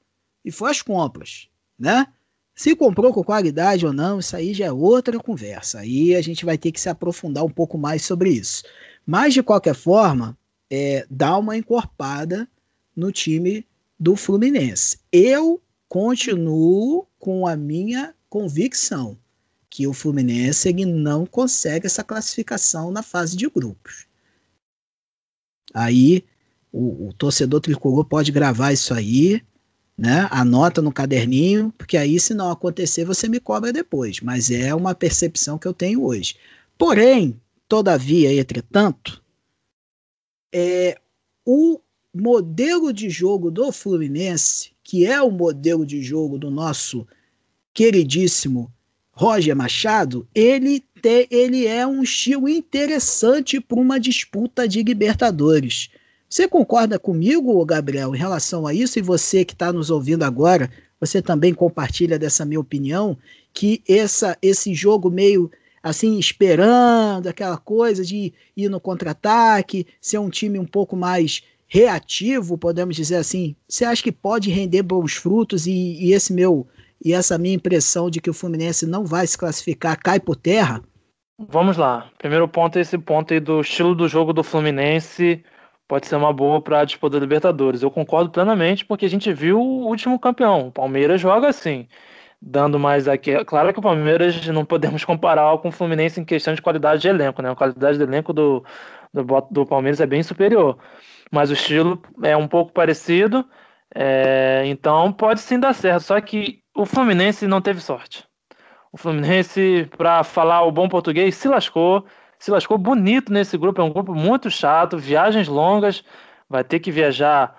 e 0.43 0.51
foi 0.51 0.71
às 0.71 0.81
compras, 0.81 1.47
né? 1.79 2.05
Se 2.53 2.75
comprou 2.75 3.13
com 3.13 3.23
qualidade 3.23 3.85
ou 3.85 3.93
não, 3.93 4.19
isso 4.19 4.35
aí 4.35 4.53
já 4.53 4.65
é 4.65 4.71
outra 4.71 5.19
conversa. 5.19 5.79
Aí 5.79 6.15
a 6.15 6.21
gente 6.21 6.45
vai 6.45 6.57
ter 6.57 6.71
que 6.71 6.79
se 6.79 6.89
aprofundar 6.89 7.43
um 7.43 7.49
pouco 7.49 7.77
mais 7.77 8.03
sobre 8.03 8.29
isso. 8.29 8.63
Mas, 9.05 9.33
de 9.33 9.43
qualquer 9.43 9.75
forma, 9.75 10.37
é, 10.69 11.05
dá 11.09 11.37
uma 11.37 11.55
encorpada 11.55 12.47
no 12.95 13.11
time 13.11 13.65
do 13.99 14.15
Fluminense. 14.15 14.97
Eu 15.11 15.61
continuo 15.87 17.07
com 17.19 17.47
a 17.47 17.55
minha 17.55 18.13
convicção 18.29 19.17
que 19.69 19.85
o 19.85 19.93
Fluminense 19.93 20.69
ele 20.69 20.85
não 20.85 21.25
consegue 21.25 21.85
essa 21.85 22.03
classificação 22.03 22.91
na 22.91 23.03
fase 23.03 23.35
de 23.35 23.49
grupos. 23.49 24.07
Aí 25.73 26.23
o, 26.71 27.09
o 27.09 27.13
torcedor 27.13 27.59
tricolor 27.61 28.05
pode 28.05 28.31
gravar 28.31 28.71
isso 28.71 28.93
aí, 28.93 29.41
né? 29.97 30.27
Anota 30.31 30.81
no 30.81 30.91
caderninho, 30.91 31.73
porque 31.77 31.97
aí 31.97 32.19
se 32.19 32.33
não 32.33 32.49
acontecer 32.51 33.05
você 33.05 33.27
me 33.27 33.39
cobra 33.39 33.71
depois. 33.71 34.21
Mas 34.21 34.49
é 34.49 34.73
uma 34.73 34.95
percepção 34.95 35.57
que 35.57 35.67
eu 35.67 35.73
tenho 35.73 36.03
hoje. 36.03 36.35
Porém, 36.77 37.39
todavia, 37.67 38.33
entretanto, 38.33 39.23
é, 40.53 40.97
o 41.45 41.79
modelo 42.13 42.93
de 42.93 43.09
jogo 43.09 43.51
do 43.51 43.71
Fluminense, 43.71 44.71
que 44.83 45.05
é 45.05 45.21
o 45.21 45.29
modelo 45.29 45.85
de 45.85 46.01
jogo 46.01 46.37
do 46.37 46.49
nosso 46.49 47.05
queridíssimo 47.73 48.71
Roger 49.11 49.55
Machado, 49.55 50.27
ele, 50.33 50.81
te, 51.01 51.27
ele 51.29 51.65
é 51.65 51.85
um 51.85 52.03
estilo 52.03 52.47
interessante 52.47 53.59
para 53.59 53.79
uma 53.79 53.99
disputa 53.99 54.67
de 54.67 54.81
Libertadores. 54.83 55.89
Você 56.29 56.47
concorda 56.47 56.99
comigo, 56.99 57.65
Gabriel, 57.65 58.15
em 58.15 58.17
relação 58.17 58.65
a 58.65 58.73
isso? 58.73 58.99
E 58.99 59.01
você 59.01 59.45
que 59.45 59.53
está 59.53 59.71
nos 59.71 59.89
ouvindo 59.89 60.23
agora, 60.23 60.71
você 60.99 61.21
também 61.21 61.53
compartilha 61.53 62.17
dessa 62.17 62.45
minha 62.45 62.59
opinião, 62.59 63.17
que 63.53 63.81
essa, 63.87 64.37
esse 64.41 64.73
jogo 64.73 65.09
meio 65.09 65.49
assim, 65.85 66.17
esperando 66.17 67.27
aquela 67.27 67.57
coisa 67.57 68.03
de 68.03 68.33
ir 68.57 68.69
no 68.69 68.79
contra-ataque, 68.79 69.85
ser 70.01 70.17
um 70.17 70.31
time 70.31 70.57
um 70.57 70.65
pouco 70.65 70.95
mais 70.95 71.43
reativo, 71.67 72.57
podemos 72.57 72.95
dizer 72.95 73.17
assim. 73.17 73.55
Você 73.69 73.85
acha 73.85 74.01
que 74.01 74.11
pode 74.11 74.49
render 74.49 74.81
bons 74.81 75.13
frutos 75.13 75.67
e, 75.67 75.71
e 75.71 76.11
esse 76.11 76.33
meu 76.33 76.65
e 77.03 77.13
essa 77.13 77.37
minha 77.37 77.53
impressão 77.53 78.09
de 78.09 78.19
que 78.19 78.31
o 78.31 78.33
Fluminense 78.33 78.87
não 78.87 79.05
vai 79.05 79.27
se 79.27 79.37
classificar 79.37 80.01
cai 80.01 80.19
por 80.19 80.35
terra? 80.35 80.81
Vamos 81.37 81.77
lá. 81.77 82.09
Primeiro 82.17 82.47
ponto 82.47 82.79
é 82.79 82.81
esse 82.81 82.97
ponto 82.97 83.31
aí 83.31 83.39
do 83.39 83.61
estilo 83.61 83.93
do 83.93 84.07
jogo 84.07 84.33
do 84.33 84.43
Fluminense 84.43 85.43
pode 85.87 86.07
ser 86.07 86.15
uma 86.15 86.33
boa 86.33 86.61
para 86.61 86.79
a 86.79 86.85
disputa 86.85 87.19
da 87.19 87.19
Libertadores. 87.19 87.83
Eu 87.83 87.91
concordo 87.91 88.31
plenamente 88.31 88.83
porque 88.83 89.05
a 89.05 89.09
gente 89.09 89.31
viu 89.31 89.59
o 89.59 89.85
último 89.85 90.17
campeão. 90.17 90.69
O 90.69 90.71
Palmeiras 90.71 91.21
joga 91.21 91.47
assim, 91.47 91.87
dando 92.41 92.79
mais 92.79 93.07
aqui. 93.07 93.43
Claro 93.45 93.73
que 93.73 93.79
o 93.79 93.81
Palmeiras 93.81 94.45
não 94.47 94.65
podemos 94.65 95.03
comparar 95.05 95.57
com 95.59 95.69
o 95.69 95.71
Fluminense 95.71 96.19
em 96.19 96.25
questão 96.25 96.53
de 96.53 96.61
qualidade 96.61 97.01
de 97.01 97.07
elenco, 97.07 97.41
né? 97.41 97.51
A 97.51 97.55
qualidade 97.55 97.97
de 97.97 98.03
elenco 98.03 98.33
do, 98.33 98.63
do, 99.13 99.23
do 99.51 99.65
Palmeiras 99.65 99.99
é 99.99 100.05
bem 100.05 100.23
superior. 100.23 100.77
Mas 101.31 101.49
o 101.49 101.53
estilo 101.53 102.01
é 102.23 102.35
um 102.37 102.47
pouco 102.47 102.71
parecido. 102.71 103.45
É, 103.93 104.63
então 104.65 105.11
pode 105.11 105.39
sim 105.39 105.59
dar 105.59 105.73
certo. 105.73 106.03
Só 106.03 106.19
que 106.21 106.59
o 106.75 106.85
Fluminense 106.85 107.47
não 107.47 107.61
teve 107.61 107.81
sorte. 107.81 108.25
O 108.91 108.97
Fluminense, 108.97 109.89
para 109.97 110.23
falar 110.23 110.63
o 110.63 110.71
bom 110.71 110.87
português, 110.87 111.35
se 111.35 111.47
lascou. 111.47 112.05
Se 112.39 112.51
lascou 112.51 112.77
bonito 112.77 113.31
nesse 113.31 113.57
grupo. 113.57 113.81
É 113.81 113.83
um 113.83 113.91
grupo 113.91 114.13
muito 114.13 114.49
chato, 114.49 114.97
viagens 114.97 115.47
longas. 115.47 116.03
Vai 116.49 116.63
ter 116.63 116.79
que 116.79 116.91
viajar 116.91 117.55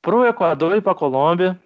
para 0.00 0.16
o 0.16 0.24
Equador 0.24 0.76
e 0.76 0.80
para 0.80 0.92
a 0.92 0.94
Colômbia. 0.94 1.58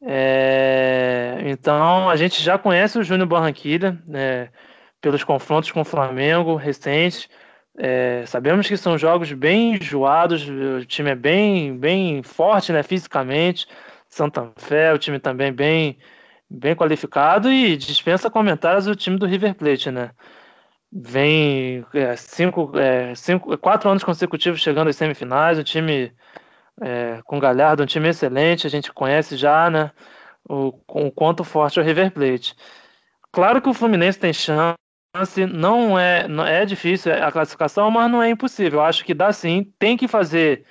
É, 0.00 1.42
então 1.46 2.08
a 2.08 2.16
gente 2.16 2.42
já 2.42 2.56
conhece 2.56 2.98
o 2.98 3.02
Júnior 3.02 3.28
Barranquilla 3.28 4.00
né, 4.06 4.48
pelos 5.00 5.24
confrontos 5.24 5.70
com 5.72 5.80
o 5.80 5.84
Flamengo 5.84 6.54
recentes. 6.54 7.28
É, 7.76 8.24
sabemos 8.26 8.66
que 8.66 8.76
são 8.76 8.98
jogos 8.98 9.32
bem 9.32 9.76
enjoados, 9.76 10.48
o 10.48 10.84
time 10.84 11.10
é 11.10 11.14
bem, 11.14 11.76
bem 11.76 12.22
forte 12.22 12.72
né, 12.72 12.82
fisicamente. 12.82 13.66
Santa 14.08 14.52
Fé, 14.56 14.92
o 14.92 14.98
time 14.98 15.18
também 15.18 15.52
bem, 15.52 15.98
bem 16.48 16.74
qualificado 16.74 17.50
e 17.50 17.76
dispensa 17.76 18.30
comentários 18.30 18.86
o 18.86 18.96
time 18.96 19.18
do 19.18 19.26
River 19.26 19.54
Plate, 19.54 19.90
né? 19.90 20.10
Vem 20.90 21.84
é, 21.92 22.16
cinco, 22.16 22.72
é, 22.78 23.14
cinco, 23.14 23.56
quatro 23.58 23.90
anos 23.90 24.02
consecutivos 24.02 24.60
chegando 24.60 24.88
às 24.88 24.96
semifinais, 24.96 25.58
o 25.58 25.64
time 25.64 26.12
é, 26.80 27.20
com 27.24 27.38
Galhardo, 27.38 27.82
um 27.82 27.86
time 27.86 28.08
excelente, 28.08 28.66
a 28.66 28.70
gente 28.70 28.92
conhece 28.92 29.36
já, 29.36 29.70
né? 29.70 29.90
O, 30.48 30.68
o 30.88 31.10
quanto 31.10 31.44
forte 31.44 31.78
é 31.78 31.82
o 31.82 31.84
River 31.84 32.10
Plate. 32.12 32.54
Claro 33.32 33.60
que 33.60 33.68
o 33.68 33.74
Fluminense 33.74 34.18
tem 34.18 34.32
chance, 34.32 34.76
não 35.52 35.98
é, 35.98 36.26
não 36.28 36.46
é 36.46 36.64
difícil 36.64 37.12
a 37.12 37.30
classificação, 37.30 37.90
mas 37.90 38.10
não 38.10 38.22
é 38.22 38.30
impossível. 38.30 38.80
Eu 38.80 38.84
acho 38.84 39.04
que 39.04 39.14
dá 39.14 39.32
sim, 39.32 39.72
tem 39.78 39.96
que 39.96 40.08
fazer 40.08 40.64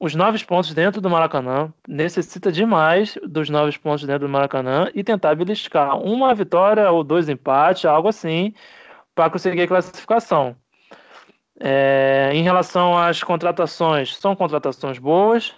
os 0.00 0.14
nove 0.14 0.42
pontos 0.44 0.72
dentro 0.72 1.00
do 1.00 1.10
Maracanã, 1.10 1.72
necessita 1.86 2.52
demais 2.52 3.18
dos 3.26 3.50
nove 3.50 3.76
pontos 3.78 4.04
dentro 4.06 4.26
do 4.26 4.32
Maracanã 4.32 4.88
e 4.94 5.02
tentar 5.02 5.34
beliscar 5.34 5.98
uma 5.98 6.34
vitória 6.34 6.90
ou 6.90 7.02
dois 7.02 7.28
empates, 7.28 7.84
algo 7.84 8.08
assim, 8.08 8.54
para 9.14 9.30
conseguir 9.30 9.62
a 9.62 9.68
classificação. 9.68 10.56
É, 11.60 12.30
em 12.32 12.42
relação 12.42 12.96
às 12.96 13.22
contratações, 13.22 14.16
são 14.16 14.36
contratações 14.36 14.98
boas, 14.98 15.54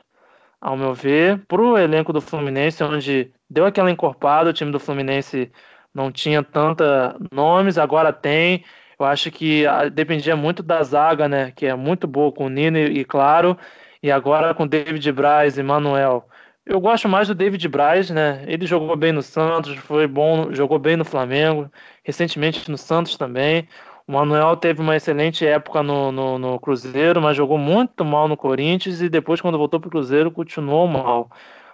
ao 0.61 0.76
meu 0.76 0.94
ver, 0.94 1.42
para 1.46 1.61
o 1.61 1.78
elenco 1.78 2.12
do 2.12 2.20
Fluminense, 2.20 2.82
onde 2.84 3.32
deu 3.48 3.66
aquela 3.66 3.90
encorpada, 3.90 4.51
o 4.51 4.53
time 4.53 4.70
do 4.70 4.80
Fluminense 4.80 5.51
não 5.94 6.12
tinha 6.12 6.42
tanta 6.42 7.16
nomes, 7.32 7.78
agora 7.78 8.12
tem. 8.12 8.64
Eu 8.98 9.07
acho 9.07 9.30
que 9.30 9.66
ah, 9.66 9.88
dependia 9.88 10.36
muito 10.36 10.62
da 10.62 10.82
zaga, 10.82 11.28
né? 11.28 11.53
Que 11.53 11.66
é 11.66 11.74
muito 11.74 12.07
boa 12.07 12.30
com 12.32 12.46
o 12.46 12.48
Nino 12.51 12.78
e, 12.78 13.05
claro. 13.05 13.57
E 14.03 14.11
agora 14.11 14.55
com 14.55 14.66
David 14.66 15.11
Braz 15.12 15.59
e 15.59 15.62
Manuel. 15.62 16.28
Eu 16.66 16.80
gosto 16.80 17.09
mais 17.09 17.26
do 17.28 17.34
David 17.34 17.66
Braz, 17.68 18.11
né? 18.11 18.44
Ele 18.46 18.66
jogou 18.66 18.94
bem 18.96 19.12
no 19.12 19.22
Santos, 19.22 19.74
foi 19.76 20.07
bom, 20.07 20.53
jogou 20.53 20.78
bem 20.78 20.96
no 20.96 21.05
Flamengo, 21.05 21.70
recentemente 22.05 22.70
no 22.70 22.78
Santos 22.78 23.16
também. 23.16 23.66
O 24.11 24.12
Manuel 24.12 24.56
teve 24.56 24.80
uma 24.80 24.96
excelente 24.96 25.46
época 25.46 25.84
no, 25.84 26.11
no, 26.11 26.36
no 26.36 26.58
Cruzeiro, 26.58 27.22
mas 27.22 27.36
jogou 27.36 27.56
muito 27.56 28.04
mal 28.04 28.26
no 28.26 28.36
Corinthians 28.36 29.00
e 29.00 29.08
depois, 29.08 29.40
quando 29.40 29.56
voltou 29.56 29.78
para 29.78 29.86
o 29.86 29.90
Cruzeiro, 29.90 30.32
continuou 30.32 30.88
mal. 30.88 31.30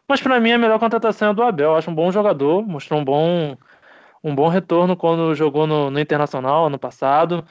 Mas 0.06 0.20
para 0.20 0.38
mim, 0.38 0.52
a 0.52 0.58
melhor 0.58 0.78
contratação 0.78 1.30
é 1.30 1.34
do 1.34 1.42
Abel. 1.42 1.70
Eu 1.70 1.76
acho 1.76 1.90
um 1.90 1.94
bom 1.94 2.12
jogador, 2.12 2.62
mostrou 2.66 3.00
um 3.00 3.04
bom, 3.04 3.56
um 4.22 4.34
bom 4.34 4.48
retorno 4.48 4.94
quando 4.98 5.34
jogou 5.34 5.66
no, 5.66 5.90
no 5.90 5.98
Internacional 5.98 6.66
ano 6.66 6.78
passado. 6.78 7.42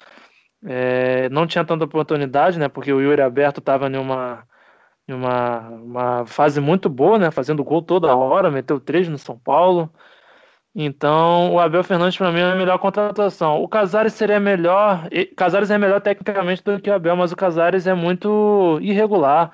É, 0.63 1.29
não 1.29 1.47
tinha 1.47 1.65
tanta 1.65 1.85
oportunidade, 1.85 2.59
né? 2.59 2.67
Porque 2.69 2.93
o 2.93 3.01
Yuri 3.01 3.21
Aberto 3.21 3.59
estava 3.61 3.87
em 3.89 3.97
uma 3.97 4.47
em 5.07 5.13
uma, 5.13 5.61
uma 5.69 6.25
fase 6.27 6.61
muito 6.61 6.89
boa, 6.89 7.17
né? 7.17 7.31
Fazendo 7.31 7.63
gol 7.63 7.81
toda 7.81 8.15
hora, 8.15 8.51
meteu 8.51 8.79
três 8.79 9.07
no 9.09 9.17
São 9.17 9.37
Paulo. 9.39 9.91
Então, 10.77 11.53
o 11.53 11.59
Abel 11.59 11.83
Fernandes 11.83 12.17
para 12.17 12.31
mim 12.31 12.39
é 12.39 12.51
a 12.51 12.55
melhor 12.55 12.77
contratação. 12.79 13.63
O 13.63 13.67
Casares 13.67 14.13
seria 14.13 14.39
melhor, 14.41 15.07
Casares 15.37 15.71
é 15.71 15.77
melhor 15.77 16.01
tecnicamente 16.01 16.61
do 16.63 16.79
que 16.81 16.89
o 16.89 16.93
Abel, 16.93 17.15
mas 17.15 17.31
o 17.31 17.35
Casares 17.35 17.87
é 17.87 17.93
muito 17.93 18.77
irregular. 18.81 19.51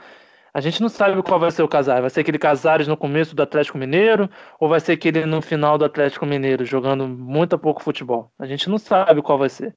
A 0.54 0.60
gente 0.60 0.82
não 0.82 0.90
sabe 0.90 1.22
qual 1.24 1.40
vai 1.40 1.52
ser 1.52 1.64
o 1.64 1.68
Casares. 1.68 2.02
Vai 2.02 2.10
ser 2.10 2.22
aquele 2.22 2.40
Casares 2.40 2.88
no 2.88 2.98
começo 2.98 3.36
do 3.36 3.44
Atlético 3.44 3.78
Mineiro 3.78 4.30
ou 4.60 4.68
vai 4.68 4.80
ser 4.80 4.94
aquele 4.94 5.26
no 5.26 5.42
final 5.42 5.78
do 5.78 5.86
Atlético 5.86 6.26
Mineiro, 6.26 6.66
jogando 6.66 7.08
muito 7.08 7.58
pouco 7.58 7.84
futebol. 7.84 8.32
A 8.40 8.46
gente 8.48 8.70
não 8.70 8.78
sabe 8.80 9.22
qual 9.22 9.38
vai 9.38 9.50
ser. 9.50 9.76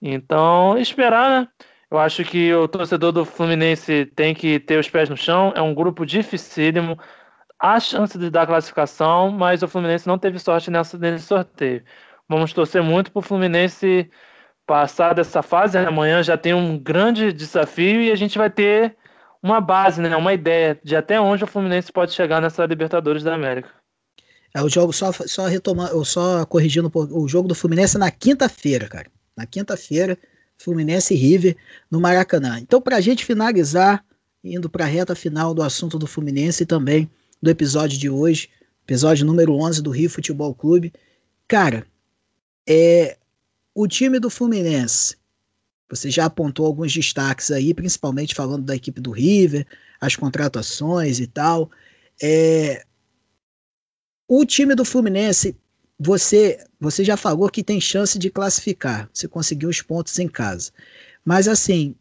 Então, 0.00 0.76
esperar, 0.78 1.30
né? 1.42 1.48
Eu 1.90 1.98
acho 1.98 2.24
que 2.24 2.52
o 2.52 2.68
torcedor 2.68 3.12
do 3.12 3.24
Fluminense 3.24 4.06
tem 4.14 4.34
que 4.34 4.58
ter 4.60 4.78
os 4.78 4.90
pés 4.90 5.08
no 5.08 5.16
chão. 5.16 5.52
É 5.56 5.62
um 5.62 5.74
grupo 5.74 6.04
dificílimo. 6.04 6.98
Há 7.58 7.80
chance 7.80 8.18
de 8.18 8.28
dar 8.30 8.46
classificação, 8.46 9.30
mas 9.30 9.62
o 9.62 9.68
Fluminense 9.68 10.06
não 10.06 10.18
teve 10.18 10.38
sorte 10.38 10.70
nessa, 10.70 10.98
nesse 10.98 11.24
sorteio. 11.24 11.82
Vamos 12.28 12.52
torcer 12.52 12.82
muito 12.82 13.10
para 13.10 13.20
o 13.20 13.22
Fluminense 13.22 14.10
passar 14.66 15.14
dessa 15.14 15.42
fase. 15.42 15.78
Amanhã 15.78 16.22
já 16.22 16.36
tem 16.36 16.52
um 16.52 16.78
grande 16.78 17.32
desafio 17.32 18.02
e 18.02 18.10
a 18.10 18.16
gente 18.16 18.36
vai 18.36 18.50
ter 18.50 18.96
uma 19.42 19.60
base, 19.60 20.00
né, 20.00 20.14
uma 20.16 20.34
ideia 20.34 20.78
de 20.82 20.96
até 20.96 21.20
onde 21.20 21.44
o 21.44 21.46
Fluminense 21.46 21.92
pode 21.92 22.12
chegar 22.12 22.42
nessa 22.42 22.66
Libertadores 22.66 23.22
da 23.22 23.34
América. 23.34 23.70
É 24.52 24.62
o 24.62 24.68
jogo 24.68 24.92
só 24.92 25.12
só 25.12 25.46
retomando, 25.46 26.04
só 26.04 26.44
corrigindo 26.46 26.90
o 26.94 27.28
jogo 27.28 27.46
do 27.46 27.54
Fluminense 27.54 27.96
na 27.96 28.10
quinta-feira, 28.10 28.88
cara. 28.88 29.06
Na 29.36 29.46
quinta-feira 29.46 30.18
Fluminense 30.58 31.14
e 31.14 31.16
River 31.16 31.56
no 31.90 32.00
Maracanã. 32.00 32.58
Então, 32.58 32.80
para 32.80 32.96
a 32.96 33.00
gente 33.00 33.24
finalizar, 33.24 34.04
indo 34.42 34.68
para 34.68 34.84
a 34.84 34.88
reta 34.88 35.14
final 35.14 35.54
do 35.54 35.62
assunto 35.62 35.98
do 35.98 36.06
Fluminense 36.06 36.64
também 36.64 37.10
do 37.46 37.50
episódio 37.50 37.98
de 37.98 38.10
hoje, 38.10 38.50
episódio 38.84 39.24
número 39.24 39.54
11 39.54 39.82
do 39.82 39.90
Rio 39.90 40.10
Futebol 40.10 40.54
Clube, 40.54 40.92
Cara, 41.48 41.86
é, 42.68 43.16
o 43.72 43.86
time 43.86 44.18
do 44.18 44.28
Fluminense, 44.28 45.16
você 45.88 46.10
já 46.10 46.24
apontou 46.24 46.66
alguns 46.66 46.92
destaques 46.92 47.52
aí, 47.52 47.72
principalmente 47.72 48.34
falando 48.34 48.64
da 48.64 48.74
equipe 48.74 49.00
do 49.00 49.12
River, 49.12 49.64
as 50.00 50.16
contratações 50.16 51.20
e 51.20 51.26
tal. 51.28 51.70
É, 52.20 52.84
o 54.26 54.44
time 54.44 54.74
do 54.74 54.84
Fluminense, 54.84 55.56
você, 55.96 56.66
você 56.80 57.04
já 57.04 57.16
falou 57.16 57.48
que 57.48 57.62
tem 57.62 57.80
chance 57.80 58.18
de 58.18 58.28
classificar, 58.28 59.08
você 59.12 59.28
conseguiu 59.28 59.68
os 59.68 59.80
pontos 59.80 60.18
em 60.18 60.26
casa. 60.26 60.72
Mas 61.24 61.46
assim, 61.46 61.94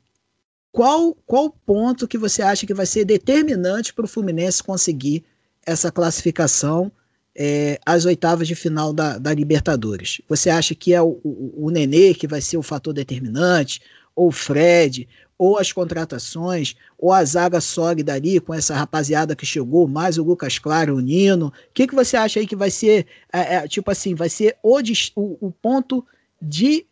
qual 0.72 1.14
qual 1.28 1.52
ponto 1.52 2.08
que 2.08 2.18
você 2.18 2.42
acha 2.42 2.66
que 2.66 2.74
vai 2.74 2.88
ser 2.88 3.06
determinante 3.06 3.94
para 3.94 4.06
o 4.06 4.08
Fluminense 4.08 4.64
conseguir 4.64 5.24
essa 5.66 5.92
classificação 5.92 6.92
é, 7.38 7.80
às 7.86 8.06
oitavas 8.06 8.48
de 8.48 8.56
final 8.56 8.94
da, 8.94 9.18
da, 9.18 9.34
Libertadores? 9.34 10.22
Você 10.28 10.50
acha 10.50 10.74
que 10.76 10.94
é 10.94 11.02
o, 11.02 11.20
o, 11.24 11.66
o 11.66 11.70
Nenê 11.70 12.14
que 12.14 12.28
vai 12.28 12.42
ser 12.42 12.58
o 12.58 12.64
fator 12.64 12.94
determinante, 12.94 13.82
ou 14.16 14.30
o 14.30 14.32
Fred, 14.32 15.08
ou 15.38 15.60
as 15.60 15.72
contratações, 15.72 16.76
ou 16.98 17.12
a 17.12 17.24
zaga 17.26 17.60
sólida 17.60 18.14
ali 18.14 18.40
com 18.40 18.54
essa 18.54 18.74
rapaziada 18.74 19.36
que 19.36 19.46
chegou, 19.46 19.88
mais 19.88 20.18
o 20.18 20.24
Lucas 20.24 20.58
Claro, 20.58 20.96
o 20.96 21.02
Nino. 21.02 21.48
O 21.48 21.52
que, 21.74 21.88
que 21.88 21.96
você 21.96 22.16
acha 22.16 22.40
aí 22.40 22.48
que 22.48 22.56
vai 22.56 22.72
ser, 22.72 23.06
é, 23.32 23.56
é, 23.56 23.68
tipo 23.68 23.92
assim, 23.92 24.16
vai 24.16 24.30
ser 24.30 24.56
o, 24.64 24.80
o, 25.16 25.48
o 25.48 25.52
ponto 25.52 26.06
de 26.42 26.86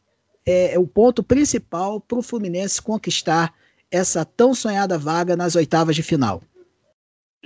é, 0.46 0.78
o 0.78 0.86
ponto 0.86 1.24
principal 1.24 2.02
para 2.02 2.20
o 2.20 2.22
Fluminense 2.22 2.82
conquistar 2.82 3.54
essa 3.90 4.26
tão 4.26 4.54
sonhada 4.54 4.98
vaga 4.98 5.36
nas 5.36 5.56
oitavas 5.56 5.96
de 5.96 6.04
final? 6.04 6.42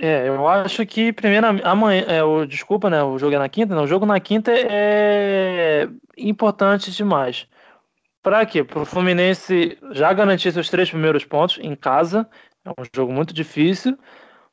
É, 0.00 0.28
eu 0.28 0.46
acho 0.46 0.86
que 0.86 1.12
primeiro 1.12 1.46
amanhã, 1.64 2.04
é, 2.06 2.22
o, 2.22 2.46
desculpa, 2.46 2.88
né? 2.88 3.02
O 3.02 3.18
jogo 3.18 3.34
é 3.34 3.38
na 3.38 3.48
quinta, 3.48 3.74
não. 3.74 3.82
O 3.82 3.86
jogo 3.86 4.06
na 4.06 4.20
quinta 4.20 4.52
é 4.54 5.88
importante 6.16 6.92
demais. 6.92 7.48
Para 8.22 8.46
quê? 8.46 8.62
Para 8.64 8.80
o 8.82 8.84
Fluminense 8.84 9.78
já 9.92 10.12
garantir 10.12 10.52
seus 10.52 10.68
três 10.70 10.90
primeiros 10.90 11.24
pontos 11.24 11.58
em 11.60 11.74
casa. 11.74 12.28
É 12.64 12.70
um 12.70 12.84
jogo 12.94 13.12
muito 13.12 13.34
difícil. 13.34 13.98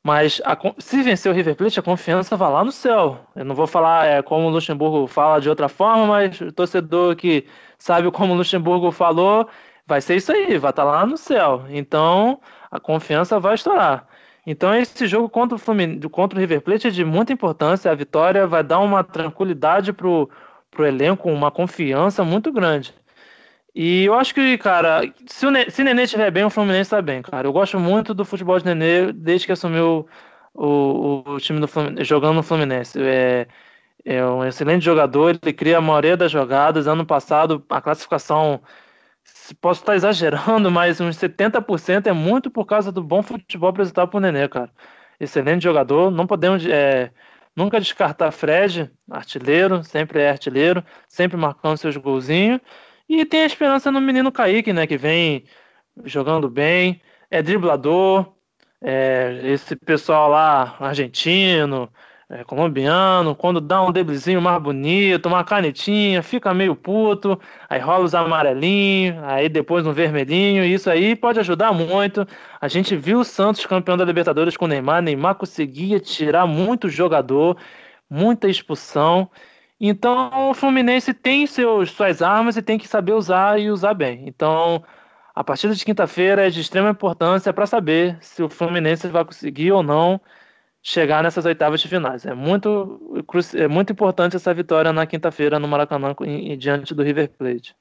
Mas 0.02 0.40
a, 0.44 0.56
se 0.78 1.02
vencer 1.02 1.30
o 1.32 1.34
River 1.34 1.56
Plate, 1.56 1.80
a 1.80 1.82
confiança 1.82 2.36
vai 2.36 2.50
lá 2.50 2.64
no 2.64 2.72
céu. 2.72 3.26
Eu 3.34 3.44
não 3.44 3.54
vou 3.54 3.66
falar 3.66 4.06
é, 4.06 4.22
como 4.22 4.46
o 4.46 4.50
Luxemburgo 4.50 5.06
fala 5.06 5.40
de 5.40 5.48
outra 5.48 5.68
forma, 5.68 6.06
mas 6.06 6.40
o 6.40 6.52
torcedor 6.52 7.16
que 7.16 7.46
sabe 7.78 8.10
como 8.12 8.32
o 8.34 8.36
Luxemburgo 8.36 8.90
falou, 8.92 9.48
vai 9.86 10.00
ser 10.00 10.16
isso 10.16 10.32
aí, 10.32 10.58
vai 10.58 10.70
estar 10.70 10.84
tá 10.84 10.84
lá 10.84 11.06
no 11.06 11.16
céu. 11.16 11.64
Então 11.68 12.40
a 12.70 12.80
confiança 12.80 13.40
vai 13.40 13.54
estourar. 13.56 14.06
Então 14.46 14.72
esse 14.74 15.06
jogo 15.06 15.28
contra 15.28 15.56
o, 15.56 15.58
Fluminense, 15.58 16.08
contra 16.08 16.38
o 16.38 16.40
River 16.40 16.60
Plate 16.62 16.86
é 16.86 16.90
de 16.90 17.04
muita 17.04 17.32
importância. 17.32 17.90
A 17.90 17.94
vitória 17.94 18.46
vai 18.46 18.62
dar 18.62 18.78
uma 18.78 19.02
tranquilidade 19.02 19.92
pro, 19.92 20.30
pro 20.70 20.86
elenco, 20.86 21.28
uma 21.30 21.50
confiança 21.50 22.24
muito 22.24 22.52
grande. 22.52 22.94
E 23.74 24.04
eu 24.04 24.14
acho 24.14 24.34
que, 24.34 24.56
cara, 24.56 25.02
se 25.26 25.46
o, 25.46 25.70
se 25.70 25.84
Nenê 25.84 26.04
estiver 26.04 26.30
bem, 26.30 26.44
o 26.44 26.50
Fluminense 26.50 26.82
está 26.82 27.02
bem, 27.02 27.20
cara. 27.22 27.46
Eu 27.46 27.52
gosto 27.52 27.78
muito 27.78 28.14
do 28.14 28.24
futebol 28.24 28.58
de 28.58 28.64
Nenê 28.64 29.12
desde 29.12 29.46
que 29.46 29.52
assumiu 29.52 30.08
o, 30.54 31.24
o, 31.26 31.32
o 31.34 31.40
time 31.40 31.60
do 31.60 31.68
Fluminense, 31.68 32.04
jogando 32.04 32.36
no 32.36 32.42
Fluminense. 32.42 32.98
É, 33.02 33.46
é 34.04 34.24
um 34.24 34.44
excelente 34.44 34.84
jogador, 34.84 35.38
ele 35.42 35.52
cria 35.52 35.78
a 35.78 35.80
maioria 35.80 36.16
das 36.16 36.30
jogadas. 36.30 36.86
Ano 36.86 37.04
passado, 37.04 37.62
a 37.68 37.80
classificação 37.80 38.62
posso 39.54 39.80
estar 39.80 39.94
exagerando, 39.94 40.70
mas 40.70 41.00
uns 41.00 41.16
70% 41.16 42.06
é 42.06 42.12
muito 42.12 42.50
por 42.50 42.64
causa 42.66 42.90
do 42.90 43.02
bom 43.02 43.22
futebol 43.22 43.70
apresentado 43.70 44.08
por 44.08 44.20
Nenê, 44.20 44.48
cara. 44.48 44.70
Excelente 45.18 45.62
jogador, 45.62 46.10
não 46.10 46.26
podemos 46.26 46.64
é, 46.66 47.10
nunca 47.54 47.80
descartar 47.80 48.30
Fred, 48.32 48.90
artilheiro, 49.10 49.82
sempre 49.84 50.20
é 50.20 50.30
artilheiro, 50.30 50.84
sempre 51.08 51.36
marcando 51.36 51.78
seus 51.78 51.96
golzinhos. 51.96 52.60
E 53.08 53.24
tem 53.24 53.42
a 53.42 53.46
esperança 53.46 53.90
no 53.90 54.00
menino 54.00 54.32
Kaique, 54.32 54.72
né, 54.72 54.86
que 54.86 54.98
vem 54.98 55.44
jogando 56.04 56.50
bem, 56.50 57.00
é 57.30 57.42
driblador, 57.42 58.34
é, 58.82 59.40
esse 59.44 59.76
pessoal 59.76 60.28
lá 60.30 60.76
argentino, 60.80 61.90
é, 62.28 62.42
colombiano, 62.42 63.36
quando 63.36 63.60
dá 63.60 63.82
um 63.82 63.92
deblezinho 63.92 64.42
mais 64.42 64.60
bonito, 64.60 65.26
uma 65.26 65.44
canetinha, 65.44 66.22
fica 66.22 66.52
meio 66.52 66.74
puto, 66.74 67.40
aí 67.68 67.80
rola 67.80 68.04
os 68.04 68.14
amarelinhos, 68.14 69.22
aí 69.24 69.48
depois 69.48 69.86
um 69.86 69.92
vermelhinho, 69.92 70.64
isso 70.64 70.90
aí 70.90 71.14
pode 71.14 71.38
ajudar 71.38 71.72
muito. 71.72 72.26
A 72.60 72.66
gente 72.68 72.96
viu 72.96 73.20
o 73.20 73.24
Santos 73.24 73.64
campeão 73.66 73.96
da 73.96 74.04
Libertadores 74.04 74.56
com 74.56 74.64
o 74.64 74.68
Neymar, 74.68 75.02
Neymar 75.02 75.36
conseguia 75.36 76.00
tirar 76.00 76.46
muito 76.46 76.88
jogador, 76.88 77.56
muita 78.10 78.48
expulsão. 78.48 79.30
Então 79.80 80.50
o 80.50 80.54
Fluminense 80.54 81.14
tem 81.14 81.46
seus, 81.46 81.90
suas 81.92 82.22
armas 82.22 82.56
e 82.56 82.62
tem 82.62 82.78
que 82.78 82.88
saber 82.88 83.12
usar 83.12 83.60
e 83.60 83.70
usar 83.70 83.94
bem. 83.94 84.24
Então 84.26 84.82
a 85.34 85.44
partida 85.44 85.74
de 85.74 85.84
quinta-feira 85.84 86.46
é 86.46 86.50
de 86.50 86.60
extrema 86.60 86.90
importância 86.90 87.52
para 87.52 87.66
saber 87.66 88.18
se 88.20 88.42
o 88.42 88.48
Fluminense 88.48 89.06
vai 89.08 89.24
conseguir 89.24 89.70
ou 89.72 89.82
não 89.82 90.20
chegar 90.86 91.20
nessas 91.20 91.44
oitavas 91.44 91.80
de 91.80 91.88
finais. 91.88 92.24
É 92.24 92.32
muito, 92.32 93.24
é 93.54 93.66
muito 93.66 93.92
importante 93.92 94.36
essa 94.36 94.54
vitória 94.54 94.92
na 94.92 95.04
quinta-feira 95.04 95.58
no 95.58 95.66
Maracanã 95.66 96.14
em, 96.20 96.56
diante 96.56 96.94
do 96.94 97.02
River 97.02 97.28
Plate. 97.36 97.74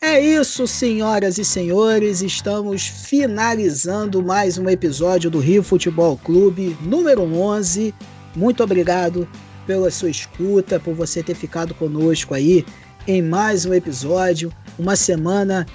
É 0.00 0.20
isso, 0.20 0.64
senhoras 0.68 1.36
e 1.38 1.44
senhores. 1.44 2.22
Estamos 2.22 2.86
finalizando 2.86 4.22
mais 4.22 4.56
um 4.56 4.68
episódio 4.68 5.28
do 5.28 5.40
Rio 5.40 5.64
Futebol 5.64 6.16
Clube, 6.16 6.76
número 6.82 7.22
11. 7.22 7.92
Muito 8.36 8.62
obrigado 8.62 9.28
pela 9.66 9.90
sua 9.90 10.10
escuta, 10.10 10.78
por 10.78 10.94
você 10.94 11.24
ter 11.24 11.34
ficado 11.34 11.74
conosco 11.74 12.34
aí 12.34 12.64
em 13.04 13.20
mais 13.20 13.66
um 13.66 13.74
episódio. 13.74 14.52
Uma 14.78 14.94
semana 14.94 15.66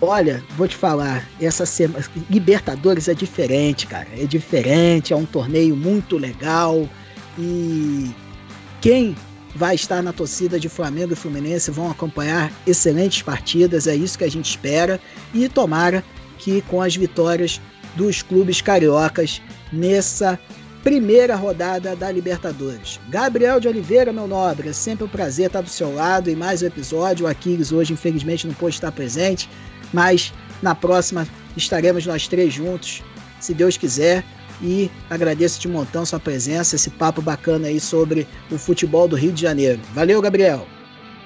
Olha, 0.00 0.44
vou 0.56 0.68
te 0.68 0.76
falar, 0.76 1.28
essa 1.40 1.66
semana. 1.66 2.04
Libertadores 2.30 3.08
é 3.08 3.14
diferente, 3.14 3.86
cara. 3.86 4.08
É 4.16 4.26
diferente, 4.26 5.12
é 5.12 5.16
um 5.16 5.26
torneio 5.26 5.74
muito 5.76 6.16
legal. 6.16 6.88
E 7.36 8.10
quem 8.80 9.16
vai 9.56 9.74
estar 9.74 10.02
na 10.02 10.12
torcida 10.12 10.60
de 10.60 10.68
Flamengo 10.68 11.12
e 11.12 11.16
Fluminense 11.16 11.70
vão 11.70 11.90
acompanhar 11.90 12.52
excelentes 12.64 13.22
partidas, 13.22 13.88
é 13.88 13.94
isso 13.96 14.16
que 14.16 14.24
a 14.24 14.30
gente 14.30 14.48
espera. 14.48 15.00
E 15.34 15.48
tomara 15.48 16.04
que 16.38 16.62
com 16.62 16.80
as 16.80 16.94
vitórias 16.94 17.60
dos 17.96 18.22
clubes 18.22 18.60
cariocas 18.60 19.42
nessa 19.72 20.38
primeira 20.84 21.34
rodada 21.34 21.96
da 21.96 22.10
Libertadores. 22.10 23.00
Gabriel 23.08 23.58
de 23.58 23.66
Oliveira, 23.66 24.12
meu 24.12 24.28
nobre, 24.28 24.68
é 24.68 24.72
sempre 24.72 25.04
um 25.04 25.08
prazer 25.08 25.48
estar 25.48 25.60
do 25.60 25.68
seu 25.68 25.92
lado 25.92 26.30
em 26.30 26.36
mais 26.36 26.62
um 26.62 26.66
episódio. 26.66 27.26
O 27.26 27.28
Aquiles 27.28 27.72
hoje, 27.72 27.92
infelizmente, 27.92 28.46
não 28.46 28.54
pôde 28.54 28.76
estar 28.76 28.92
presente, 28.92 29.50
mas 29.92 30.32
na 30.62 30.74
próxima 30.74 31.26
estaremos 31.56 32.06
nós 32.06 32.26
três 32.28 32.52
juntos, 32.52 33.02
se 33.40 33.54
Deus 33.54 33.76
quiser. 33.76 34.24
E 34.60 34.90
agradeço 35.08 35.60
de 35.60 35.68
montão 35.68 36.04
sua 36.04 36.18
presença, 36.18 36.74
esse 36.74 36.90
papo 36.90 37.22
bacana 37.22 37.68
aí 37.68 37.78
sobre 37.78 38.26
o 38.50 38.58
futebol 38.58 39.06
do 39.06 39.14
Rio 39.14 39.30
de 39.30 39.40
Janeiro. 39.40 39.80
Valeu, 39.94 40.20
Gabriel. 40.20 40.66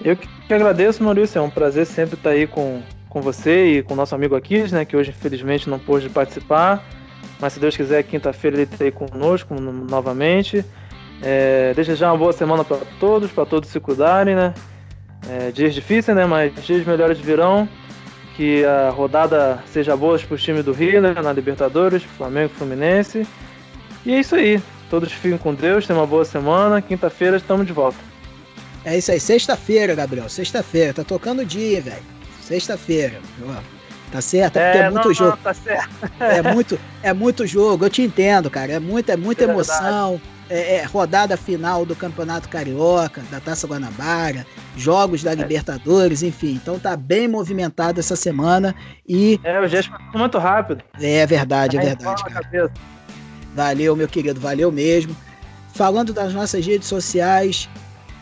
Eu 0.05 0.17
que 0.17 0.29
agradeço, 0.53 1.03
Maurício. 1.03 1.39
É 1.39 1.43
um 1.43 1.49
prazer 1.49 1.87
sempre 1.87 2.15
estar 2.15 2.31
aí 2.31 2.47
com, 2.47 2.83
com 3.09 3.23
você 3.23 3.79
e 3.79 3.83
com 3.83 3.95
o 3.95 3.97
nosso 3.97 4.15
amigo 4.15 4.37
Aquiles, 4.37 4.71
né, 4.71 4.85
que 4.85 4.95
hoje 4.95 5.11
infelizmente 5.11 5.71
não 5.71 5.79
pôde 5.79 6.11
participar. 6.11 6.85
Mas 7.41 7.55
se 7.55 7.61
Deus 7.61 7.75
quiser, 7.77 8.03
quinta-feira 8.03 8.57
ele 8.57 8.65
está 8.65 8.85
aí 8.85 8.93
conosco 8.93 9.55
novamente. 9.59 10.65
É, 11.23 11.73
desejar 11.75 12.13
uma 12.13 12.19
boa 12.19 12.33
semana 12.33 12.65
para 12.65 12.79
todos, 13.01 13.31
para 13.31 13.47
todos 13.47 13.71
se 13.71 13.81
cuidarem, 13.81 14.35
né? 14.35 14.53
É, 15.29 15.51
dias 15.53 15.73
difíceis, 15.73 16.17
né? 16.17 16.27
Mas 16.27 16.53
dias 16.65 16.85
melhores 16.85 17.19
virão 17.19 17.69
que 18.37 18.65
a 18.65 18.91
rodada 18.91 19.63
seja 19.67 19.97
boa 19.97 20.19
para 20.19 20.35
os 20.35 20.43
times 20.43 20.65
do 20.65 20.73
Rio, 20.73 21.01
né, 21.01 21.15
na 21.15 21.33
Libertadores, 21.33 22.03
Flamengo 22.03 22.51
e 22.55 22.59
Fluminense. 22.59 23.27
E 24.05 24.13
é 24.13 24.21
isso 24.21 24.35
aí. 24.35 24.61
Todos 24.91 25.13
fiquem 25.13 25.39
com 25.39 25.55
Deus, 25.55 25.87
tenham 25.87 26.01
uma 26.01 26.07
boa 26.07 26.25
semana. 26.25 26.83
Quinta-feira 26.83 27.37
estamos 27.37 27.67
de 27.67 27.73
volta. 27.73 27.99
É 28.85 28.99
isso 28.99 29.13
aí, 29.13 29.21
sexta-feira, 29.21 29.95
Gabriel. 29.95 30.29
Sexta-feira. 30.29 30.93
Tá 30.93 31.05
tocando 31.05 31.43
o 31.43 31.45
dia, 31.45 31.81
velho. 31.81 32.03
Sexta-feira. 32.41 33.21
Tá 34.11 34.21
certo? 34.21 34.57
É, 34.57 34.79
é 34.79 34.91
muito 34.91 35.09
não, 35.09 35.15
jogo. 35.15 35.31
Não, 35.31 35.37
tá 35.39 35.55
certo. 35.55 35.89
é, 36.21 36.43
muito, 36.43 36.79
é 37.03 37.13
muito 37.13 37.47
jogo, 37.47 37.87
eu 37.87 37.91
te 37.91 38.03
entendo, 38.03 38.51
cara. 38.51 38.73
É, 38.73 38.79
muito, 38.79 39.11
é 39.11 39.17
muita 39.17 39.45
é 39.45 39.49
emoção. 39.49 40.11
Verdade 40.11 40.32
é, 40.53 40.77
é, 40.77 40.85
rodada 40.85 41.35
final 41.35 41.87
do 41.87 41.97
Campeonato 41.97 42.47
Carioca, 42.47 43.23
da 43.31 43.41
Taça 43.41 43.67
Guanabara, 43.67 44.47
jogos 44.77 45.23
da 45.23 45.33
é. 45.33 45.35
Libertadores, 45.35 46.23
enfim. 46.23 46.61
Então 46.63 46.79
tá 46.79 46.95
bem 46.95 47.27
movimentado 47.27 47.99
essa 47.99 48.15
semana 48.15 48.75
e. 49.09 49.41
É, 49.43 49.59
o 49.59 49.67
gesto 49.67 49.91
passou 49.91 50.21
muito 50.21 50.39
rápido. 50.39 50.85
É 51.01 51.25
verdade, 51.27 51.79
é 51.79 51.81
verdade, 51.81 52.23
cara. 52.25 52.71
Valeu, 53.55 53.97
meu 53.97 54.07
querido, 54.07 54.39
valeu 54.39 54.71
mesmo. 54.71 55.17
Falando 55.73 56.13
das 56.13 56.35
nossas 56.35 56.67
redes 56.67 56.87
sociais, 56.87 57.67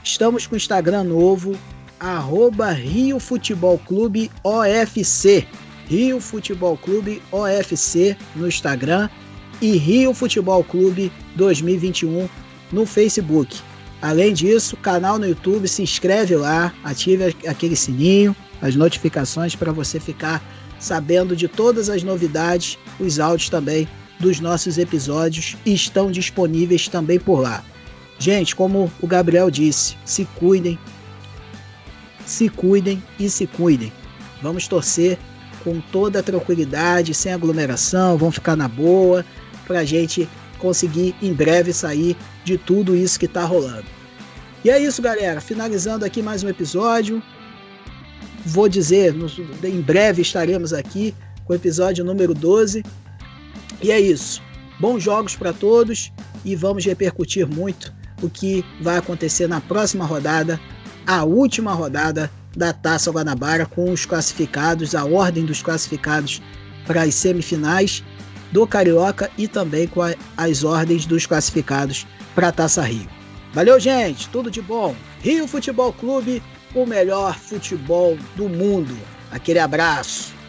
estamos 0.04 0.46
com 0.46 0.54
o 0.54 0.56
Instagram 0.56 1.02
novo, 1.02 1.56
arroba 1.98 2.70
Rio 2.70 3.18
Futebol 3.18 3.76
Clube 3.78 4.30
OFC. 4.44 5.48
Rio 5.88 6.20
Futebol 6.20 6.76
Clube 6.76 7.20
OFC 7.32 8.16
no 8.36 8.46
Instagram 8.46 9.08
e 9.60 9.76
Rio 9.76 10.14
Futebol 10.14 10.64
Clube 10.64 11.12
2021 11.36 12.28
no 12.72 12.86
Facebook. 12.86 13.60
Além 14.02 14.32
disso, 14.32 14.76
canal 14.76 15.18
no 15.18 15.26
YouTube, 15.26 15.68
se 15.68 15.82
inscreve 15.82 16.34
lá, 16.34 16.72
ative 16.82 17.36
aquele 17.46 17.76
sininho, 17.76 18.34
as 18.62 18.74
notificações 18.74 19.54
para 19.54 19.72
você 19.72 20.00
ficar 20.00 20.42
sabendo 20.78 21.36
de 21.36 21.46
todas 21.46 21.90
as 21.90 22.02
novidades. 22.02 22.78
Os 22.98 23.20
áudios 23.20 23.50
também 23.50 23.86
dos 24.18 24.40
nossos 24.40 24.78
episódios 24.78 25.56
estão 25.66 26.10
disponíveis 26.10 26.88
também 26.88 27.18
por 27.18 27.40
lá. 27.40 27.62
Gente, 28.18 28.56
como 28.56 28.90
o 29.00 29.06
Gabriel 29.06 29.50
disse, 29.50 29.96
se 30.04 30.26
cuidem, 30.36 30.78
se 32.24 32.48
cuidem 32.48 33.02
e 33.18 33.28
se 33.28 33.46
cuidem. 33.46 33.92
Vamos 34.42 34.68
torcer 34.68 35.18
com 35.64 35.80
toda 35.92 36.22
tranquilidade, 36.22 37.14
sem 37.14 37.32
aglomeração, 37.32 38.16
vamos 38.16 38.36
ficar 38.36 38.56
na 38.56 38.68
boa, 38.68 39.24
para 39.66 39.80
a 39.80 39.84
gente 39.84 40.28
conseguir 40.58 41.14
em 41.20 41.32
breve 41.32 41.72
sair 41.72 42.16
de 42.44 42.58
tudo 42.58 42.94
isso 42.94 43.18
que 43.18 43.26
está 43.26 43.44
rolando. 43.44 43.86
E 44.64 44.70
é 44.70 44.78
isso, 44.78 45.00
galera. 45.00 45.40
Finalizando 45.40 46.04
aqui 46.04 46.22
mais 46.22 46.44
um 46.44 46.48
episódio. 46.48 47.22
Vou 48.44 48.68
dizer, 48.68 49.14
em 49.64 49.80
breve 49.80 50.22
estaremos 50.22 50.72
aqui 50.72 51.14
com 51.44 51.52
o 51.52 51.56
episódio 51.56 52.04
número 52.04 52.34
12. 52.34 52.84
E 53.82 53.90
é 53.90 53.98
isso. 53.98 54.42
Bons 54.78 55.02
jogos 55.02 55.34
para 55.36 55.52
todos 55.52 56.12
e 56.44 56.54
vamos 56.54 56.84
repercutir 56.84 57.46
muito 57.46 57.92
o 58.22 58.28
que 58.28 58.64
vai 58.80 58.98
acontecer 58.98 59.46
na 59.46 59.60
próxima 59.60 60.04
rodada, 60.04 60.60
a 61.06 61.24
última 61.24 61.72
rodada 61.72 62.30
da 62.56 62.72
Taça 62.72 63.10
Guanabara 63.10 63.64
com 63.64 63.90
os 63.90 64.04
classificados, 64.04 64.94
a 64.94 65.04
ordem 65.04 65.44
dos 65.44 65.62
classificados 65.62 66.42
para 66.86 67.02
as 67.02 67.14
semifinais 67.14 68.02
do 68.52 68.66
Carioca 68.66 69.30
e 69.36 69.46
também 69.46 69.86
com 69.86 70.02
a, 70.02 70.14
as 70.36 70.64
ordens 70.64 71.06
dos 71.06 71.26
classificados 71.26 72.06
para 72.34 72.48
a 72.48 72.52
Taça 72.52 72.82
Rio. 72.82 73.08
Valeu, 73.52 73.78
gente, 73.80 74.28
tudo 74.28 74.50
de 74.50 74.62
bom. 74.62 74.94
Rio 75.22 75.46
Futebol 75.46 75.92
Clube, 75.92 76.42
o 76.74 76.86
melhor 76.86 77.36
futebol 77.36 78.16
do 78.36 78.48
mundo. 78.48 78.96
Aquele 79.30 79.58
abraço. 79.58 80.39